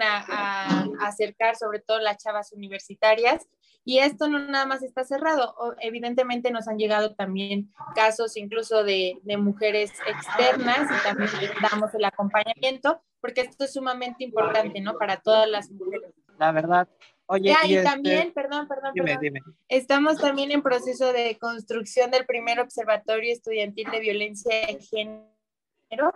acercar 1.00 1.56
sobre 1.56 1.80
todo 1.80 2.00
las 2.00 2.18
chavas 2.18 2.52
universitarias. 2.52 3.48
Y 3.86 4.00
esto 4.00 4.28
no 4.28 4.40
nada 4.40 4.66
más 4.66 4.82
está 4.82 5.04
cerrado. 5.04 5.56
Evidentemente 5.80 6.52
nos 6.52 6.68
han 6.68 6.78
llegado 6.78 7.14
también 7.14 7.72
casos 7.94 8.36
incluso 8.36 8.84
de, 8.84 9.20
de 9.24 9.38
mujeres 9.38 9.92
externas 10.08 10.90
y 10.92 11.04
también 11.04 11.30
damos 11.62 11.94
el 11.94 12.04
acompañamiento 12.04 13.02
porque 13.26 13.42
esto 13.42 13.64
es 13.66 13.74
sumamente 13.74 14.24
importante, 14.24 14.80
¿no? 14.82 15.00
Para 15.00 15.18
todas 15.18 15.50
las 15.50 15.72
mujeres. 15.72 16.14
La 16.38 16.52
verdad. 16.52 16.88
Oye, 17.26 17.56
y, 17.66 17.74
este, 17.74 17.90
también, 17.90 18.32
perdón, 18.34 18.68
perdón, 18.68 18.94
perdón. 18.94 19.18
Dime. 19.20 19.42
Estamos 19.68 20.20
también 20.20 20.52
en 20.52 20.62
proceso 20.62 21.12
de 21.12 21.36
construcción 21.40 22.12
del 22.12 22.28
primer 22.28 22.60
observatorio 22.60 23.34
estudiantil 23.34 23.90
de 23.90 24.00
violencia 24.00 24.68
de 24.68 24.80
género, 24.80 26.14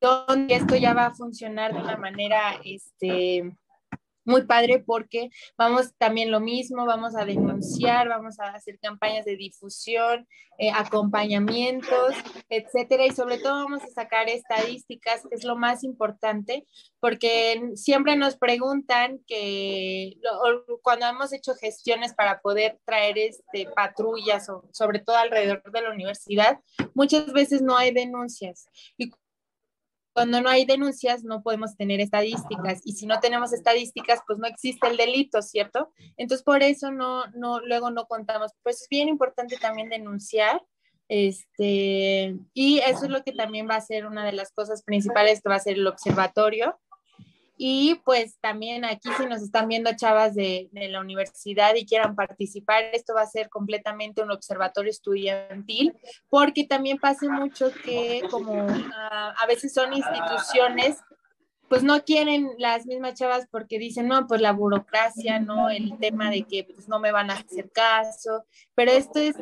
donde 0.00 0.54
esto 0.54 0.76
ya 0.76 0.94
va 0.94 1.06
a 1.06 1.14
funcionar 1.14 1.72
de 1.72 1.80
una 1.80 1.96
manera, 1.96 2.60
este, 2.64 3.52
muy 4.24 4.46
padre 4.46 4.82
porque 4.84 5.30
vamos 5.56 5.94
también 5.98 6.30
lo 6.30 6.40
mismo, 6.40 6.86
vamos 6.86 7.16
a 7.16 7.24
denunciar, 7.24 8.08
vamos 8.08 8.38
a 8.40 8.48
hacer 8.50 8.78
campañas 8.80 9.24
de 9.24 9.36
difusión, 9.36 10.26
eh, 10.58 10.70
acompañamientos, 10.70 12.14
etcétera, 12.48 13.06
y 13.06 13.10
sobre 13.10 13.38
todo 13.38 13.64
vamos 13.64 13.82
a 13.82 13.88
sacar 13.88 14.28
estadísticas, 14.28 15.22
que 15.28 15.34
es 15.34 15.44
lo 15.44 15.56
más 15.56 15.82
importante, 15.82 16.64
porque 17.00 17.72
siempre 17.74 18.14
nos 18.16 18.36
preguntan 18.36 19.18
que 19.26 20.14
cuando 20.82 21.06
hemos 21.06 21.32
hecho 21.32 21.54
gestiones 21.54 22.14
para 22.14 22.40
poder 22.40 22.78
traer 22.84 23.18
este, 23.18 23.66
patrullas, 23.74 24.46
sobre 24.72 25.00
todo 25.00 25.16
alrededor 25.16 25.62
de 25.72 25.82
la 25.82 25.90
universidad, 25.90 26.60
muchas 26.94 27.32
veces 27.32 27.60
no 27.60 27.76
hay 27.76 27.92
denuncias. 27.92 28.68
Cuando 30.14 30.40
no 30.40 30.48
hay 30.48 30.64
denuncias 30.64 31.24
no 31.24 31.42
podemos 31.42 31.76
tener 31.76 32.00
estadísticas 32.00 32.80
y 32.84 32.92
si 32.92 33.06
no 33.06 33.20
tenemos 33.20 33.52
estadísticas 33.52 34.20
pues 34.26 34.38
no 34.38 34.46
existe 34.46 34.86
el 34.86 34.96
delito, 34.96 35.42
¿cierto? 35.42 35.90
Entonces 36.16 36.44
por 36.44 36.62
eso 36.62 36.90
no, 36.90 37.26
no, 37.34 37.60
luego 37.60 37.90
no 37.90 38.06
contamos. 38.06 38.52
Pues 38.62 38.80
es 38.80 38.88
bien 38.88 39.08
importante 39.08 39.56
también 39.58 39.90
denunciar 39.90 40.62
este, 41.08 42.36
y 42.54 42.78
eso 42.78 43.04
es 43.04 43.10
lo 43.10 43.22
que 43.22 43.32
también 43.32 43.68
va 43.68 43.76
a 43.76 43.80
ser 43.80 44.06
una 44.06 44.24
de 44.24 44.32
las 44.32 44.52
cosas 44.52 44.82
principales 44.82 45.42
que 45.42 45.48
va 45.48 45.56
a 45.56 45.60
ser 45.60 45.74
el 45.74 45.86
observatorio, 45.86 46.78
y 47.56 48.00
pues 48.04 48.36
también 48.40 48.84
aquí 48.84 49.08
si 49.16 49.26
nos 49.26 49.42
están 49.42 49.68
viendo 49.68 49.90
chavas 49.96 50.34
de, 50.34 50.68
de, 50.72 50.88
la 50.88 51.00
universidad 51.00 51.74
y 51.76 51.86
quieran 51.86 52.16
participar, 52.16 52.84
esto 52.92 53.14
va 53.14 53.22
a 53.22 53.26
ser 53.26 53.48
completamente 53.48 54.22
un 54.22 54.32
observatorio 54.32 54.90
estudiantil, 54.90 55.94
porque 56.28 56.64
también 56.64 56.98
pasa 56.98 57.28
mucho 57.28 57.70
que 57.84 58.22
como 58.30 58.52
uh, 58.54 58.82
a 58.90 59.46
veces 59.46 59.72
son 59.72 59.92
instituciones 59.92 60.96
pues 61.68 61.82
no 61.82 62.04
quieren 62.04 62.50
las 62.58 62.86
mismas 62.86 63.14
chavas 63.14 63.48
porque 63.50 63.78
dicen, 63.78 64.06
no, 64.06 64.26
pues 64.26 64.40
la 64.40 64.52
burocracia, 64.52 65.40
¿no? 65.40 65.70
El 65.70 65.98
tema 65.98 66.30
de 66.30 66.42
que 66.42 66.64
pues 66.64 66.88
no 66.88 67.00
me 67.00 67.10
van 67.10 67.30
a 67.30 67.34
hacer 67.34 67.70
caso, 67.72 68.44
pero 68.74 68.92
esto 68.92 69.18
es 69.18 69.34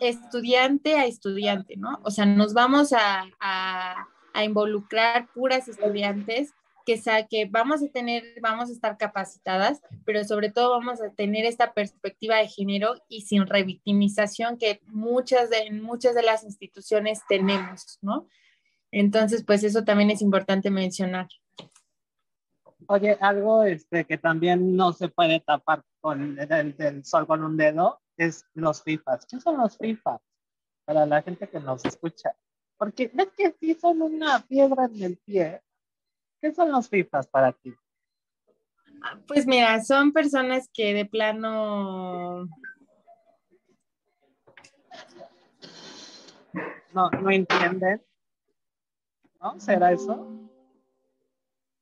estudiante 0.00 0.96
a 0.96 1.04
estudiante, 1.04 1.76
¿no? 1.76 2.00
O 2.02 2.10
sea, 2.10 2.24
nos 2.24 2.54
vamos 2.54 2.92
a, 2.92 3.24
a, 3.38 4.08
a 4.32 4.44
involucrar 4.44 5.28
puras 5.34 5.68
estudiantes 5.68 6.54
que, 6.88 7.26
que 7.28 7.44
vamos 7.44 7.82
a 7.82 7.88
tener, 7.88 8.24
vamos 8.40 8.70
a 8.70 8.72
estar 8.72 8.96
capacitadas, 8.96 9.82
pero 10.06 10.24
sobre 10.24 10.50
todo 10.50 10.70
vamos 10.70 11.02
a 11.02 11.10
tener 11.10 11.44
esta 11.44 11.74
perspectiva 11.74 12.36
de 12.36 12.48
género 12.48 12.94
y 13.08 13.22
sin 13.22 13.46
revictimización 13.46 14.56
que 14.56 14.80
muchas 14.86 15.50
de, 15.50 15.70
muchas 15.70 16.14
de 16.14 16.22
las 16.22 16.44
instituciones 16.44 17.20
tenemos, 17.28 17.98
¿no? 18.00 18.26
Entonces, 18.90 19.44
pues 19.44 19.64
eso 19.64 19.84
también 19.84 20.10
es 20.10 20.22
importante 20.22 20.70
mencionar. 20.70 21.28
Oye, 22.86 23.18
algo 23.20 23.64
este, 23.64 24.06
que 24.06 24.16
también 24.16 24.74
no 24.74 24.94
se 24.94 25.08
puede 25.08 25.40
tapar 25.40 25.82
con 26.00 26.38
el, 26.38 27.04
sol 27.04 27.26
con 27.26 27.44
un 27.44 27.58
dedo 27.58 28.00
es 28.16 28.46
los 28.54 28.82
FIFAs. 28.82 29.26
¿Qué 29.26 29.38
son 29.40 29.58
los 29.58 29.76
FIFAs? 29.76 30.22
Para 30.86 31.04
la 31.04 31.20
gente 31.20 31.48
que 31.48 31.60
nos 31.60 31.84
escucha. 31.84 32.34
Porque 32.78 33.10
ves 33.12 33.28
que 33.36 33.54
sí 33.60 33.74
son 33.74 34.00
una 34.00 34.40
piedra 34.40 34.86
en 34.86 35.02
el 35.02 35.18
pie 35.18 35.60
¿Qué 36.40 36.54
son 36.54 36.70
los 36.70 36.88
FIFAs 36.88 37.26
para 37.26 37.52
ti? 37.52 37.74
Pues 39.26 39.46
mira, 39.46 39.82
son 39.82 40.12
personas 40.12 40.68
que 40.72 40.94
de 40.94 41.04
plano... 41.04 42.48
No, 46.92 47.10
no 47.10 47.30
entienden. 47.30 48.02
¿No? 49.40 49.60
¿Será 49.60 49.92
eso? 49.92 50.32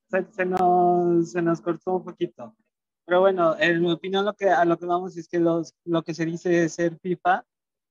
Se, 0.08 0.44
nos, 0.44 1.30
se 1.30 1.42
nos 1.42 1.60
cortó 1.60 1.96
un 1.96 2.04
poquito. 2.04 2.54
Pero 3.04 3.20
bueno, 3.20 3.56
en 3.58 3.80
mi 3.80 3.92
opinión 3.92 4.24
lo 4.24 4.34
que, 4.34 4.50
a 4.50 4.64
lo 4.64 4.78
que 4.78 4.86
vamos 4.86 5.16
es 5.16 5.28
que 5.28 5.38
los, 5.38 5.74
lo 5.84 6.02
que 6.02 6.12
se 6.12 6.26
dice 6.26 6.68
ser 6.68 6.98
FIFA, 6.98 7.44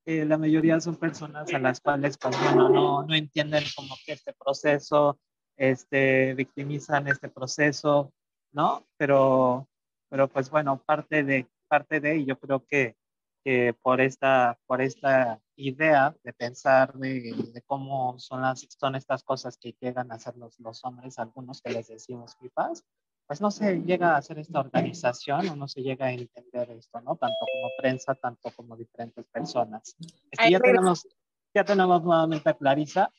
eh, 0.05 0.26
la 0.26 0.38
mayoría 0.38 0.80
son 0.82 0.97
personas 0.97 1.51
a 1.53 1.59
las 1.59 1.80
cuales 1.80 2.18
pues, 2.18 2.36
no, 2.53 3.03
no 3.03 3.16
entienden 3.16 3.63
como 3.76 3.95
que 4.05 4.13
este 4.13 4.34
proceso 4.34 5.20
este, 5.58 6.34
victimizan 6.34 7.08
este 7.08 7.30
proceso, 7.30 8.12
¿no? 8.51 8.86
Pero, 8.97 9.68
pero 10.10 10.28
pues 10.28 10.49
bueno, 10.49 10.82
parte 10.86 11.24
de, 11.24 11.47
parte 11.68 11.99
de, 11.99 12.18
y 12.18 12.26
yo 12.26 12.39
creo 12.39 12.66
que, 12.66 12.95
que 13.43 13.76
por 13.82 14.01
esta, 14.01 14.58
por 14.66 14.82
esta 14.82 15.39
idea 15.56 16.16
de 16.24 16.34
pensar 16.34 16.93
de, 16.93 17.64
cómo 17.66 18.18
son, 18.20 18.41
las, 18.41 18.68
son 18.78 18.95
estas 18.95 19.24
cosas 19.24 19.58
que 19.58 19.76
llegan 19.80 20.12
a 20.12 20.16
hacer 20.16 20.36
los, 20.38 20.60
los 20.60 20.84
hombres, 20.84 21.20
algunos 21.20 21.62
que 21.62 21.72
les 21.72 21.88
decimos 21.88 22.36
pipas, 22.36 22.84
pues 23.28 23.41
no 23.41 23.49
se 23.51 23.82
llega 23.82 24.14
a 24.14 24.18
hacer 24.18 24.39
esta 24.39 24.60
organización 24.60 25.49
o 25.49 25.56
no 25.56 25.68
se 25.68 25.82
llega 25.82 26.08
a 26.08 26.12
entender 26.12 26.72
esto, 26.72 27.01
¿no? 27.01 27.16
Tanto 27.16 27.45
como 27.51 27.70
prensa, 27.78 28.14
tanto 28.16 28.51
como 28.51 28.76
diferentes 28.76 29.26
personas. 29.26 29.95
Este, 30.30 30.51
ya, 30.51 30.60
tenemos, 30.60 31.08
ya 31.53 31.66
tenemos 31.66 32.03
nuevamente 32.03 32.49
a 32.49 32.53
Clarisa. 32.53 33.12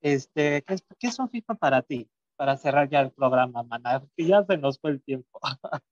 Este, 0.00 0.62
¿qué, 0.62 0.76
¿Qué 0.98 1.06
es 1.08 1.18
un 1.18 1.28
FIFA 1.28 1.54
para 1.54 1.82
ti? 1.82 2.08
Para 2.36 2.56
cerrar 2.56 2.88
ya 2.88 3.00
el 3.00 3.10
programa, 3.10 3.62
Mana, 3.62 4.02
que 4.16 4.26
ya 4.26 4.44
se 4.44 4.56
nos 4.56 4.78
fue 4.78 4.92
el 4.92 5.02
tiempo. 5.02 5.40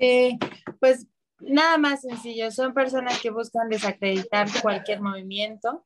Eh, 0.00 0.38
pues 0.78 1.08
nada 1.40 1.76
más 1.76 2.02
sencillo, 2.02 2.52
son 2.52 2.72
personas 2.72 3.20
que 3.20 3.30
buscan 3.30 3.68
desacreditar 3.68 4.46
cualquier 4.62 5.00
movimiento, 5.00 5.84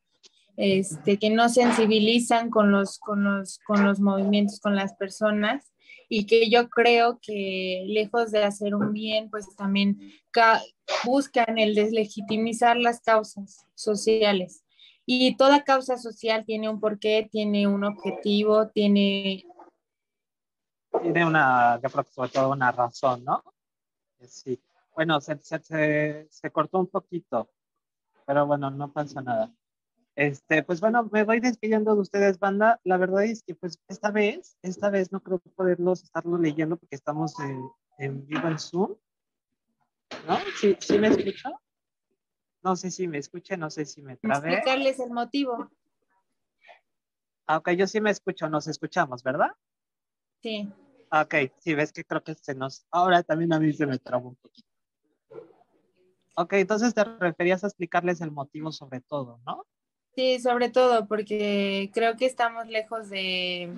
este, 0.57 1.19
que 1.19 1.31
no 1.31 1.49
sensibilizan 1.49 2.51
con 2.51 2.71
los, 2.71 2.99
con, 2.99 3.25
los, 3.25 3.59
con 3.67 3.85
los 3.85 4.01
movimientos, 4.01 4.61
con 4.61 4.77
las 4.77 4.95
personas 4.95 5.73
y 6.09 6.27
que 6.27 6.51
yo 6.51 6.69
creo 6.69 7.19
que 7.23 7.85
lejos 7.87 8.33
de 8.33 8.45
hacer 8.45 8.75
un 8.75 8.93
bien, 8.93 9.31
pues 9.31 9.57
también 9.57 9.99
buscan 11.05 11.59
el 11.59 11.75
deslegitimizar 11.75 12.77
las 12.77 13.01
causas 13.01 13.67
sociales. 13.75 14.63
Y 15.05 15.37
toda 15.37 15.65
causa 15.65 15.97
social 15.97 16.45
tiene 16.45 16.69
un 16.69 16.81
porqué, 16.81 17.29
tiene 17.31 17.67
un 17.67 17.85
objetivo, 17.85 18.69
tiene... 18.69 19.45
Tiene 21.01 21.27
una, 21.27 21.81
yo 21.83 21.89
creo 21.91 22.05
que 22.05 22.13
sobre 22.13 22.31
todo 22.31 22.51
una 22.51 22.71
razón, 22.71 23.25
¿no? 23.25 23.43
Sí. 24.27 24.63
Bueno, 24.95 25.21
se, 25.21 25.39
se, 25.39 26.29
se 26.31 26.51
cortó 26.51 26.79
un 26.79 26.87
poquito, 26.87 27.51
pero 28.27 28.47
bueno, 28.47 28.71
no 28.71 28.93
pasa 28.93 29.23
nada. 29.23 29.51
Este, 30.15 30.63
pues 30.63 30.81
bueno, 30.81 31.09
me 31.11 31.25
voy 31.25 31.41
despidiendo 31.41 31.95
de 31.95 32.03
ustedes, 32.03 32.39
banda. 32.39 32.79
La 32.85 32.99
verdad 32.99 33.25
es 33.25 33.43
que 33.43 33.55
pues 33.55 33.81
esta 33.89 34.11
vez, 34.11 34.59
esta 34.63 34.91
vez 34.91 35.11
no 35.11 35.23
creo 35.23 35.39
poderlos 35.39 36.03
estarlo 36.03 36.37
leyendo 36.37 36.77
porque 36.77 36.97
estamos 36.97 37.39
en, 37.41 37.63
en 37.99 38.27
vivo 38.27 38.49
en 38.49 38.59
Zoom. 38.59 38.95
¿No? 40.29 40.37
¿Sí, 40.61 40.77
¿Sí 40.79 40.99
me 40.99 41.09
escucha? 41.09 41.51
No 42.63 42.77
sé 42.77 42.91
si 42.91 43.09
me 43.09 43.19
escucha, 43.19 43.57
no 43.57 43.71
sé 43.71 43.85
si 43.85 44.03
me 44.03 44.17
trabé. 44.17 44.55
Explicarles 44.55 45.01
el 45.01 45.11
motivo. 45.11 45.71
Ah, 47.47 47.59
ok, 47.59 47.71
yo 47.71 47.87
sí 47.87 48.01
me 48.01 48.11
escucho, 48.11 48.49
nos 48.49 48.69
escuchamos, 48.69 49.23
¿verdad? 49.23 49.51
Sí. 50.43 50.73
Ok, 51.11 51.35
sí, 51.59 51.75
ves 51.75 51.93
que 51.93 52.05
creo 52.05 52.23
que 52.23 52.35
se 52.35 52.55
nos... 52.55 52.87
Ahora 52.91 53.23
también 53.23 53.53
a 53.53 53.61
mí 53.61 53.73
se 53.73 53.85
me 53.85 53.99
trabó 53.99 54.31
un 54.31 54.37
poquito. 54.37 54.69
Ok, 56.37 56.55
entonces 56.55 56.95
te 56.95 57.05
referías 57.05 57.63
a 57.65 57.67
explicarles 57.67 58.21
el 58.21 58.31
motivo 58.31 58.73
sobre 58.73 59.01
todo, 59.01 59.41
¿no? 59.45 59.67
Sí, 60.15 60.39
sobre 60.41 60.71
todo 60.71 61.07
porque 61.07 61.91
creo 61.93 62.17
que 62.17 62.27
estamos 62.27 62.67
lejos 62.69 63.11
de... 63.11 63.75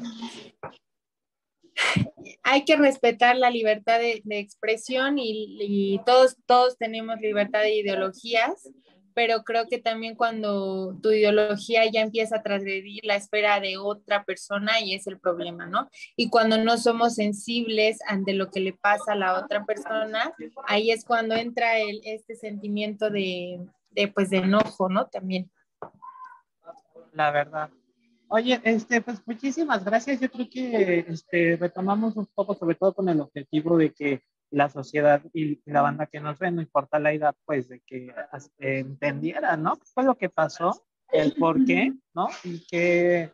Hay 2.45 2.65
que 2.65 2.77
respetar 2.77 3.37
la 3.37 3.51
libertad 3.51 3.99
de, 3.99 4.23
expresión 4.39 5.17
y, 5.19 6.01
todos, 6.07 6.37
todos 6.47 6.79
tenemos 6.79 7.21
libertad 7.21 7.61
de 7.61 7.75
ideologías, 7.75 8.71
pero 9.15 9.43
creo 9.45 9.67
que 9.69 9.79
también 9.79 10.17
cuando 10.17 10.99
tu 11.03 11.11
ideología 11.11 11.85
ya 11.91 12.01
empieza 12.01 12.37
a 12.37 12.43
transgredir 12.43 13.05
la 13.05 13.17
esfera 13.17 13.61
de 13.61 13.79
otra 13.79 14.25
persona 14.25 14.81
y 14.81 14.95
es 14.95 15.07
el 15.07 15.19
problema, 15.19 15.67
¿no? 15.67 15.89
Y 16.17 16.31
cuando 16.31 16.59
no 16.59 16.77
somos 16.79 17.15
sensibles 17.15 17.99
ante 18.07 18.35
lo 18.35 18.51
que 18.51 18.61
le 18.61 18.73
pasa 18.73 19.13
a 19.13 19.17
la 19.17 19.39
otra 19.39 19.65
persona, 19.65 20.35
ahí 20.67 20.91
es 20.91 21.05
cuando 21.05 21.35
entra 21.35 21.79
el, 21.79 22.01
este 22.05 22.35
sentimiento 22.35 23.09
de, 23.09 23.61
de, 23.91 24.09
pues, 24.09 24.31
de 24.31 24.39
enojo, 24.39 24.89
¿no? 24.89 25.07
También 25.07 25.51
la 27.15 27.31
verdad. 27.31 27.71
Oye, 28.37 28.61
este, 28.65 29.01
pues 29.01 29.23
muchísimas 29.27 29.85
gracias. 29.85 30.21
Yo 30.21 30.29
creo 30.29 30.49
que 30.51 31.07
este, 31.07 31.57
retomamos 31.57 32.17
un 32.17 32.27
poco, 32.35 32.57
sobre 32.57 32.75
todo 32.75 32.93
con 32.93 33.09
el 33.09 33.21
objetivo 33.21 33.79
de 33.79 33.93
que 33.93 34.23
la 34.51 34.69
sociedad 34.69 35.23
y 35.33 35.61
la 35.71 35.83
banda 35.83 36.07
que 36.07 36.19
nos 36.19 36.37
ve, 36.41 36.51
no 36.51 36.61
importa 36.61 36.99
la 36.99 37.13
edad, 37.13 37.37
pues 37.45 37.69
de 37.69 37.81
que 37.87 38.13
este, 38.37 38.81
entendiera, 38.81 39.57
¿no? 39.57 39.77
¿Qué 39.77 39.85
fue 39.95 40.03
lo 40.03 40.17
que 40.17 40.31
pasó? 40.31 40.85
El 41.13 41.35
por 41.35 41.65
qué, 41.65 41.93
¿no? 42.13 42.27
Y 42.43 42.67
que, 42.67 43.31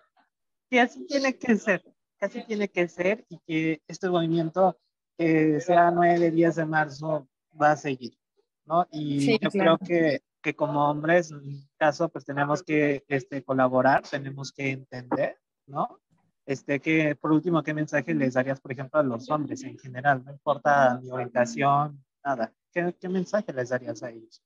que 0.69 0.81
así 0.81 1.07
tiene 1.07 1.35
que 1.39 1.57
ser, 1.57 1.83
que 2.19 2.27
así 2.27 2.45
tiene 2.45 2.69
que 2.69 2.87
ser 2.87 3.25
y 3.31 3.39
que 3.47 3.83
este 3.89 4.11
movimiento, 4.11 4.79
que 5.17 5.63
sea 5.63 5.91
9, 5.91 6.31
10 6.31 6.57
de 6.57 6.67
marzo, 6.67 7.27
va 7.59 7.71
a 7.71 7.77
seguir, 7.79 8.19
¿no? 8.67 8.87
Y 8.91 9.39
yo 9.39 9.49
creo 9.49 9.79
que 9.79 10.21
que 10.43 10.55
como 10.55 10.89
hombres, 10.89 11.31
en 11.31 11.47
mi 11.47 11.69
caso, 11.77 12.09
pues 12.09 12.25
tenemos 12.25 12.63
que 12.63 13.05
este, 13.09 13.43
colaborar, 13.43 14.03
tenemos 14.03 14.53
que 14.53 14.71
entender, 14.71 15.39
¿no? 15.67 16.01
Este, 16.47 16.81
que 16.81 17.15
por 17.15 17.33
último, 17.33 17.63
¿qué 17.63 17.75
mensaje 17.75 18.15
les 18.15 18.35
darías, 18.35 18.61
por 18.61 18.73
ejemplo, 18.73 18.99
a 19.01 19.05
los 19.05 19.31
hombres 19.31 19.63
en 19.63 19.79
general? 19.79 20.25
No 20.25 20.33
importa 20.33 20.99
mi 21.01 21.11
orientación, 21.11 22.05
nada. 22.25 22.53
¿Qué, 22.73 22.97
qué 23.01 23.09
mensaje 23.09 23.53
les 23.53 23.69
darías 23.69 24.03
a 24.03 24.11
ellos? 24.11 24.43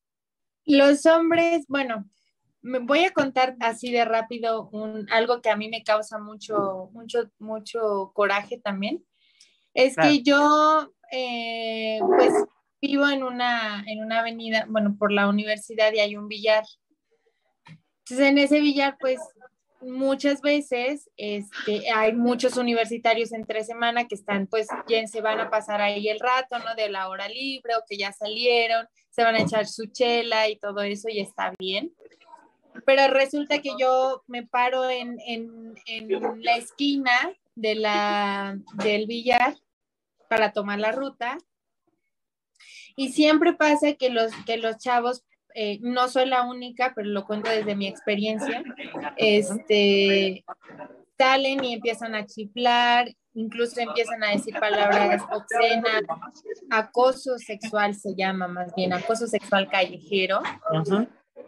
Los 0.67 1.07
hombres, 1.07 1.65
bueno, 1.69 2.05
me 2.63 2.79
voy 2.79 3.05
a 3.05 3.13
contar 3.13 3.57
así 3.61 3.93
de 3.93 4.05
rápido 4.05 4.71
un, 4.71 5.07
algo 5.13 5.43
que 5.43 5.51
a 5.51 5.57
mí 5.57 5.69
me 5.69 5.85
causa 5.85 6.19
mucho, 6.19 6.89
mucho, 6.93 7.31
mucho 7.39 8.11
coraje 8.15 8.59
también. 8.59 9.05
Es 9.75 9.97
que 9.97 10.23
yo, 10.23 10.91
eh, 11.13 11.99
pues 12.01 12.33
vivo 12.87 13.09
en 13.09 13.23
una, 13.23 13.83
en 13.87 14.03
una 14.03 14.21
avenida, 14.21 14.67
bueno, 14.69 14.97
por 14.99 15.11
la 15.11 15.29
universidad 15.29 15.93
y 15.93 16.01
hay 16.01 16.17
un 16.17 16.29
billar. 16.29 16.65
Entonces, 17.67 18.27
en 18.27 18.39
ese 18.39 18.61
billar, 18.61 18.97
pues, 19.01 19.19
muchas 19.81 20.41
veces 20.41 21.11
este, 21.17 21.91
hay 21.91 22.13
muchos 22.13 22.57
universitarios 22.57 23.33
entre 23.33 23.65
semana 23.65 24.07
que 24.07 24.15
están, 24.15 24.47
pues, 24.47 24.69
ya 24.89 25.07
se 25.07 25.21
van 25.23 25.41
a 25.41 25.51
pasar 25.51 25.81
ahí 25.81 26.09
el 26.09 26.21
rato, 26.21 26.59
¿no? 26.59 26.75
De 26.75 26.91
la 26.91 27.09
hora 27.09 27.29
libre 27.29 27.75
o 27.77 27.85
que 27.89 27.97
ya 27.97 28.13
salieron, 28.13 28.87
se 29.11 29.23
van 29.23 29.35
a 29.35 29.43
echar 29.43 29.67
su 29.67 29.87
chela 29.87 30.49
y 30.49 30.57
todo 30.57 30.83
eso 30.83 31.09
y 31.09 31.21
está 31.21 31.55
bien. 31.59 31.95
Pero 32.85 33.09
resulta 33.09 33.61
que 33.61 33.73
yo 33.79 34.25
me 34.27 34.47
paro 34.47 34.91
en, 34.91 35.17
en, 35.27 35.75
en 35.87 36.43
la 36.43 36.57
esquina 36.57 37.33
de 37.55 37.77
la, 37.77 38.59
del 38.75 39.07
billar 39.07 39.55
para 40.29 40.53
tomar 40.53 40.81
la 40.81 40.93
ruta 40.93 41.39
y 42.97 43.13
siempre 43.13 43.55
pasa 43.55 43.95
que 43.95 44.11
los, 44.11 44.33
que 44.47 44.57
los 44.57 44.79
chavos, 44.79 45.25
eh, 45.55 45.79
no 45.83 46.09
soy 46.09 46.27
la 46.27 46.43
única, 46.43 46.93
pero 46.95 47.09
lo 47.09 47.27
cuento 47.27 47.51
desde 47.51 47.77
mi 47.77 47.87
experiencia, 47.87 48.63
este, 49.17 50.45
salen 51.19 51.65
y 51.65 51.75
empiezan 51.75 52.15
a 52.15 52.27
chiflar, 52.27 53.09
incluso 53.35 53.81
empiezan 53.81 54.23
a 54.23 54.31
decir 54.31 54.55
palabras 54.59 55.23
obscenas, 55.31 56.03
acoso 56.71 57.39
sexual 57.39 57.95
se 57.95 58.15
llama 58.15 58.49
más 58.49 58.75
bien, 58.75 58.93
acoso 58.93 59.27
sexual 59.27 59.69
callejero. 59.69 60.41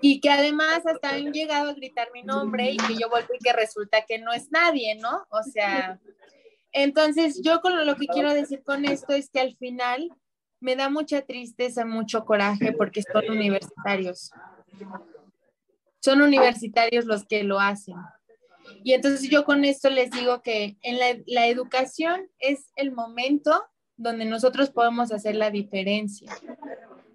Y 0.03 0.21
que 0.21 0.31
además 0.31 0.83
hasta 0.85 1.11
han 1.11 1.33
llegado 1.33 1.71
a 1.71 1.75
gritar 1.75 2.09
mi 2.13 2.23
nombre 2.23 2.73
y 2.73 2.77
que 2.77 2.97
yo 3.01 3.09
vuelvo 3.09 3.29
y 3.35 3.43
que 3.43 3.53
resulta 3.53 4.03
que 4.03 4.19
no 4.19 4.33
es 4.33 4.51
nadie, 4.51 4.97
¿no? 4.97 5.27
O 5.31 5.43
sea, 5.43 5.99
entonces 6.73 7.41
yo 7.43 7.61
con 7.61 7.87
lo 7.87 7.97
que 7.97 8.07
quiero 8.07 8.35
decir 8.35 8.63
con 8.63 8.85
esto 8.85 9.15
es 9.15 9.31
que 9.31 9.41
al 9.41 9.57
final 9.57 10.11
me 10.61 10.77
da 10.77 10.89
mucha 10.89 11.23
tristeza, 11.23 11.85
mucho 11.85 12.25
coraje 12.25 12.73
porque 12.73 13.03
son 13.03 13.31
universitarios. 13.31 14.31
Son 16.01 16.23
universitarios 16.23 17.05
los 17.05 17.25
que 17.25 17.43
lo 17.43 17.61
hacen. 17.61 17.97
Y 18.83 18.93
entonces 18.93 19.29
yo 19.29 19.45
con 19.45 19.65
esto 19.65 19.91
les 19.91 20.11
digo 20.11 20.43
que 20.43 20.77
en 20.83 20.99
la, 20.99 21.17
la 21.27 21.47
educación 21.47 22.29
es 22.39 22.71
el 22.77 22.93
momento 22.93 23.65
donde 23.97 24.25
nosotros 24.25 24.71
podemos 24.71 25.13
hacer 25.13 25.37
la 25.37 25.51
diferencia 25.51 26.33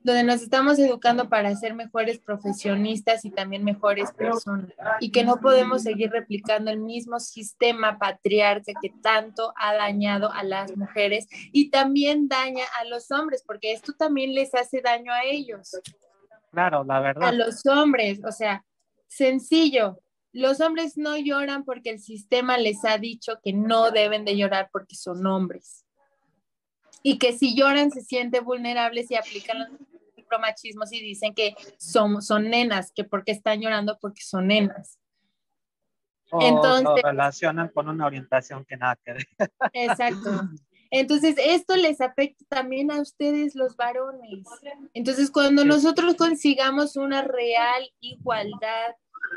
donde 0.04 0.24
nos 0.24 0.42
estamos 0.42 0.80
educando 0.80 1.30
para 1.30 1.56
ser 1.56 1.76
mejores 1.76 2.20
profesionistas 2.20 3.24
y 3.24 3.30
también 3.30 3.64
mejores 3.64 4.12
personas 4.12 4.72
y 5.00 5.12
que 5.12 5.24
no 5.24 5.38
podemos 5.40 5.84
seguir 5.84 6.10
replicando 6.12 6.72
el 6.72 6.80
mismo 6.80 7.20
sistema 7.20 8.00
patriarca 8.00 8.74
que 8.82 8.92
tanto 9.02 9.54
ha 9.56 9.74
dañado 9.76 10.32
a 10.32 10.44
las 10.44 10.76
mujeres 10.76 11.28
y 11.52 11.70
también 11.70 12.28
daña 12.28 12.64
a 12.80 12.86
los 12.86 13.12
hombres, 13.12 13.44
porque 13.46 13.74
esto 13.74 13.94
también 13.94 14.34
les 14.34 14.56
hace 14.56 14.82
daño 14.82 15.14
a 15.14 15.24
ellos. 15.24 15.72
Claro, 16.52 16.84
la 16.84 17.00
verdad. 17.00 17.30
A 17.30 17.32
los 17.32 17.66
hombres, 17.66 18.20
o 18.26 18.32
sea, 18.32 18.66
sencillo. 19.08 20.00
Los 20.34 20.62
hombres 20.62 20.98
no 20.98 21.18
lloran 21.18 21.64
porque 21.64 21.90
el 21.90 22.00
sistema 22.00 22.58
les 22.58 22.86
ha 22.86 22.98
dicho 22.98 23.40
que 23.44 23.54
no 23.54 23.92
deben 23.92 24.26
de 24.26 24.38
llorar 24.38 24.70
porque 24.72 24.96
son 24.96 25.26
hombres 25.28 25.86
y 27.04 27.18
que 27.18 27.34
si 27.34 27.56
lloran 27.56 27.92
se 27.92 28.02
sienten 28.02 28.46
vulnerables 28.46 29.10
y 29.12 29.16
aplican 29.16 29.60
los 29.60 29.70
machismos 30.40 30.92
y 30.94 31.02
dicen 31.02 31.34
que 31.34 31.56
son, 31.78 32.22
son 32.22 32.50
nenas, 32.50 32.92
que 32.92 33.04
porque 33.04 33.32
están 33.32 33.62
llorando 33.62 33.98
porque 34.00 34.22
son 34.22 34.48
nenas. 34.48 35.00
O 36.32 36.42
Entonces, 36.42 36.84
lo 36.84 36.96
relacionan 36.96 37.70
con 37.70 37.90
una 37.90 38.06
orientación 38.06 38.64
que 38.66 38.78
nada 38.78 38.98
que 39.04 39.14
ver. 39.14 39.28
Exacto. 39.74 40.30
Entonces, 40.92 41.36
esto 41.38 41.78
les 41.78 42.02
afecta 42.02 42.44
también 42.50 42.92
a 42.92 43.00
ustedes 43.00 43.56
los 43.56 43.78
varones. 43.78 44.46
Entonces, 44.94 45.32
cuando 45.32 45.64
nosotros 45.64 46.16
consigamos 46.16 46.98
una 46.98 47.22
real 47.22 47.90
igualdad 48.02 48.96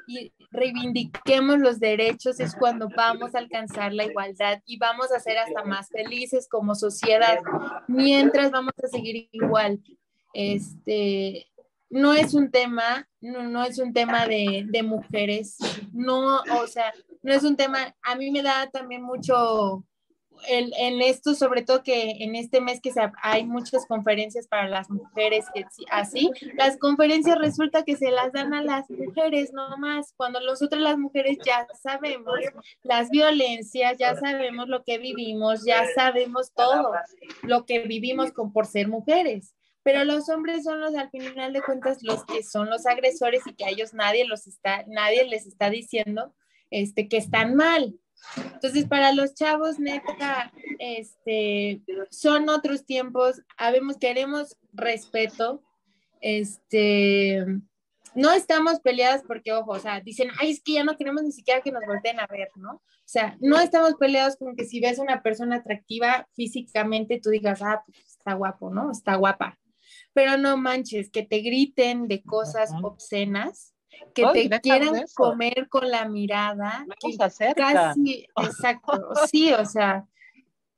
y 0.09 0.33
reivindiquemos 0.51 1.61
los 1.61 1.79
derechos, 1.79 2.41
es 2.41 2.57
cuando 2.57 2.89
vamos 2.89 3.37
a 3.37 3.39
alcanzar 3.39 3.93
la 3.93 4.05
igualdad 4.05 4.63
y 4.67 4.79
vamos 4.79 5.13
a 5.13 5.21
ser 5.21 5.39
hasta 5.39 5.63
más 5.65 5.89
felices 5.91 6.49
como 6.49 6.75
sociedad, 6.75 7.39
mientras 7.87 8.51
vamos 8.51 8.73
a 8.83 8.89
seguir 8.89 9.29
igual. 9.31 9.81
Este, 10.35 11.47
no 11.91 12.13
es 12.13 12.35
un 12.35 12.51
tema, 12.51 13.09
no, 13.21 13.45
no 13.45 13.65
es 13.65 13.79
un 13.79 13.93
tema 13.93 14.27
de, 14.27 14.67
de 14.69 14.83
mujeres, 14.83 15.59
no, 15.93 16.43
o 16.61 16.67
sea, 16.67 16.93
no 17.23 17.33
es 17.33 17.45
un 17.45 17.57
tema, 17.57 17.95
a 18.03 18.17
mí 18.17 18.31
me 18.31 18.43
da 18.43 18.69
también 18.71 19.03
mucho 19.03 19.85
en 20.49 21.01
esto, 21.01 21.35
sobre 21.35 21.63
todo 21.63 21.83
que 21.83 22.17
en 22.21 22.35
este 22.35 22.61
mes 22.61 22.81
que 22.81 22.93
hay 23.23 23.45
muchas 23.45 23.87
conferencias 23.87 24.47
para 24.47 24.69
las 24.69 24.91
mujeres, 24.91 25.47
así, 25.91 26.31
las 26.57 26.77
conferencias 26.79 27.39
resulta 27.39 27.85
que 27.85 27.97
se 27.97 28.11
las 28.11 28.33
dan 28.33 28.55
a 28.55 28.63
las 28.63 28.91
mujeres 28.91 29.53
nomás, 29.53 30.13
cuando 30.17 30.41
nosotros 30.41 30.81
las 30.83 30.99
mujeres 30.99 31.39
ya 31.45 31.67
sabemos 31.83 32.35
las 32.83 33.11
violencias, 33.11 33.97
ya 33.99 34.17
sabemos 34.17 34.69
lo 34.69 34.83
que 34.85 34.99
vivimos, 34.99 35.65
ya 35.65 35.85
sabemos 35.95 36.53
todo 36.53 36.93
lo 37.43 37.65
que 37.65 37.81
vivimos 37.81 38.33
con, 38.33 38.53
por 38.53 38.67
ser 38.67 38.89
mujeres. 38.89 39.54
Pero 39.85 40.05
los 40.05 40.29
hombres 40.29 40.65
son 40.65 40.81
los, 40.81 40.95
al 40.97 41.11
final 41.11 41.53
de 41.53 41.63
cuentas, 41.63 42.03
los 42.03 42.25
que 42.25 42.43
son 42.43 42.69
los 42.69 42.87
agresores 42.87 43.43
y 43.47 43.55
que 43.55 43.65
a 43.65 43.69
ellos 43.69 43.95
nadie 43.95 44.27
los 44.27 44.49
está, 44.49 44.85
nadie 44.89 45.25
les 45.29 45.47
está 45.47 45.71
diciendo 45.71 46.35
este, 46.71 47.09
que 47.09 47.19
están 47.19 47.55
mal 47.55 47.95
entonces, 48.37 48.87
para 48.87 49.13
los 49.13 49.35
chavos, 49.35 49.79
neta, 49.79 50.53
este, 50.79 51.83
son 52.11 52.49
otros 52.49 52.85
tiempos, 52.85 53.43
habemos, 53.57 53.99
queremos 53.99 54.57
respeto, 54.73 55.63
este, 56.21 57.45
no 58.15 58.33
estamos 58.33 58.81
peleadas 58.81 59.23
porque, 59.27 59.53
ojo, 59.53 59.73
o 59.73 59.79
sea, 59.79 60.01
dicen, 60.01 60.31
ay, 60.41 60.53
es 60.53 60.63
que 60.63 60.73
ya 60.75 60.85
no 60.85 60.97
queremos 60.97 61.23
ni 61.23 61.33
siquiera 61.33 61.61
que 61.61 61.73
nos 61.73 61.85
volteen 61.87 62.21
a 62.21 62.27
ver, 62.27 62.49
¿no? 62.57 62.75
O 62.75 63.07
sea, 63.07 63.37
no 63.41 63.61
estamos 63.61 63.95
peleados 63.95 64.37
con 64.37 64.57
que 64.57 64.65
si 64.65 64.81
ves 64.81 64.99
una 64.99 65.23
persona 65.23 65.57
atractiva 65.57 66.27
físicamente, 66.35 67.21
tú 67.23 67.31
digas, 67.31 67.61
ah, 67.63 67.83
pues 67.85 67.99
está 68.07 68.35
guapo, 68.35 68.71
¿no? 68.71 68.91
Está 68.91 69.17
guapa. 69.17 69.59
Pero 70.15 70.39
no 70.39 70.57
manches, 70.57 71.11
que 71.11 71.23
te 71.23 71.41
griten 71.41 72.09
de 72.09 72.23
cosas 72.23 72.71
obscenas, 72.83 73.75
que 74.15 74.25
te 74.33 74.61
quieran 74.61 75.05
comer 75.15 75.69
con 75.69 75.91
la 75.91 76.09
mirada. 76.09 76.87
Casi, 77.55 78.27
exacto, 78.37 79.11
sí, 79.31 79.53
o 79.53 79.65
sea, 79.67 80.07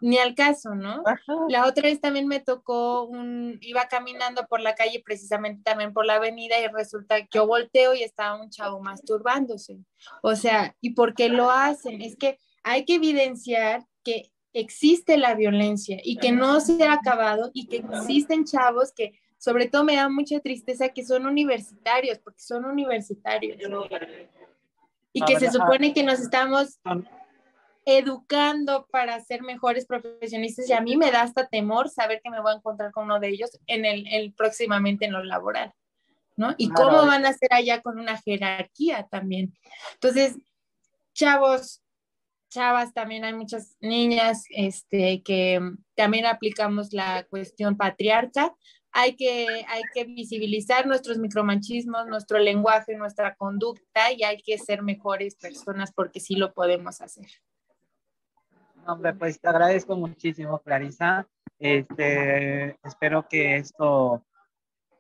ni 0.01 0.18
al 0.18 0.34
caso, 0.34 0.74
¿no? 0.74 1.03
La 1.49 1.66
otra 1.66 1.84
vez 1.84 2.01
también 2.01 2.26
me 2.26 2.41
tocó 2.41 3.05
un, 3.05 3.59
iba 3.62 3.89
caminando 3.89 4.47
por 4.47 4.61
la 4.61 4.74
calle, 4.74 5.03
precisamente 5.05 5.62
también 5.62 5.93
por 5.93 6.05
la 6.07 6.16
avenida, 6.16 6.59
y 6.61 6.66
resulta 6.68 7.20
que 7.22 7.28
yo 7.32 7.47
volteo 7.47 7.95
y 7.95 8.03
estaba 8.03 8.41
un 8.41 8.51
chavo 8.51 8.80
masturbándose. 8.80 9.78
O 10.22 10.34
sea, 10.34 10.76
¿y 10.80 10.91
por 10.91 11.14
qué 11.14 11.28
lo 11.28 11.51
hacen? 11.51 12.03
Es 12.03 12.16
que 12.16 12.39
hay 12.62 12.84
que 12.84 12.97
evidenciar 12.97 13.84
que 14.03 14.32
existe 14.53 15.18
la 15.18 15.34
violencia 15.34 15.99
y 16.03 16.16
que 16.16 16.32
no 16.32 16.61
se 16.61 16.84
ha 16.84 16.95
acabado 16.95 17.51
y 17.53 17.68
que 17.68 17.76
existen 17.76 18.45
chavos 18.45 18.93
que 18.95 19.18
sobre 19.39 19.68
todo 19.68 19.84
me 19.84 19.97
da 19.97 20.09
mucha 20.09 20.41
tristeza 20.41 20.89
que 20.89 21.05
son 21.05 21.26
universitarios, 21.26 22.18
porque 22.18 22.41
son 22.41 22.64
universitarios. 22.64 23.59
Y 25.12 25.22
que 25.24 25.39
se 25.39 25.51
supone 25.51 25.95
que 25.95 26.03
nos 26.03 26.20
estamos 26.20 26.78
educando 27.87 28.87
para 28.91 29.18
ser 29.20 29.43
mejores 29.43 29.87
profesionistas 29.87 30.68
y 30.68 30.72
a 30.72 30.80
mí 30.80 30.97
me 30.97 31.12
da 31.12 31.22
hasta 31.22 31.47
temor 31.47 31.89
saber 31.89 32.20
que 32.22 32.30
me 32.30 32.41
voy 32.41 32.53
a 32.53 32.57
encontrar 32.57 32.91
con 32.91 33.05
uno 33.05 33.20
de 33.20 33.28
ellos 33.28 33.59
en 33.68 33.84
el, 33.84 34.34
próximamente 34.34 35.05
en 35.05 35.12
lo 35.12 35.22
laboral, 35.22 35.72
¿no? 36.34 36.55
Y 36.59 36.68
cómo 36.70 37.07
van 37.07 37.24
a 37.24 37.32
ser 37.32 37.53
allá 37.53 37.80
con 37.82 38.01
una 38.01 38.20
jerarquía 38.20 39.07
también. 39.09 39.57
Entonces, 39.95 40.37
chavos, 41.14 41.80
chavas, 42.51 42.93
también 42.93 43.24
hay 43.24 43.34
muchas 43.34 43.76
niñas 43.80 44.45
este, 44.51 45.22
que 45.22 45.61
también 45.95 46.26
aplicamos 46.26 46.93
la 46.93 47.24
cuestión 47.30 47.76
patriarca, 47.76 48.53
hay 48.99 49.14
que, 49.14 49.47
hay 49.68 49.82
que 49.92 50.05
visibilizar 50.05 50.86
nuestros 50.86 51.18
micromanchismos, 51.18 52.07
nuestro 52.07 52.38
lenguaje, 52.38 52.97
nuestra 52.97 53.34
conducta 53.34 54.11
y 54.11 54.24
hay 54.24 54.38
que 54.38 54.57
ser 54.57 54.82
mejores 54.82 55.36
personas 55.36 55.92
porque 55.92 56.18
sí 56.18 56.34
lo 56.34 56.55
podemos 56.55 57.03
hacer. 57.03 57.26
Hombre, 58.86 59.12
pues 59.12 59.38
te 59.38 59.49
agradezco 59.49 59.97
muchísimo, 59.97 60.61
Clarisa. 60.61 61.28
Este, 61.59 62.78
espero 62.82 63.28
que 63.28 63.57
esto 63.57 64.24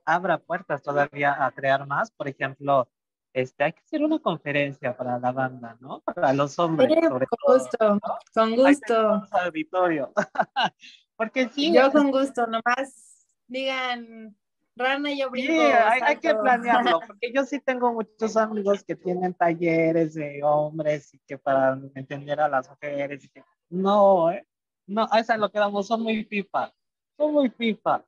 abra 0.04 0.36
puertas 0.36 0.82
todavía 0.82 1.46
a 1.46 1.50
crear 1.52 1.86
más. 1.86 2.10
Por 2.10 2.28
ejemplo, 2.28 2.90
este, 3.32 3.64
hay 3.64 3.72
que 3.72 3.80
hacer 3.80 4.02
una 4.02 4.18
conferencia 4.18 4.94
para 4.94 5.18
la 5.18 5.32
banda, 5.32 5.78
¿no? 5.80 6.00
Para 6.00 6.34
los 6.34 6.58
hombres. 6.58 7.00
con 7.08 7.18
gusto, 7.46 7.98
con 8.34 8.56
gusto. 8.56 9.22
Auditorio. 9.30 10.12
Porque 11.16 11.48
sí. 11.48 11.72
Yo 11.72 11.90
con 11.90 12.10
gusto, 12.10 12.46
nomás 12.46 13.05
digan, 13.48 14.36
Rana, 14.76 15.10
yo 15.14 15.30
brinco. 15.30 15.52
Sí, 15.52 15.58
hay, 15.58 16.16
que 16.18 16.34
planearlo, 16.34 17.00
porque 17.06 17.32
yo 17.32 17.44
sí 17.44 17.60
tengo 17.60 17.92
muchos 17.94 18.36
amigos 18.36 18.84
que 18.84 18.94
tienen 18.94 19.32
talleres 19.32 20.14
de 20.14 20.42
hombres 20.42 21.14
y 21.14 21.18
que 21.20 21.38
para 21.38 21.78
entender 21.94 22.40
a 22.40 22.48
las 22.48 22.68
mujeres, 22.68 23.24
y 23.24 23.28
que, 23.30 23.42
no, 23.70 24.30
¿eh? 24.30 24.46
no, 24.86 25.08
a 25.10 25.20
esa 25.20 25.38
lo 25.38 25.50
que 25.50 25.58
damos, 25.58 25.86
son 25.86 26.02
muy 26.02 26.24
pipa, 26.24 26.74
son 27.16 27.32
muy 27.32 27.48
pipa, 27.48 28.04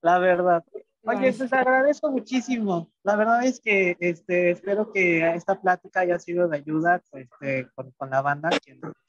la 0.00 0.18
verdad. 0.20 0.64
Oye, 1.04 1.20
les 1.20 1.38
pues, 1.38 1.52
agradezco 1.52 2.12
muchísimo. 2.12 2.88
La 3.02 3.16
verdad 3.16 3.44
es 3.44 3.60
que 3.60 3.96
este, 3.98 4.52
espero 4.52 4.92
que 4.92 5.34
esta 5.34 5.60
plática 5.60 6.00
haya 6.00 6.20
sido 6.20 6.46
de 6.46 6.58
ayuda 6.58 7.02
este, 7.14 7.68
con, 7.74 7.90
con, 7.96 8.10
la 8.10 8.22
banda, 8.22 8.50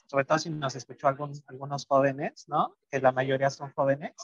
sobre 0.07 0.25
todo 0.25 0.39
si 0.39 0.49
nos 0.49 0.75
escuchó 0.75 1.07
algunos, 1.07 1.43
algunos 1.45 1.86
jóvenes, 1.86 2.45
¿no? 2.47 2.75
Que 2.89 2.99
la 2.99 3.11
mayoría 3.11 3.51
son 3.51 3.71
jóvenes 3.73 4.15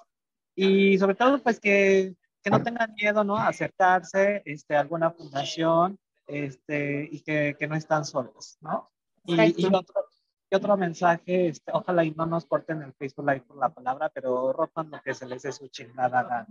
y 0.59 0.97
sobre 0.97 1.15
todo 1.15 1.41
pues 1.41 1.59
que, 1.59 2.15
que 2.43 2.49
no 2.49 2.61
tengan 2.61 2.93
miedo, 2.93 3.23
¿no? 3.23 3.37
A 3.37 3.47
acercarse 3.47 4.41
este, 4.45 4.75
a 4.75 4.81
alguna 4.81 5.11
fundación 5.11 5.97
este, 6.27 7.07
y 7.09 7.21
que, 7.21 7.55
que 7.57 7.67
no 7.67 7.75
están 7.75 8.03
solos, 8.03 8.57
¿no? 8.59 8.91
Y, 9.25 9.35
y, 9.35 9.65
otro, 9.67 10.05
y, 10.49 10.55
otro, 10.55 10.75
mensaje, 10.75 11.47
este, 11.47 11.71
ojalá 11.73 12.03
y 12.03 12.11
no 12.11 12.25
nos 12.25 12.45
corten 12.45 12.81
el 12.81 12.93
Facebook 12.93 13.25
Live 13.27 13.45
por 13.47 13.57
la 13.57 13.69
palabra, 13.69 14.09
pero 14.09 14.51
ropan 14.51 14.89
lo 14.91 15.01
que 15.01 15.13
se 15.13 15.25
les 15.25 15.43
dé 15.43 15.51
su 15.51 15.67
chingada 15.69 16.23
gana. 16.23 16.47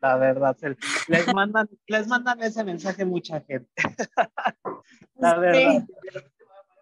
La 0.00 0.16
verdad, 0.16 0.56
les 1.08 1.34
mandan, 1.34 1.68
les 1.88 2.06
mandan 2.06 2.40
ese 2.40 2.62
mensaje 2.62 3.04
mucha 3.04 3.40
gente. 3.40 3.68
la 5.16 5.36
verdad. 5.36 5.84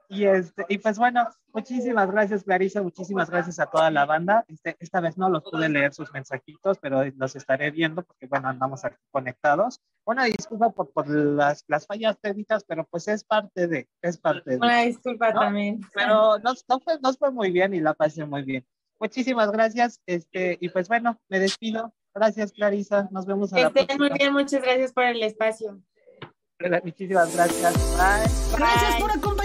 Y, 0.09 0.25
este, 0.25 0.65
y 0.69 0.79
pues 0.79 0.99
bueno, 0.99 1.29
muchísimas 1.53 2.11
gracias 2.11 2.45
Clarisa, 2.45 2.83
muchísimas 2.83 3.29
gracias 3.31 3.59
a 3.59 3.67
toda 3.67 3.91
la 3.91 4.05
banda. 4.05 4.45
Este, 4.49 4.77
esta 4.79 5.01
vez 5.01 5.19
no 5.19 5.29
los 5.29 5.43
pude 5.43 5.69
leer 5.69 5.93
sus 5.93 6.13
mensajitos, 6.13 6.79
pero 6.79 7.05
los 7.17 7.37
estaré 7.37 7.71
viendo 7.71 8.03
porque 8.03 8.27
bueno, 8.27 8.49
andamos 8.49 8.85
aquí 8.85 8.97
conectados. 9.11 9.81
Una 10.05 10.25
disculpa 10.25 10.71
por, 10.71 10.91
por 10.93 11.09
las, 11.09 11.65
las, 11.67 11.87
fallas 11.87 12.19
técnicas, 12.21 12.65
pero 12.65 12.85
pues 12.85 13.09
es 13.09 13.25
parte 13.25 13.67
de, 13.67 13.89
es 14.03 14.19
parte 14.19 14.51
de. 14.51 14.57
Una 14.57 14.83
disculpa 14.83 15.33
también. 15.33 15.81
Pero 15.95 16.39
nos, 16.39 16.65
no 16.69 16.79
fue, 16.81 16.99
nos 17.01 17.19
fue 17.19 17.31
muy 17.33 17.51
bien 17.51 17.75
y 17.75 17.81
la 17.81 17.95
pasé 17.95 18.25
muy 18.25 18.43
bien. 18.43 18.65
Muchísimas 18.99 19.51
gracias, 19.51 20.01
este, 20.07 20.57
y 20.61 20.69
pues 20.71 20.89
bueno, 20.89 21.21
me 21.29 21.39
despido. 21.39 21.93
Gracias 22.15 22.53
Clarisa, 22.53 23.09
nos 23.11 23.27
vemos 23.27 23.53
a 23.53 23.59
la 23.59 23.71
próxima. 23.71 23.99
muy 23.99 24.19
bien, 24.19 24.33
muchas 24.33 24.63
gracias 24.63 24.93
por 24.93 25.05
el 25.05 25.23
espacio. 25.23 25.83
Muchísimas 26.83 27.35
gracias. 27.35 27.75
Bye. 27.97 28.59
Gracias 28.59 29.01
por 29.01 29.11
acompañarnos. 29.11 29.36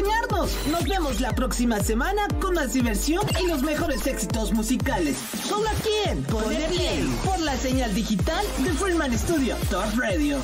Nos 0.42 0.88
vemos 0.88 1.20
la 1.20 1.36
próxima 1.36 1.80
semana 1.82 2.28
con 2.42 2.56
más 2.56 2.74
diversión 2.74 3.24
y 3.40 3.48
los 3.48 3.62
mejores 3.62 4.08
éxitos 4.08 4.52
musicales. 4.54 5.16
Solo 5.48 5.70
aquí 5.70 6.10
en 6.10 6.24
Play 6.24 7.08
por 7.24 7.40
la 7.42 7.56
señal 7.56 7.94
digital 7.94 8.44
de 8.58 8.72
Fullman 8.72 9.16
Studio 9.16 9.56
Top 9.70 9.86
Radio. 10.00 10.40